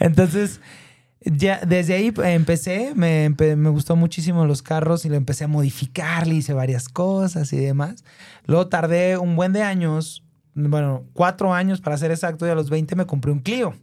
Entonces, 0.00 0.60
ya 1.20 1.60
desde 1.64 1.94
ahí 1.94 2.12
empecé, 2.24 2.92
me, 2.96 3.30
me, 3.30 3.70
gustó 3.70 3.94
muchísimo 3.94 4.46
los 4.46 4.62
carros 4.62 5.04
y 5.04 5.10
lo 5.10 5.14
empecé 5.14 5.44
a 5.44 5.48
modificar, 5.48 6.26
le 6.26 6.34
hice 6.34 6.54
varias 6.54 6.88
cosas 6.88 7.52
y 7.52 7.56
demás. 7.58 8.04
Luego 8.46 8.66
tardé 8.66 9.16
un 9.16 9.36
buen 9.36 9.52
de 9.52 9.62
años 9.62 10.23
bueno, 10.54 11.04
cuatro 11.12 11.52
años 11.52 11.80
para 11.80 11.96
ser 11.96 12.10
exacto, 12.10 12.46
y 12.46 12.50
a 12.50 12.54
los 12.54 12.70
20 12.70 12.96
me 12.96 13.06
compré 13.06 13.32
un 13.32 13.40
Clio. 13.40 13.74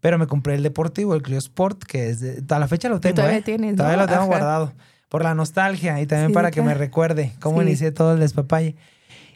Pero 0.00 0.18
me 0.18 0.26
compré 0.26 0.56
el 0.56 0.62
deportivo, 0.64 1.14
el 1.14 1.22
Clio 1.22 1.38
Sport, 1.38 1.84
que 1.84 2.10
es 2.10 2.20
de, 2.20 2.42
a 2.48 2.58
la 2.58 2.66
fecha 2.66 2.88
lo 2.88 3.00
tengo. 3.00 3.14
Todavía 3.16 3.38
¿eh? 3.38 3.42
tienes, 3.42 3.76
Todavía 3.76 3.98
lo 3.98 4.08
tengo 4.08 4.26
guardado. 4.26 4.72
Por 5.08 5.22
la 5.22 5.34
nostalgia 5.34 6.00
y 6.00 6.06
también 6.06 6.32
para 6.32 6.50
que 6.50 6.62
me 6.62 6.74
recuerde 6.74 7.32
cómo 7.40 7.62
inicié 7.62 7.92
todo 7.92 8.14
el 8.14 8.20
despapalle. 8.20 8.74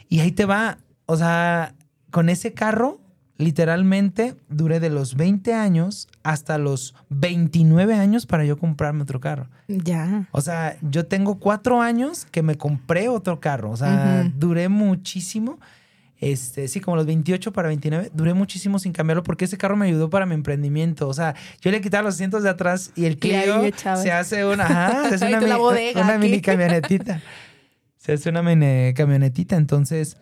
Y 0.09 0.19
ahí 0.19 0.33
te 0.33 0.45
va, 0.45 0.79
o 1.05 1.15
sea, 1.15 1.73
con 2.11 2.27
ese 2.27 2.51
carro, 2.51 2.99
literalmente 3.37 4.35
duré 4.49 4.79
de 4.79 4.89
los 4.89 5.15
20 5.15 5.53
años 5.53 6.07
hasta 6.23 6.57
los 6.57 6.93
29 7.09 7.95
años 7.95 8.25
para 8.25 8.45
yo 8.45 8.57
comprarme 8.57 9.03
otro 9.03 9.19
carro. 9.19 9.47
Ya. 9.67 10.27
O 10.31 10.41
sea, 10.41 10.77
yo 10.81 11.05
tengo 11.07 11.39
cuatro 11.39 11.81
años 11.81 12.25
que 12.29 12.43
me 12.43 12.57
compré 12.57 13.09
otro 13.09 13.39
carro. 13.39 13.71
O 13.71 13.77
sea, 13.77 14.29
duré 14.35 14.69
muchísimo. 14.69 15.59
Este, 16.21 16.67
sí, 16.67 16.79
como 16.79 16.97
los 16.97 17.07
28 17.07 17.51
para 17.51 17.67
29, 17.69 18.11
duré 18.13 18.35
muchísimo 18.35 18.77
sin 18.77 18.93
cambiarlo 18.93 19.23
porque 19.23 19.45
ese 19.45 19.57
carro 19.57 19.75
me 19.75 19.87
ayudó 19.87 20.11
para 20.11 20.27
mi 20.27 20.35
emprendimiento. 20.35 21.07
O 21.07 21.13
sea, 21.13 21.35
yo 21.61 21.71
le 21.71 21.81
quitaba 21.81 22.03
los 22.03 22.13
asientos 22.13 22.43
de 22.43 22.49
atrás 22.49 22.91
y 22.95 23.05
el 23.05 23.17
Clio 23.17 23.63
se 23.75 24.11
hace 24.11 24.45
una, 24.45 24.65
ajá, 24.65 25.09
se 25.09 25.15
hace 25.15 25.35
una, 25.35 26.17
mini 26.19 26.39
camionetita. 26.39 27.21
se 27.97 28.13
hace 28.13 28.29
una 28.29 28.43
mini 28.43 28.93
camionetita. 28.93 29.55
Entonces, 29.55 30.17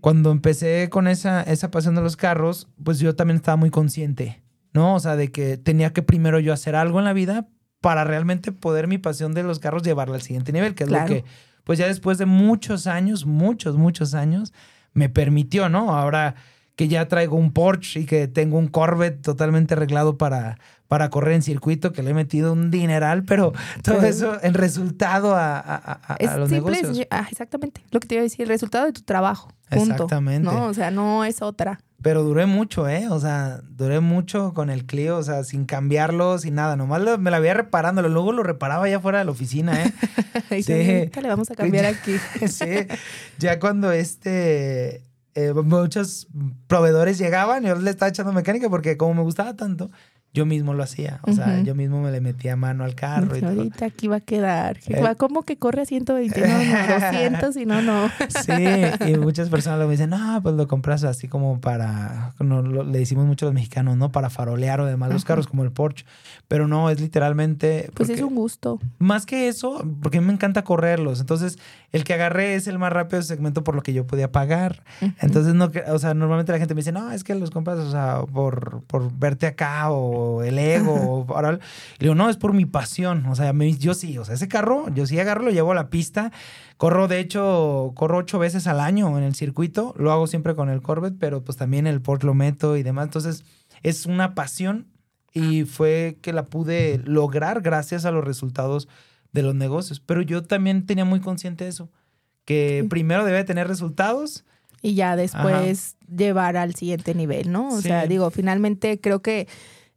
cuando 0.00 0.30
empecé 0.30 0.88
con 0.88 1.08
esa, 1.08 1.42
esa 1.42 1.72
pasión 1.72 1.96
de 1.96 2.02
los 2.02 2.16
carros, 2.16 2.68
pues 2.84 3.00
yo 3.00 3.16
también 3.16 3.36
estaba 3.36 3.56
muy 3.56 3.70
consciente, 3.70 4.40
¿no? 4.72 4.94
O 4.94 5.00
sea, 5.00 5.16
de 5.16 5.32
que 5.32 5.56
tenía 5.56 5.92
que 5.92 6.02
primero 6.02 6.38
yo 6.38 6.52
hacer 6.52 6.76
algo 6.76 7.00
en 7.00 7.06
la 7.06 7.12
vida 7.12 7.48
para 7.80 8.04
realmente 8.04 8.52
poder 8.52 8.86
mi 8.86 8.98
pasión 8.98 9.34
de 9.34 9.42
los 9.42 9.58
carros 9.58 9.82
llevarla 9.82 10.14
al 10.14 10.22
siguiente 10.22 10.52
nivel, 10.52 10.76
que 10.76 10.84
es 10.84 10.90
lo 10.90 11.04
que, 11.06 11.24
pues 11.64 11.76
ya 11.80 11.88
después 11.88 12.18
de 12.18 12.26
muchos 12.26 12.86
años, 12.86 13.26
muchos, 13.26 13.76
muchos 13.76 14.14
años, 14.14 14.52
me 14.92 15.08
permitió, 15.08 15.68
¿no? 15.68 15.96
Ahora 15.96 16.34
que 16.76 16.88
ya 16.88 17.08
traigo 17.08 17.36
un 17.36 17.52
Porsche 17.52 18.00
y 18.00 18.06
que 18.06 18.26
tengo 18.26 18.56
un 18.56 18.68
Corvette 18.68 19.20
totalmente 19.20 19.74
arreglado 19.74 20.16
para, 20.16 20.58
para 20.88 21.10
correr 21.10 21.34
en 21.34 21.42
circuito, 21.42 21.92
que 21.92 22.02
le 22.02 22.12
he 22.12 22.14
metido 22.14 22.54
un 22.54 22.70
dineral, 22.70 23.24
pero 23.24 23.52
todo 23.82 24.00
eso 24.02 24.42
en 24.42 24.54
resultado 24.54 25.36
a, 25.36 25.58
a, 25.58 26.36
los 26.38 26.50
negocios. 26.50 27.06
Ah, 27.10 27.26
exactamente, 27.30 27.82
lo 27.90 28.00
que 28.00 28.08
te 28.08 28.14
iba 28.14 28.20
a 28.20 28.24
decir, 28.24 28.42
el 28.44 28.48
resultado 28.48 28.86
de 28.86 28.92
tu 28.92 29.02
trabajo. 29.02 29.52
Exactamente. 29.70 30.50
¿no? 30.50 30.66
O 30.66 30.74
sea, 30.74 30.90
no 30.90 31.24
es 31.24 31.42
otra. 31.42 31.80
Pero 32.02 32.22
duré 32.22 32.46
mucho, 32.46 32.88
¿eh? 32.88 33.08
O 33.10 33.20
sea, 33.20 33.60
duré 33.68 34.00
mucho 34.00 34.54
con 34.54 34.70
el 34.70 34.86
Clio, 34.86 35.18
o 35.18 35.22
sea, 35.22 35.44
sin 35.44 35.66
cambiarlo, 35.66 36.38
sin 36.38 36.54
nada. 36.54 36.76
Nomás 36.76 37.18
me 37.18 37.30
la 37.30 37.36
había 37.36 37.54
reparándolo. 37.54 38.08
Luego 38.08 38.32
lo 38.32 38.42
reparaba 38.42 38.88
ya 38.88 39.00
fuera 39.00 39.18
de 39.18 39.26
la 39.26 39.30
oficina, 39.30 39.84
¿eh? 39.84 39.92
sí. 40.62 40.72
le 41.20 41.28
vamos 41.28 41.50
a 41.50 41.54
cambiar 41.54 41.84
aquí. 41.84 42.16
sí. 42.48 42.86
Ya 43.38 43.60
cuando 43.60 43.92
este 43.92 45.02
eh, 45.34 45.52
muchos 45.52 46.26
proveedores 46.66 47.16
llegaban 47.16 47.62
yo 47.62 47.76
le 47.76 47.90
estaba 47.90 48.08
echando 48.08 48.32
mecánica 48.32 48.68
porque 48.68 48.96
como 48.96 49.14
me 49.14 49.22
gustaba 49.22 49.54
tanto, 49.54 49.90
yo 50.32 50.46
mismo 50.46 50.74
lo 50.74 50.82
hacía. 50.84 51.18
O 51.22 51.32
sea, 51.32 51.60
yo 51.62 51.74
mismo 51.74 52.00
me 52.00 52.12
le 52.12 52.20
metía 52.20 52.54
mano 52.54 52.84
al 52.84 52.94
carro. 52.94 53.36
Y 53.36 53.44
ahorita 53.44 53.86
aquí 53.86 54.06
va 54.06 54.16
a 54.16 54.20
quedar. 54.20 54.78
Eh. 54.86 55.02
¿Cómo 55.16 55.42
que 55.42 55.56
corre 55.56 55.82
a 55.82 55.86
120? 55.86 56.40
No, 56.40 56.46
no, 56.46 56.94
200 56.94 57.56
y 57.56 57.66
no, 57.66 57.82
no. 57.82 58.08
sí, 58.46 59.08
y 59.08 59.16
muchas 59.16 59.48
personas 59.48 59.84
me 59.84 59.90
dicen, 59.90 60.10
no, 60.10 60.40
pues 60.42 60.54
lo 60.54 60.68
compras 60.68 61.02
así 61.02 61.26
como 61.26 61.60
para, 61.60 62.32
no, 62.38 62.62
le 62.62 62.98
decimos 62.98 63.26
mucho 63.26 63.46
a 63.46 63.48
los 63.48 63.54
mexicanos, 63.54 63.96
¿no? 63.96 64.12
Para 64.12 64.30
farolear 64.30 64.80
o 64.80 64.86
demás 64.86 65.12
los 65.12 65.24
carros 65.24 65.48
como 65.48 65.64
el 65.64 65.72
Porsche. 65.72 66.04
Pero 66.46 66.68
no, 66.68 66.90
es 66.90 67.00
literalmente... 67.00 67.90
Pues 67.94 68.08
es 68.08 68.20
un 68.20 68.36
gusto. 68.36 68.78
Más 68.98 69.26
que 69.26 69.48
eso, 69.48 69.84
porque 70.00 70.18
a 70.18 70.20
mí 70.20 70.28
me 70.28 70.32
encanta 70.32 70.62
correrlos. 70.62 71.20
Entonces, 71.20 71.58
el 71.92 72.04
que 72.04 72.14
agarré 72.14 72.54
es 72.54 72.66
el 72.68 72.78
más 72.78 72.92
rápido 72.92 73.18
de 73.18 73.24
segmento 73.24 73.64
por 73.64 73.74
lo 73.74 73.82
que 73.82 73.92
yo 73.92 74.06
podía 74.06 74.30
pagar. 74.30 74.84
Entonces, 75.20 75.54
no, 75.54 75.70
o 75.88 75.98
sea, 75.98 76.14
normalmente 76.14 76.52
la 76.52 76.58
gente 76.58 76.74
me 76.74 76.80
dice, 76.80 76.92
no, 76.92 77.10
es 77.10 77.24
que 77.24 77.34
los 77.34 77.50
compras, 77.50 77.78
o 77.78 77.90
sea, 77.90 78.22
por, 78.32 78.82
por 78.84 79.12
verte 79.18 79.46
acá 79.46 79.90
o 79.90 80.42
el 80.42 80.58
ego. 80.58 81.26
O 81.30 81.52
Y 81.52 81.58
digo, 82.00 82.14
no, 82.14 82.28
es 82.28 82.36
por 82.36 82.52
mi 82.52 82.64
pasión. 82.64 83.26
O 83.26 83.34
sea, 83.34 83.52
yo 83.52 83.94
sí, 83.94 84.18
o 84.18 84.24
sea, 84.24 84.34
ese 84.34 84.48
carro, 84.48 84.88
yo 84.94 85.06
sí 85.06 85.18
agarro, 85.18 85.42
lo 85.42 85.50
llevo 85.50 85.72
a 85.72 85.74
la 85.74 85.90
pista. 85.90 86.32
Corro, 86.76 87.08
de 87.08 87.20
hecho, 87.20 87.92
corro 87.94 88.18
ocho 88.18 88.38
veces 88.38 88.66
al 88.66 88.80
año 88.80 89.16
en 89.18 89.24
el 89.24 89.34
circuito. 89.34 89.94
Lo 89.98 90.12
hago 90.12 90.26
siempre 90.26 90.54
con 90.54 90.70
el 90.70 90.82
Corvette, 90.82 91.16
pero 91.18 91.42
pues 91.42 91.58
también 91.58 91.86
el 91.86 92.00
Port 92.00 92.22
lo 92.22 92.34
meto 92.34 92.76
y 92.76 92.82
demás. 92.82 93.06
Entonces, 93.06 93.44
es 93.82 94.06
una 94.06 94.34
pasión 94.34 94.86
y 95.32 95.64
fue 95.64 96.18
que 96.22 96.32
la 96.32 96.44
pude 96.44 97.00
lograr 97.04 97.60
gracias 97.60 98.04
a 98.04 98.10
los 98.10 98.24
resultados 98.24 98.88
de 99.32 99.42
los 99.42 99.54
negocios. 99.54 100.00
Pero 100.00 100.22
yo 100.22 100.42
también 100.42 100.86
tenía 100.86 101.04
muy 101.04 101.20
consciente 101.20 101.68
eso, 101.68 101.90
que 102.44 102.86
primero 102.88 103.24
debe 103.24 103.44
tener 103.44 103.68
resultados. 103.68 104.44
Y 104.82 104.94
ya 104.94 105.14
después 105.16 105.96
llevar 106.08 106.56
al 106.56 106.74
siguiente 106.74 107.14
nivel, 107.14 107.52
¿no? 107.52 107.68
O 107.68 107.80
sea, 107.80 108.06
digo, 108.06 108.30
finalmente 108.30 109.00
creo 109.00 109.20
que 109.20 109.46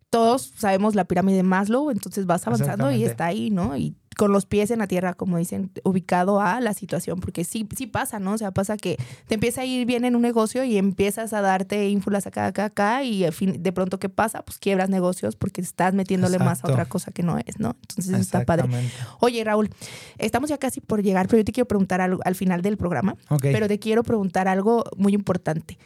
todos 0.10 0.54
sabemos 0.56 0.94
la 0.94 1.06
pirámide 1.06 1.38
de 1.38 1.44
Maslow, 1.44 1.90
entonces 1.90 2.26
vas 2.26 2.46
avanzando 2.46 2.92
y 2.92 3.04
está 3.04 3.26
ahí, 3.26 3.50
¿no? 3.50 3.76
Y 3.78 3.96
con 4.16 4.32
los 4.32 4.46
pies 4.46 4.72
en 4.72 4.80
la 4.80 4.88
tierra, 4.88 5.14
como 5.14 5.38
dicen, 5.38 5.72
ubicado 5.84 6.42
a 6.42 6.62
la 6.62 6.74
situación, 6.74 7.20
porque 7.20 7.44
sí, 7.44 7.68
sí 7.76 7.88
pasa, 7.88 8.20
¿no? 8.20 8.34
O 8.34 8.38
sea, 8.38 8.52
pasa 8.52 8.78
que 8.78 8.98
te 9.28 9.36
empieza 9.36 9.62
a 9.62 9.66
ir 9.66 9.86
bien 9.86 10.06
en 10.06 10.16
un 10.16 10.22
negocio 10.22 10.64
y 10.64 10.78
empiezas 10.78 11.34
a 11.34 11.42
darte 11.42 11.90
ínfulas 11.90 12.28
acá, 12.28 12.46
acá, 12.46 12.66
acá, 12.66 13.04
y 13.04 13.24
de 13.24 13.72
pronto, 13.72 14.00
¿qué 14.00 14.10
pasa? 14.10 14.44
Pues 14.44 14.58
quiebras 14.58 14.90
negocios 14.90 15.36
porque 15.36 15.62
estás 15.62 15.94
metiéndole 15.94 16.40
más 16.40 16.64
a 16.64 16.70
otra 16.70 16.86
cosa 16.86 17.12
que 17.12 17.24
no 17.24 17.38
es, 17.38 17.60
¿no? 17.60 17.76
Entonces 17.82 18.20
está 18.20 18.46
padre. 18.46 18.70
Oye, 19.20 19.44
Raúl, 19.44 19.70
estamos 20.18 20.50
ya 20.50 20.58
casi 20.58 20.82
por 20.82 21.04
llegar, 21.04 21.28
pero 21.28 21.40
yo 21.40 21.46
te 21.46 21.52
quiero 21.52 21.68
preguntar 21.68 22.02
algo 22.02 22.22
al 22.26 22.36
final 22.36 22.62
del 22.62 22.78
programa, 22.78 23.16
pero 23.42 23.68
te 23.68 23.80
quiero 23.80 24.04
preguntar 24.04 24.48
algo 24.48 24.84
muy 24.98 25.14
importante. 25.14 25.78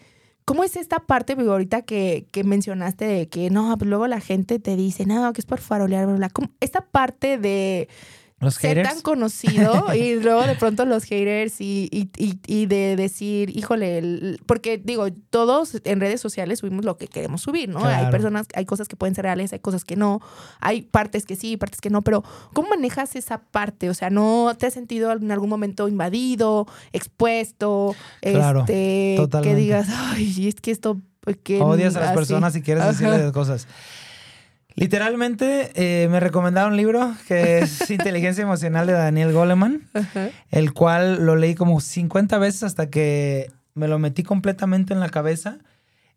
¿Cómo 0.48 0.64
es 0.64 0.78
esta 0.78 1.00
parte, 1.00 1.34
ahorita 1.34 1.82
que, 1.82 2.26
mencionaste 2.46 3.04
de 3.04 3.28
que 3.28 3.50
no, 3.50 3.78
pues 3.78 3.90
luego 3.90 4.08
la 4.08 4.22
gente 4.22 4.60
te 4.60 4.78
dice, 4.78 5.06
no, 5.06 5.34
que 5.34 5.42
es 5.42 5.46
por 5.46 5.60
farolear, 5.60 6.08
bla, 6.08 6.32
esta 6.62 6.86
parte 6.86 7.38
de 7.38 7.90
los 8.40 8.54
ser 8.56 8.84
tan 8.84 9.02
conocido 9.02 9.94
y 9.96 10.16
luego 10.16 10.44
de 10.44 10.56
pronto 10.56 10.86
los 10.86 11.06
haters 11.06 11.60
y, 11.60 11.90
y, 11.92 12.40
y, 12.46 12.66
de 12.68 12.96
decir, 12.96 13.56
híjole, 13.58 14.38
porque 14.46 14.78
digo, 14.78 15.08
todos 15.30 15.82
en 15.84 16.00
redes 16.00 16.22
sociales 16.22 16.60
subimos 16.60 16.86
lo 16.86 16.98
que 16.98 17.08
queremos 17.08 17.42
subir, 17.42 17.68
¿no? 17.70 17.84
Hay 17.84 18.12
personas, 18.12 18.48
hay 18.54 18.66
cosas 18.66 18.88
que 18.88 18.96
pueden 18.96 19.16
ser 19.16 19.24
reales, 19.24 19.54
hay 19.54 19.60
cosas 19.60 19.84
que 19.84 19.96
no, 19.96 20.22
hay 20.60 20.84
partes 20.84 21.26
que 21.26 21.36
sí, 21.36 21.58
partes 21.58 21.82
que 21.82 21.90
no, 21.90 22.04
pero 22.04 22.24
¿cómo 22.54 22.70
manejas 22.70 23.16
esa 23.16 23.40
parte? 23.40 23.90
O 23.90 23.96
sea, 23.96 24.12
¿no 24.12 24.54
te 24.58 24.68
has 24.68 24.74
sentido 24.74 25.12
en 25.12 25.32
algún 25.32 25.50
momento 25.50 25.88
invadido, 25.88 26.68
expuesto? 26.94 27.96
Claro, 28.22 28.62
este, 28.62 29.18
que 29.42 29.56
digas, 29.56 29.88
ay, 29.90 30.48
es 30.48 30.56
que 30.56 30.72
esto... 30.72 31.02
Que 31.44 31.62
Odias 31.62 31.94
a 31.98 32.00
las 32.00 32.14
personas 32.14 32.56
y 32.56 32.62
quieres 32.62 32.86
decirle 32.86 33.34
cosas. 33.34 33.68
Literalmente 34.78 35.72
eh, 35.74 36.08
me 36.08 36.20
recomendaron 36.20 36.74
un 36.74 36.78
libro 36.78 37.16
que 37.28 37.58
es 37.58 37.90
Inteligencia 37.90 38.44
Emocional 38.44 38.86
de 38.86 38.94
Daniel 38.94 39.34
Goleman, 39.34 39.90
el 40.52 40.72
cual 40.72 41.26
lo 41.26 41.36
leí 41.36 41.56
como 41.56 41.82
50 41.82 42.38
veces 42.38 42.62
hasta 42.62 42.88
que 42.88 43.52
me 43.74 43.88
lo 43.88 43.98
metí 43.98 44.22
completamente 44.22 44.94
en 44.94 45.00
la 45.00 45.10
cabeza. 45.10 45.58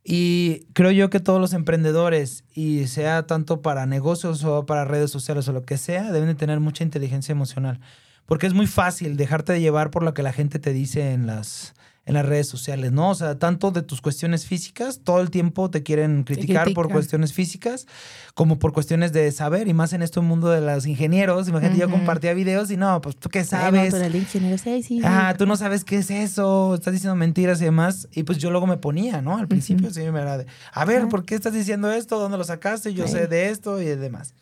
Y 0.04 0.66
creo 0.74 0.90
yo 0.90 1.08
que 1.08 1.20
todos 1.20 1.40
los 1.40 1.54
emprendedores, 1.54 2.44
y 2.54 2.86
sea 2.86 3.26
tanto 3.26 3.62
para 3.62 3.86
negocios 3.86 4.44
o 4.44 4.66
para 4.66 4.84
redes 4.84 5.10
sociales 5.10 5.48
o 5.48 5.52
lo 5.52 5.62
que 5.62 5.78
sea, 5.78 6.12
deben 6.12 6.28
de 6.28 6.34
tener 6.34 6.60
mucha 6.60 6.84
inteligencia 6.84 7.32
emocional. 7.32 7.80
Porque 8.26 8.46
es 8.46 8.52
muy 8.52 8.66
fácil 8.66 9.16
dejarte 9.16 9.54
de 9.54 9.62
llevar 9.62 9.90
por 9.90 10.02
lo 10.02 10.12
que 10.12 10.22
la 10.22 10.34
gente 10.34 10.58
te 10.58 10.74
dice 10.74 11.12
en 11.12 11.26
las, 11.26 11.72
en 12.10 12.14
las 12.14 12.26
redes 12.26 12.48
sociales, 12.48 12.90
¿no? 12.90 13.10
O 13.10 13.14
sea, 13.14 13.38
tanto 13.38 13.70
de 13.70 13.82
tus 13.82 14.00
cuestiones 14.00 14.44
físicas, 14.44 14.98
todo 15.04 15.20
el 15.20 15.30
tiempo 15.30 15.70
te 15.70 15.84
quieren 15.84 16.24
criticar 16.24 16.74
por 16.74 16.90
cuestiones 16.90 17.32
físicas, 17.32 17.86
como 18.34 18.58
por 18.58 18.72
cuestiones 18.72 19.12
de 19.12 19.30
saber, 19.30 19.68
y 19.68 19.74
más 19.74 19.92
en 19.92 20.02
este 20.02 20.18
mundo 20.18 20.48
de 20.50 20.60
los 20.60 20.86
ingenieros. 20.86 21.48
Imagínate, 21.48 21.78
yo 21.78 21.88
compartía 21.88 22.34
videos 22.34 22.68
y 22.72 22.76
no, 22.76 23.00
pues 23.00 23.14
tú 23.16 23.28
qué 23.28 23.44
sabes. 23.44 23.94
el 23.94 24.16
ingeniero, 24.16 24.58
sí, 24.58 24.82
sí. 24.82 25.00
Ah, 25.04 25.36
tú 25.38 25.46
no 25.46 25.56
sabes 25.56 25.84
qué 25.84 25.98
es 25.98 26.10
eso, 26.10 26.74
estás 26.74 26.92
diciendo 26.92 27.14
mentiras 27.14 27.60
y 27.60 27.64
demás. 27.66 28.08
Y 28.12 28.24
pues 28.24 28.38
yo 28.38 28.50
luego 28.50 28.66
me 28.66 28.76
ponía, 28.76 29.22
¿no? 29.22 29.38
Al 29.38 29.46
principio 29.46 29.90
sí 29.92 30.00
me 30.10 30.20
era 30.20 30.36
de, 30.36 30.46
a 30.72 30.84
ver, 30.84 31.06
¿por 31.06 31.24
qué 31.24 31.36
estás 31.36 31.52
diciendo 31.52 31.92
esto? 31.92 32.18
¿Dónde 32.18 32.38
lo 32.38 32.44
sacaste? 32.44 32.92
Yo 32.92 33.06
sé 33.06 33.28
de 33.28 33.50
esto 33.50 33.80
y 33.80 33.84
demás. 33.84 34.34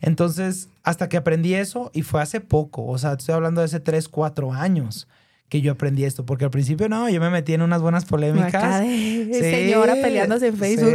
Entonces, 0.00 0.68
hasta 0.82 1.08
que 1.08 1.16
aprendí 1.16 1.54
eso, 1.54 1.92
y 1.94 2.02
fue 2.02 2.20
hace 2.20 2.40
poco, 2.40 2.84
o 2.86 2.98
sea, 2.98 3.12
estoy 3.12 3.36
hablando 3.36 3.60
de 3.60 3.66
hace 3.66 3.78
3, 3.78 4.08
4 4.08 4.52
años 4.52 5.06
que 5.48 5.60
yo 5.60 5.72
aprendí 5.72 6.04
esto, 6.04 6.24
porque 6.24 6.44
al 6.44 6.50
principio 6.50 6.88
no, 6.88 7.08
yo 7.08 7.20
me 7.20 7.30
metí 7.30 7.54
en 7.54 7.62
unas 7.62 7.80
buenas 7.80 8.04
polémicas. 8.04 8.82
sí, 8.84 9.28
señora 9.32 9.94
peleándose 9.94 10.48
en 10.48 10.56
Facebook. 10.56 10.94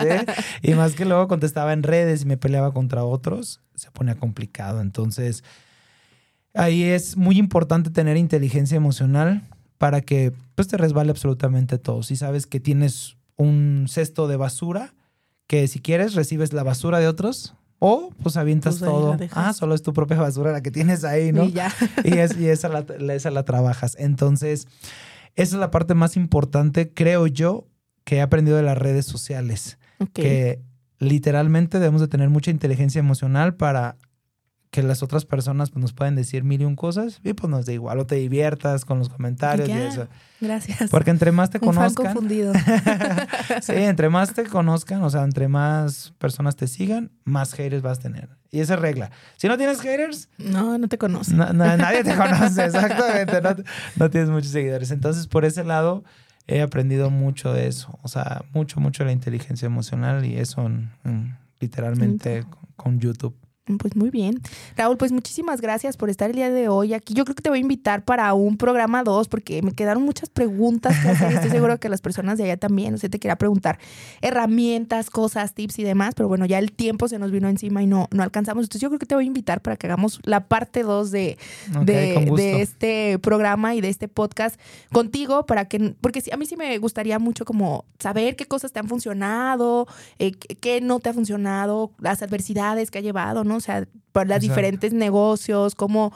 Sí, 0.00 0.70
Y 0.70 0.74
más 0.74 0.94
que 0.94 1.04
luego 1.04 1.28
contestaba 1.28 1.72
en 1.72 1.82
redes 1.82 2.22
y 2.22 2.26
me 2.26 2.36
peleaba 2.36 2.72
contra 2.72 3.04
otros, 3.04 3.60
se 3.74 3.90
ponía 3.90 4.14
complicado. 4.14 4.80
Entonces, 4.80 5.44
ahí 6.54 6.84
es 6.84 7.16
muy 7.16 7.38
importante 7.38 7.90
tener 7.90 8.16
inteligencia 8.16 8.76
emocional 8.76 9.42
para 9.78 10.00
que 10.00 10.32
pues, 10.54 10.68
te 10.68 10.76
resbale 10.76 11.10
absolutamente 11.10 11.78
todo. 11.78 12.02
Si 12.02 12.16
sabes 12.16 12.46
que 12.46 12.60
tienes 12.60 13.16
un 13.36 13.86
cesto 13.88 14.28
de 14.28 14.36
basura, 14.36 14.94
que 15.46 15.68
si 15.68 15.80
quieres 15.80 16.14
recibes 16.14 16.52
la 16.52 16.62
basura 16.62 16.98
de 16.98 17.08
otros, 17.08 17.54
o 17.86 18.08
pues 18.22 18.38
avientas 18.38 18.78
pues, 18.78 18.90
todo. 18.90 19.14
Ah, 19.32 19.52
solo 19.52 19.74
es 19.74 19.82
tu 19.82 19.92
propia 19.92 20.16
basura 20.16 20.52
la 20.52 20.62
que 20.62 20.70
tienes 20.70 21.04
ahí, 21.04 21.32
¿no? 21.32 21.44
Y 21.44 21.52
ya. 21.52 21.70
y, 22.04 22.46
esa, 22.46 22.70
la, 22.70 22.86
esa 23.12 23.30
la 23.30 23.42
trabajas. 23.44 23.94
Entonces, 23.98 24.68
esa 25.34 25.56
es 25.56 25.60
la 25.60 25.70
parte 25.70 25.92
más 25.92 26.16
importante, 26.16 26.94
creo 26.94 27.26
yo, 27.26 27.66
que 28.04 28.16
he 28.16 28.20
aprendido 28.22 28.56
de 28.56 28.62
las 28.62 28.78
redes 28.78 29.04
sociales. 29.04 29.76
Que 30.14 30.62
literalmente 30.98 31.78
debemos 31.78 32.00
de 32.00 32.08
tener 32.08 32.30
mucha 32.30 32.50
inteligencia 32.50 33.00
emocional 33.00 33.54
para 33.54 33.96
que 34.74 34.82
las 34.82 35.04
otras 35.04 35.24
personas 35.24 35.70
pues, 35.70 35.80
nos 35.80 35.92
pueden 35.92 36.16
decir 36.16 36.42
mil 36.42 36.60
y 36.60 36.64
un 36.64 36.74
cosas 36.74 37.20
y 37.22 37.32
pues 37.32 37.48
nos 37.48 37.64
da 37.64 37.72
igual 37.72 38.00
o 38.00 38.06
te 38.06 38.16
diviertas 38.16 38.84
con 38.84 38.98
los 38.98 39.08
comentarios 39.08 39.68
y, 39.68 39.72
eso. 39.72 40.08
Gracias. 40.40 40.90
Porque 40.90 41.12
entre 41.12 41.30
más 41.30 41.50
te 41.50 41.58
un 41.58 41.66
conozcan. 41.66 42.06
Fan 42.06 42.14
confundido. 42.14 42.52
sí, 43.62 43.72
entre 43.72 44.08
más 44.08 44.34
te 44.34 44.42
conozcan, 44.42 45.04
o 45.04 45.10
sea, 45.10 45.22
entre 45.22 45.46
más 45.46 46.12
personas 46.18 46.56
te 46.56 46.66
sigan, 46.66 47.12
más 47.22 47.54
haters 47.54 47.82
vas 47.82 48.00
a 48.00 48.02
tener. 48.02 48.30
Y 48.50 48.58
esa 48.58 48.74
es 48.74 48.80
regla. 48.80 49.12
Si 49.36 49.46
no 49.46 49.56
tienes 49.56 49.80
haters. 49.80 50.28
No, 50.38 50.76
no 50.76 50.88
te 50.88 50.98
conoce. 50.98 51.36
nadie 51.36 52.02
te 52.02 52.16
conoce, 52.16 52.64
exactamente. 52.64 53.40
No, 53.42 53.54
no 53.94 54.10
tienes 54.10 54.28
muchos 54.28 54.50
seguidores. 54.50 54.90
Entonces, 54.90 55.28
por 55.28 55.44
ese 55.44 55.62
lado, 55.62 56.02
he 56.48 56.62
aprendido 56.62 57.10
mucho 57.10 57.52
de 57.52 57.68
eso. 57.68 57.96
O 58.02 58.08
sea, 58.08 58.42
mucho, 58.52 58.80
mucho 58.80 59.04
de 59.04 59.10
la 59.10 59.12
inteligencia 59.12 59.66
emocional 59.66 60.24
y 60.24 60.36
eso 60.36 60.68
literalmente 61.60 62.44
con 62.74 62.98
YouTube. 62.98 63.36
Pues 63.78 63.96
muy 63.96 64.10
bien. 64.10 64.42
Raúl, 64.76 64.98
pues 64.98 65.10
muchísimas 65.10 65.62
gracias 65.62 65.96
por 65.96 66.10
estar 66.10 66.28
el 66.28 66.36
día 66.36 66.50
de 66.50 66.68
hoy 66.68 66.92
aquí. 66.92 67.14
Yo 67.14 67.24
creo 67.24 67.34
que 67.34 67.42
te 67.42 67.48
voy 67.48 67.60
a 67.60 67.62
invitar 67.62 68.04
para 68.04 68.34
un 68.34 68.58
programa 68.58 69.02
2 69.02 69.28
porque 69.28 69.62
me 69.62 69.72
quedaron 69.72 70.02
muchas 70.02 70.28
preguntas 70.28 70.94
que 71.00 71.08
hacer. 71.08 71.32
Estoy 71.32 71.48
seguro 71.48 71.80
que 71.80 71.88
las 71.88 72.02
personas 72.02 72.36
de 72.36 72.44
allá 72.44 72.58
también. 72.58 72.92
O 72.92 72.98
sea, 72.98 73.08
te 73.08 73.18
quería 73.18 73.36
preguntar 73.36 73.78
herramientas, 74.20 75.08
cosas, 75.08 75.54
tips 75.54 75.78
y 75.78 75.82
demás, 75.82 76.14
pero 76.14 76.28
bueno, 76.28 76.44
ya 76.44 76.58
el 76.58 76.72
tiempo 76.72 77.08
se 77.08 77.18
nos 77.18 77.30
vino 77.30 77.48
encima 77.48 77.82
y 77.82 77.86
no, 77.86 78.06
no 78.10 78.22
alcanzamos. 78.22 78.64
Entonces 78.64 78.82
yo 78.82 78.90
creo 78.90 78.98
que 78.98 79.06
te 79.06 79.14
voy 79.14 79.24
a 79.24 79.28
invitar 79.28 79.62
para 79.62 79.76
que 79.76 79.86
hagamos 79.86 80.20
la 80.24 80.46
parte 80.46 80.82
2 80.82 81.10
de, 81.10 81.38
de, 81.86 82.60
este 82.60 83.18
programa 83.18 83.74
y 83.74 83.80
de 83.80 83.88
este 83.88 84.08
podcast 84.08 84.60
contigo 84.92 85.46
para 85.46 85.68
que, 85.68 85.94
porque 86.02 86.22
a 86.30 86.36
mí 86.36 86.44
sí 86.44 86.58
me 86.58 86.76
gustaría 86.76 87.18
mucho 87.18 87.46
como 87.46 87.86
saber 87.98 88.36
qué 88.36 88.44
cosas 88.44 88.72
te 88.72 88.80
han 88.80 88.88
funcionado, 88.88 89.86
eh, 90.18 90.32
qué 90.32 90.82
no 90.82 91.00
te 91.00 91.08
ha 91.08 91.14
funcionado, 91.14 91.92
las 91.98 92.22
adversidades 92.22 92.90
que 92.90 92.98
ha 92.98 93.00
llevado, 93.00 93.42
¿no? 93.42 93.53
O 93.54 93.60
sea, 93.60 93.86
por 94.12 94.28
los 94.28 94.40
diferentes 94.40 94.92
negocios, 94.92 95.74
cómo, 95.74 96.12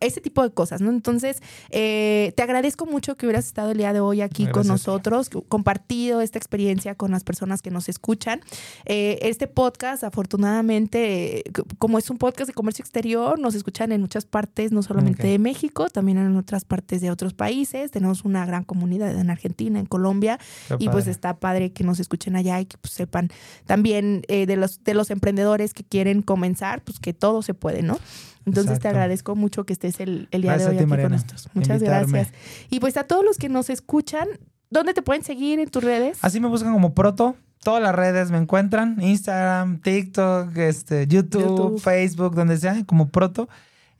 ese 0.00 0.20
tipo 0.20 0.42
de 0.42 0.50
cosas, 0.50 0.80
¿no? 0.80 0.90
Entonces, 0.90 1.42
eh, 1.70 2.32
te 2.36 2.42
agradezco 2.42 2.86
mucho 2.86 3.16
que 3.16 3.26
hubieras 3.26 3.46
estado 3.46 3.70
el 3.70 3.78
día 3.78 3.92
de 3.92 4.00
hoy 4.00 4.20
aquí 4.20 4.46
con 4.46 4.66
nosotros, 4.66 5.30
compartido 5.48 6.20
esta 6.20 6.38
experiencia 6.38 6.94
con 6.94 7.10
las 7.10 7.24
personas 7.24 7.62
que 7.62 7.70
nos 7.70 7.88
escuchan. 7.88 8.40
Eh, 8.84 9.18
este 9.22 9.46
podcast, 9.46 10.04
afortunadamente, 10.04 11.44
como 11.78 11.98
es 11.98 12.10
un 12.10 12.18
podcast 12.18 12.48
de 12.48 12.54
comercio 12.54 12.82
exterior, 12.82 13.38
nos 13.38 13.54
escuchan 13.54 13.92
en 13.92 14.00
muchas 14.00 14.24
partes, 14.24 14.72
no 14.72 14.82
solamente 14.82 15.26
de 15.26 15.38
México, 15.38 15.88
también 15.88 16.18
en 16.18 16.36
otras 16.36 16.64
partes 16.64 17.00
de 17.00 17.10
otros 17.10 17.34
países. 17.34 17.90
Tenemos 17.90 18.24
una 18.24 18.44
gran 18.46 18.64
comunidad 18.64 19.18
en 19.18 19.30
Argentina, 19.30 19.78
en 19.78 19.86
Colombia, 19.86 20.38
y 20.78 20.88
pues 20.88 21.06
está 21.06 21.38
padre 21.38 21.72
que 21.72 21.84
nos 21.84 22.00
escuchen 22.00 22.36
allá 22.36 22.60
y 22.60 22.66
que 22.66 22.76
pues, 22.78 22.92
sepan 22.92 23.30
también 23.66 24.22
eh, 24.28 24.46
de, 24.46 24.56
los, 24.56 24.82
de 24.84 24.94
los 24.94 25.10
emprendedores 25.10 25.74
que 25.74 25.84
quieren 25.84 26.22
comenzar, 26.22 26.82
pues 26.82 26.98
que 26.98 27.12
todo 27.12 27.42
se 27.42 27.54
puede, 27.54 27.82
¿no? 27.82 27.98
Entonces 28.46 28.78
te 28.78 28.88
agradezco 28.88 29.34
mucho 29.34 29.64
que 29.64 29.72
estés 29.72 29.98
el, 30.00 30.28
día 30.30 30.56
de 30.56 30.66
hoy 30.66 30.76
aquí 30.78 30.86
con 30.86 31.10
nosotros. 31.10 31.48
Muchas 31.52 31.82
gracias. 31.82 32.32
Y 32.70 32.80
pues 32.80 32.96
a 32.96 33.04
todos 33.04 33.24
los 33.24 33.36
que 33.36 33.48
nos 33.48 33.68
escuchan, 33.70 34.28
¿dónde 34.70 34.94
te 34.94 35.02
pueden 35.02 35.24
seguir 35.24 35.58
en 35.58 35.68
tus 35.68 35.82
redes? 35.82 36.18
Así 36.22 36.40
me 36.40 36.48
buscan 36.48 36.72
como 36.72 36.94
Proto. 36.94 37.36
Todas 37.62 37.82
las 37.82 37.94
redes 37.94 38.30
me 38.30 38.38
encuentran, 38.38 39.02
Instagram, 39.02 39.80
TikTok, 39.80 40.56
este, 40.56 41.08
YouTube, 41.08 41.80
Facebook, 41.80 42.36
donde 42.36 42.56
sea, 42.56 42.84
como 42.86 43.08
Proto. 43.08 43.48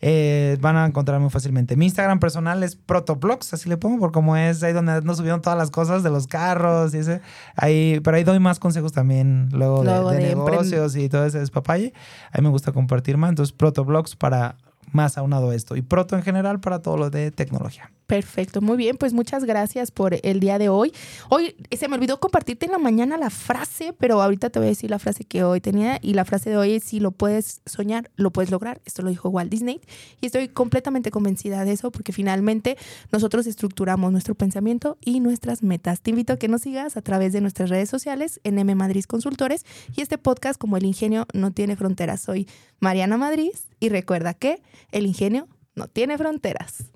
Eh, 0.01 0.59
van 0.61 0.77
a 0.77 0.85
encontrar 0.85 1.21
muy 1.21 1.31
fácilmente. 1.31 1.77
Mi 1.77 1.87
Instagram 1.87 2.21
personal 2.21 2.63
es 2.63 2.77
protoblogs, 2.77 3.55
así 3.55 3.69
le 3.69 3.77
pongo, 3.77 3.99
por 3.99 4.13
como 4.13 4.37
es 4.37 4.63
ahí 4.63 4.73
donde 4.73 5.01
nos 5.03 5.17
subieron 5.17 5.41
todas 5.41 5.59
las 5.59 5.71
cosas 5.71 6.03
de 6.03 6.11
los 6.11 6.27
carros 6.27 6.95
y 6.95 6.99
ese. 6.99 7.23
Ahí, 7.55 8.01
pero 8.05 8.17
ahí 8.17 8.25
doy 8.25 8.39
más 8.39 8.59
consejos 8.59 8.93
también 8.93 9.49
luego, 9.53 9.83
de, 9.83 10.19
negocios 10.19 10.97
y 10.97 11.09
todo 11.09 11.25
ese 11.25 11.39
despapalle. 11.39 11.95
Ahí 12.31 12.43
me 12.43 12.51
gusta 12.51 12.73
compartir 12.73 13.17
más. 13.17 13.31
Entonces, 13.31 13.53
protoblogs 13.53 14.17
para 14.17 14.57
más 14.93 15.19
aunado 15.19 15.53
esto. 15.53 15.77
Y 15.77 15.83
proto 15.83 16.17
en 16.17 16.23
general 16.23 16.61
para 16.61 16.81
todo 16.81 16.97
lo 16.97 17.11
de 17.11 17.31
tecnología. 17.31 17.91
Perfecto, 18.07 18.61
muy 18.61 18.77
bien, 18.77 18.97
pues 18.97 19.13
muchas 19.13 19.45
gracias 19.45 19.91
por 19.91 20.17
el 20.23 20.39
día 20.39 20.59
de 20.59 20.69
hoy. 20.69 20.93
Hoy 21.29 21.57
se 21.77 21.89
me 21.89 21.97
olvidó 21.97 22.21
compartirte 22.21 22.67
en 22.67 22.71
la 22.71 22.79
mañana 22.79 23.17
la 23.17 23.31
frase, 23.31 23.93
pero 23.93 24.23
ahorita 24.23 24.49
te 24.49 24.61
voy 24.61 24.67
a 24.67 24.71
decir 24.71 24.91
la 24.91 25.01
frase 25.01 25.25
que 25.25 25.43
hoy 25.43 25.61
tenía 25.61 25.99
y 26.01 26.15
la 26.15 26.25
frase 26.25 26.51
de 26.51 26.57
hoy 26.57 26.75
es 26.75 26.85
si 26.85 27.01
lo 27.01 27.11
puedes 27.11 27.63
soñar, 27.67 28.09
lo 28.15 28.31
puedes 28.31 28.53
lograr. 28.53 28.81
Esto 28.85 29.03
lo 29.03 29.11
dijo 29.11 29.29
Walt 29.29 29.51
Disney 29.51 29.81
y 30.21 30.27
estoy 30.27 30.47
completamente 30.47 31.11
convencida 31.11 31.65
de 31.65 31.73
eso 31.73 31.91
porque 31.91 32.13
finalmente 32.13 32.79
nosotros 33.11 33.45
estructuramos 33.49 34.13
nuestro 34.13 34.37
pensamiento 34.37 34.99
y 35.01 35.19
nuestras 35.19 35.65
metas. 35.65 36.01
Te 36.01 36.11
invito 36.11 36.35
a 36.35 36.39
que 36.39 36.47
nos 36.47 36.63
sigas 36.63 36.97
a 36.97 37.03
través 37.03 37.33
de 37.33 37.41
nuestras 37.41 37.71
redes 37.71 37.91
sociales 37.91 38.41
en 38.45 38.61
M 38.61 38.73
Madrid 38.77 39.05
Consultores 39.05 39.67
y 39.97 40.03
este 40.03 40.17
podcast 40.17 40.61
como 40.61 40.77
El 40.77 40.85
Ingenio 40.85 41.27
no 41.35 41.51
tiene 41.51 41.75
fronteras. 41.75 42.21
Soy 42.21 42.47
Mariana 42.79 43.17
Madrid 43.17 43.51
y 43.81 43.89
recuerda 43.89 44.33
que 44.33 44.63
el 44.93 45.07
ingenio 45.07 45.49
no 45.75 45.89
tiene 45.89 46.17
fronteras. 46.17 46.96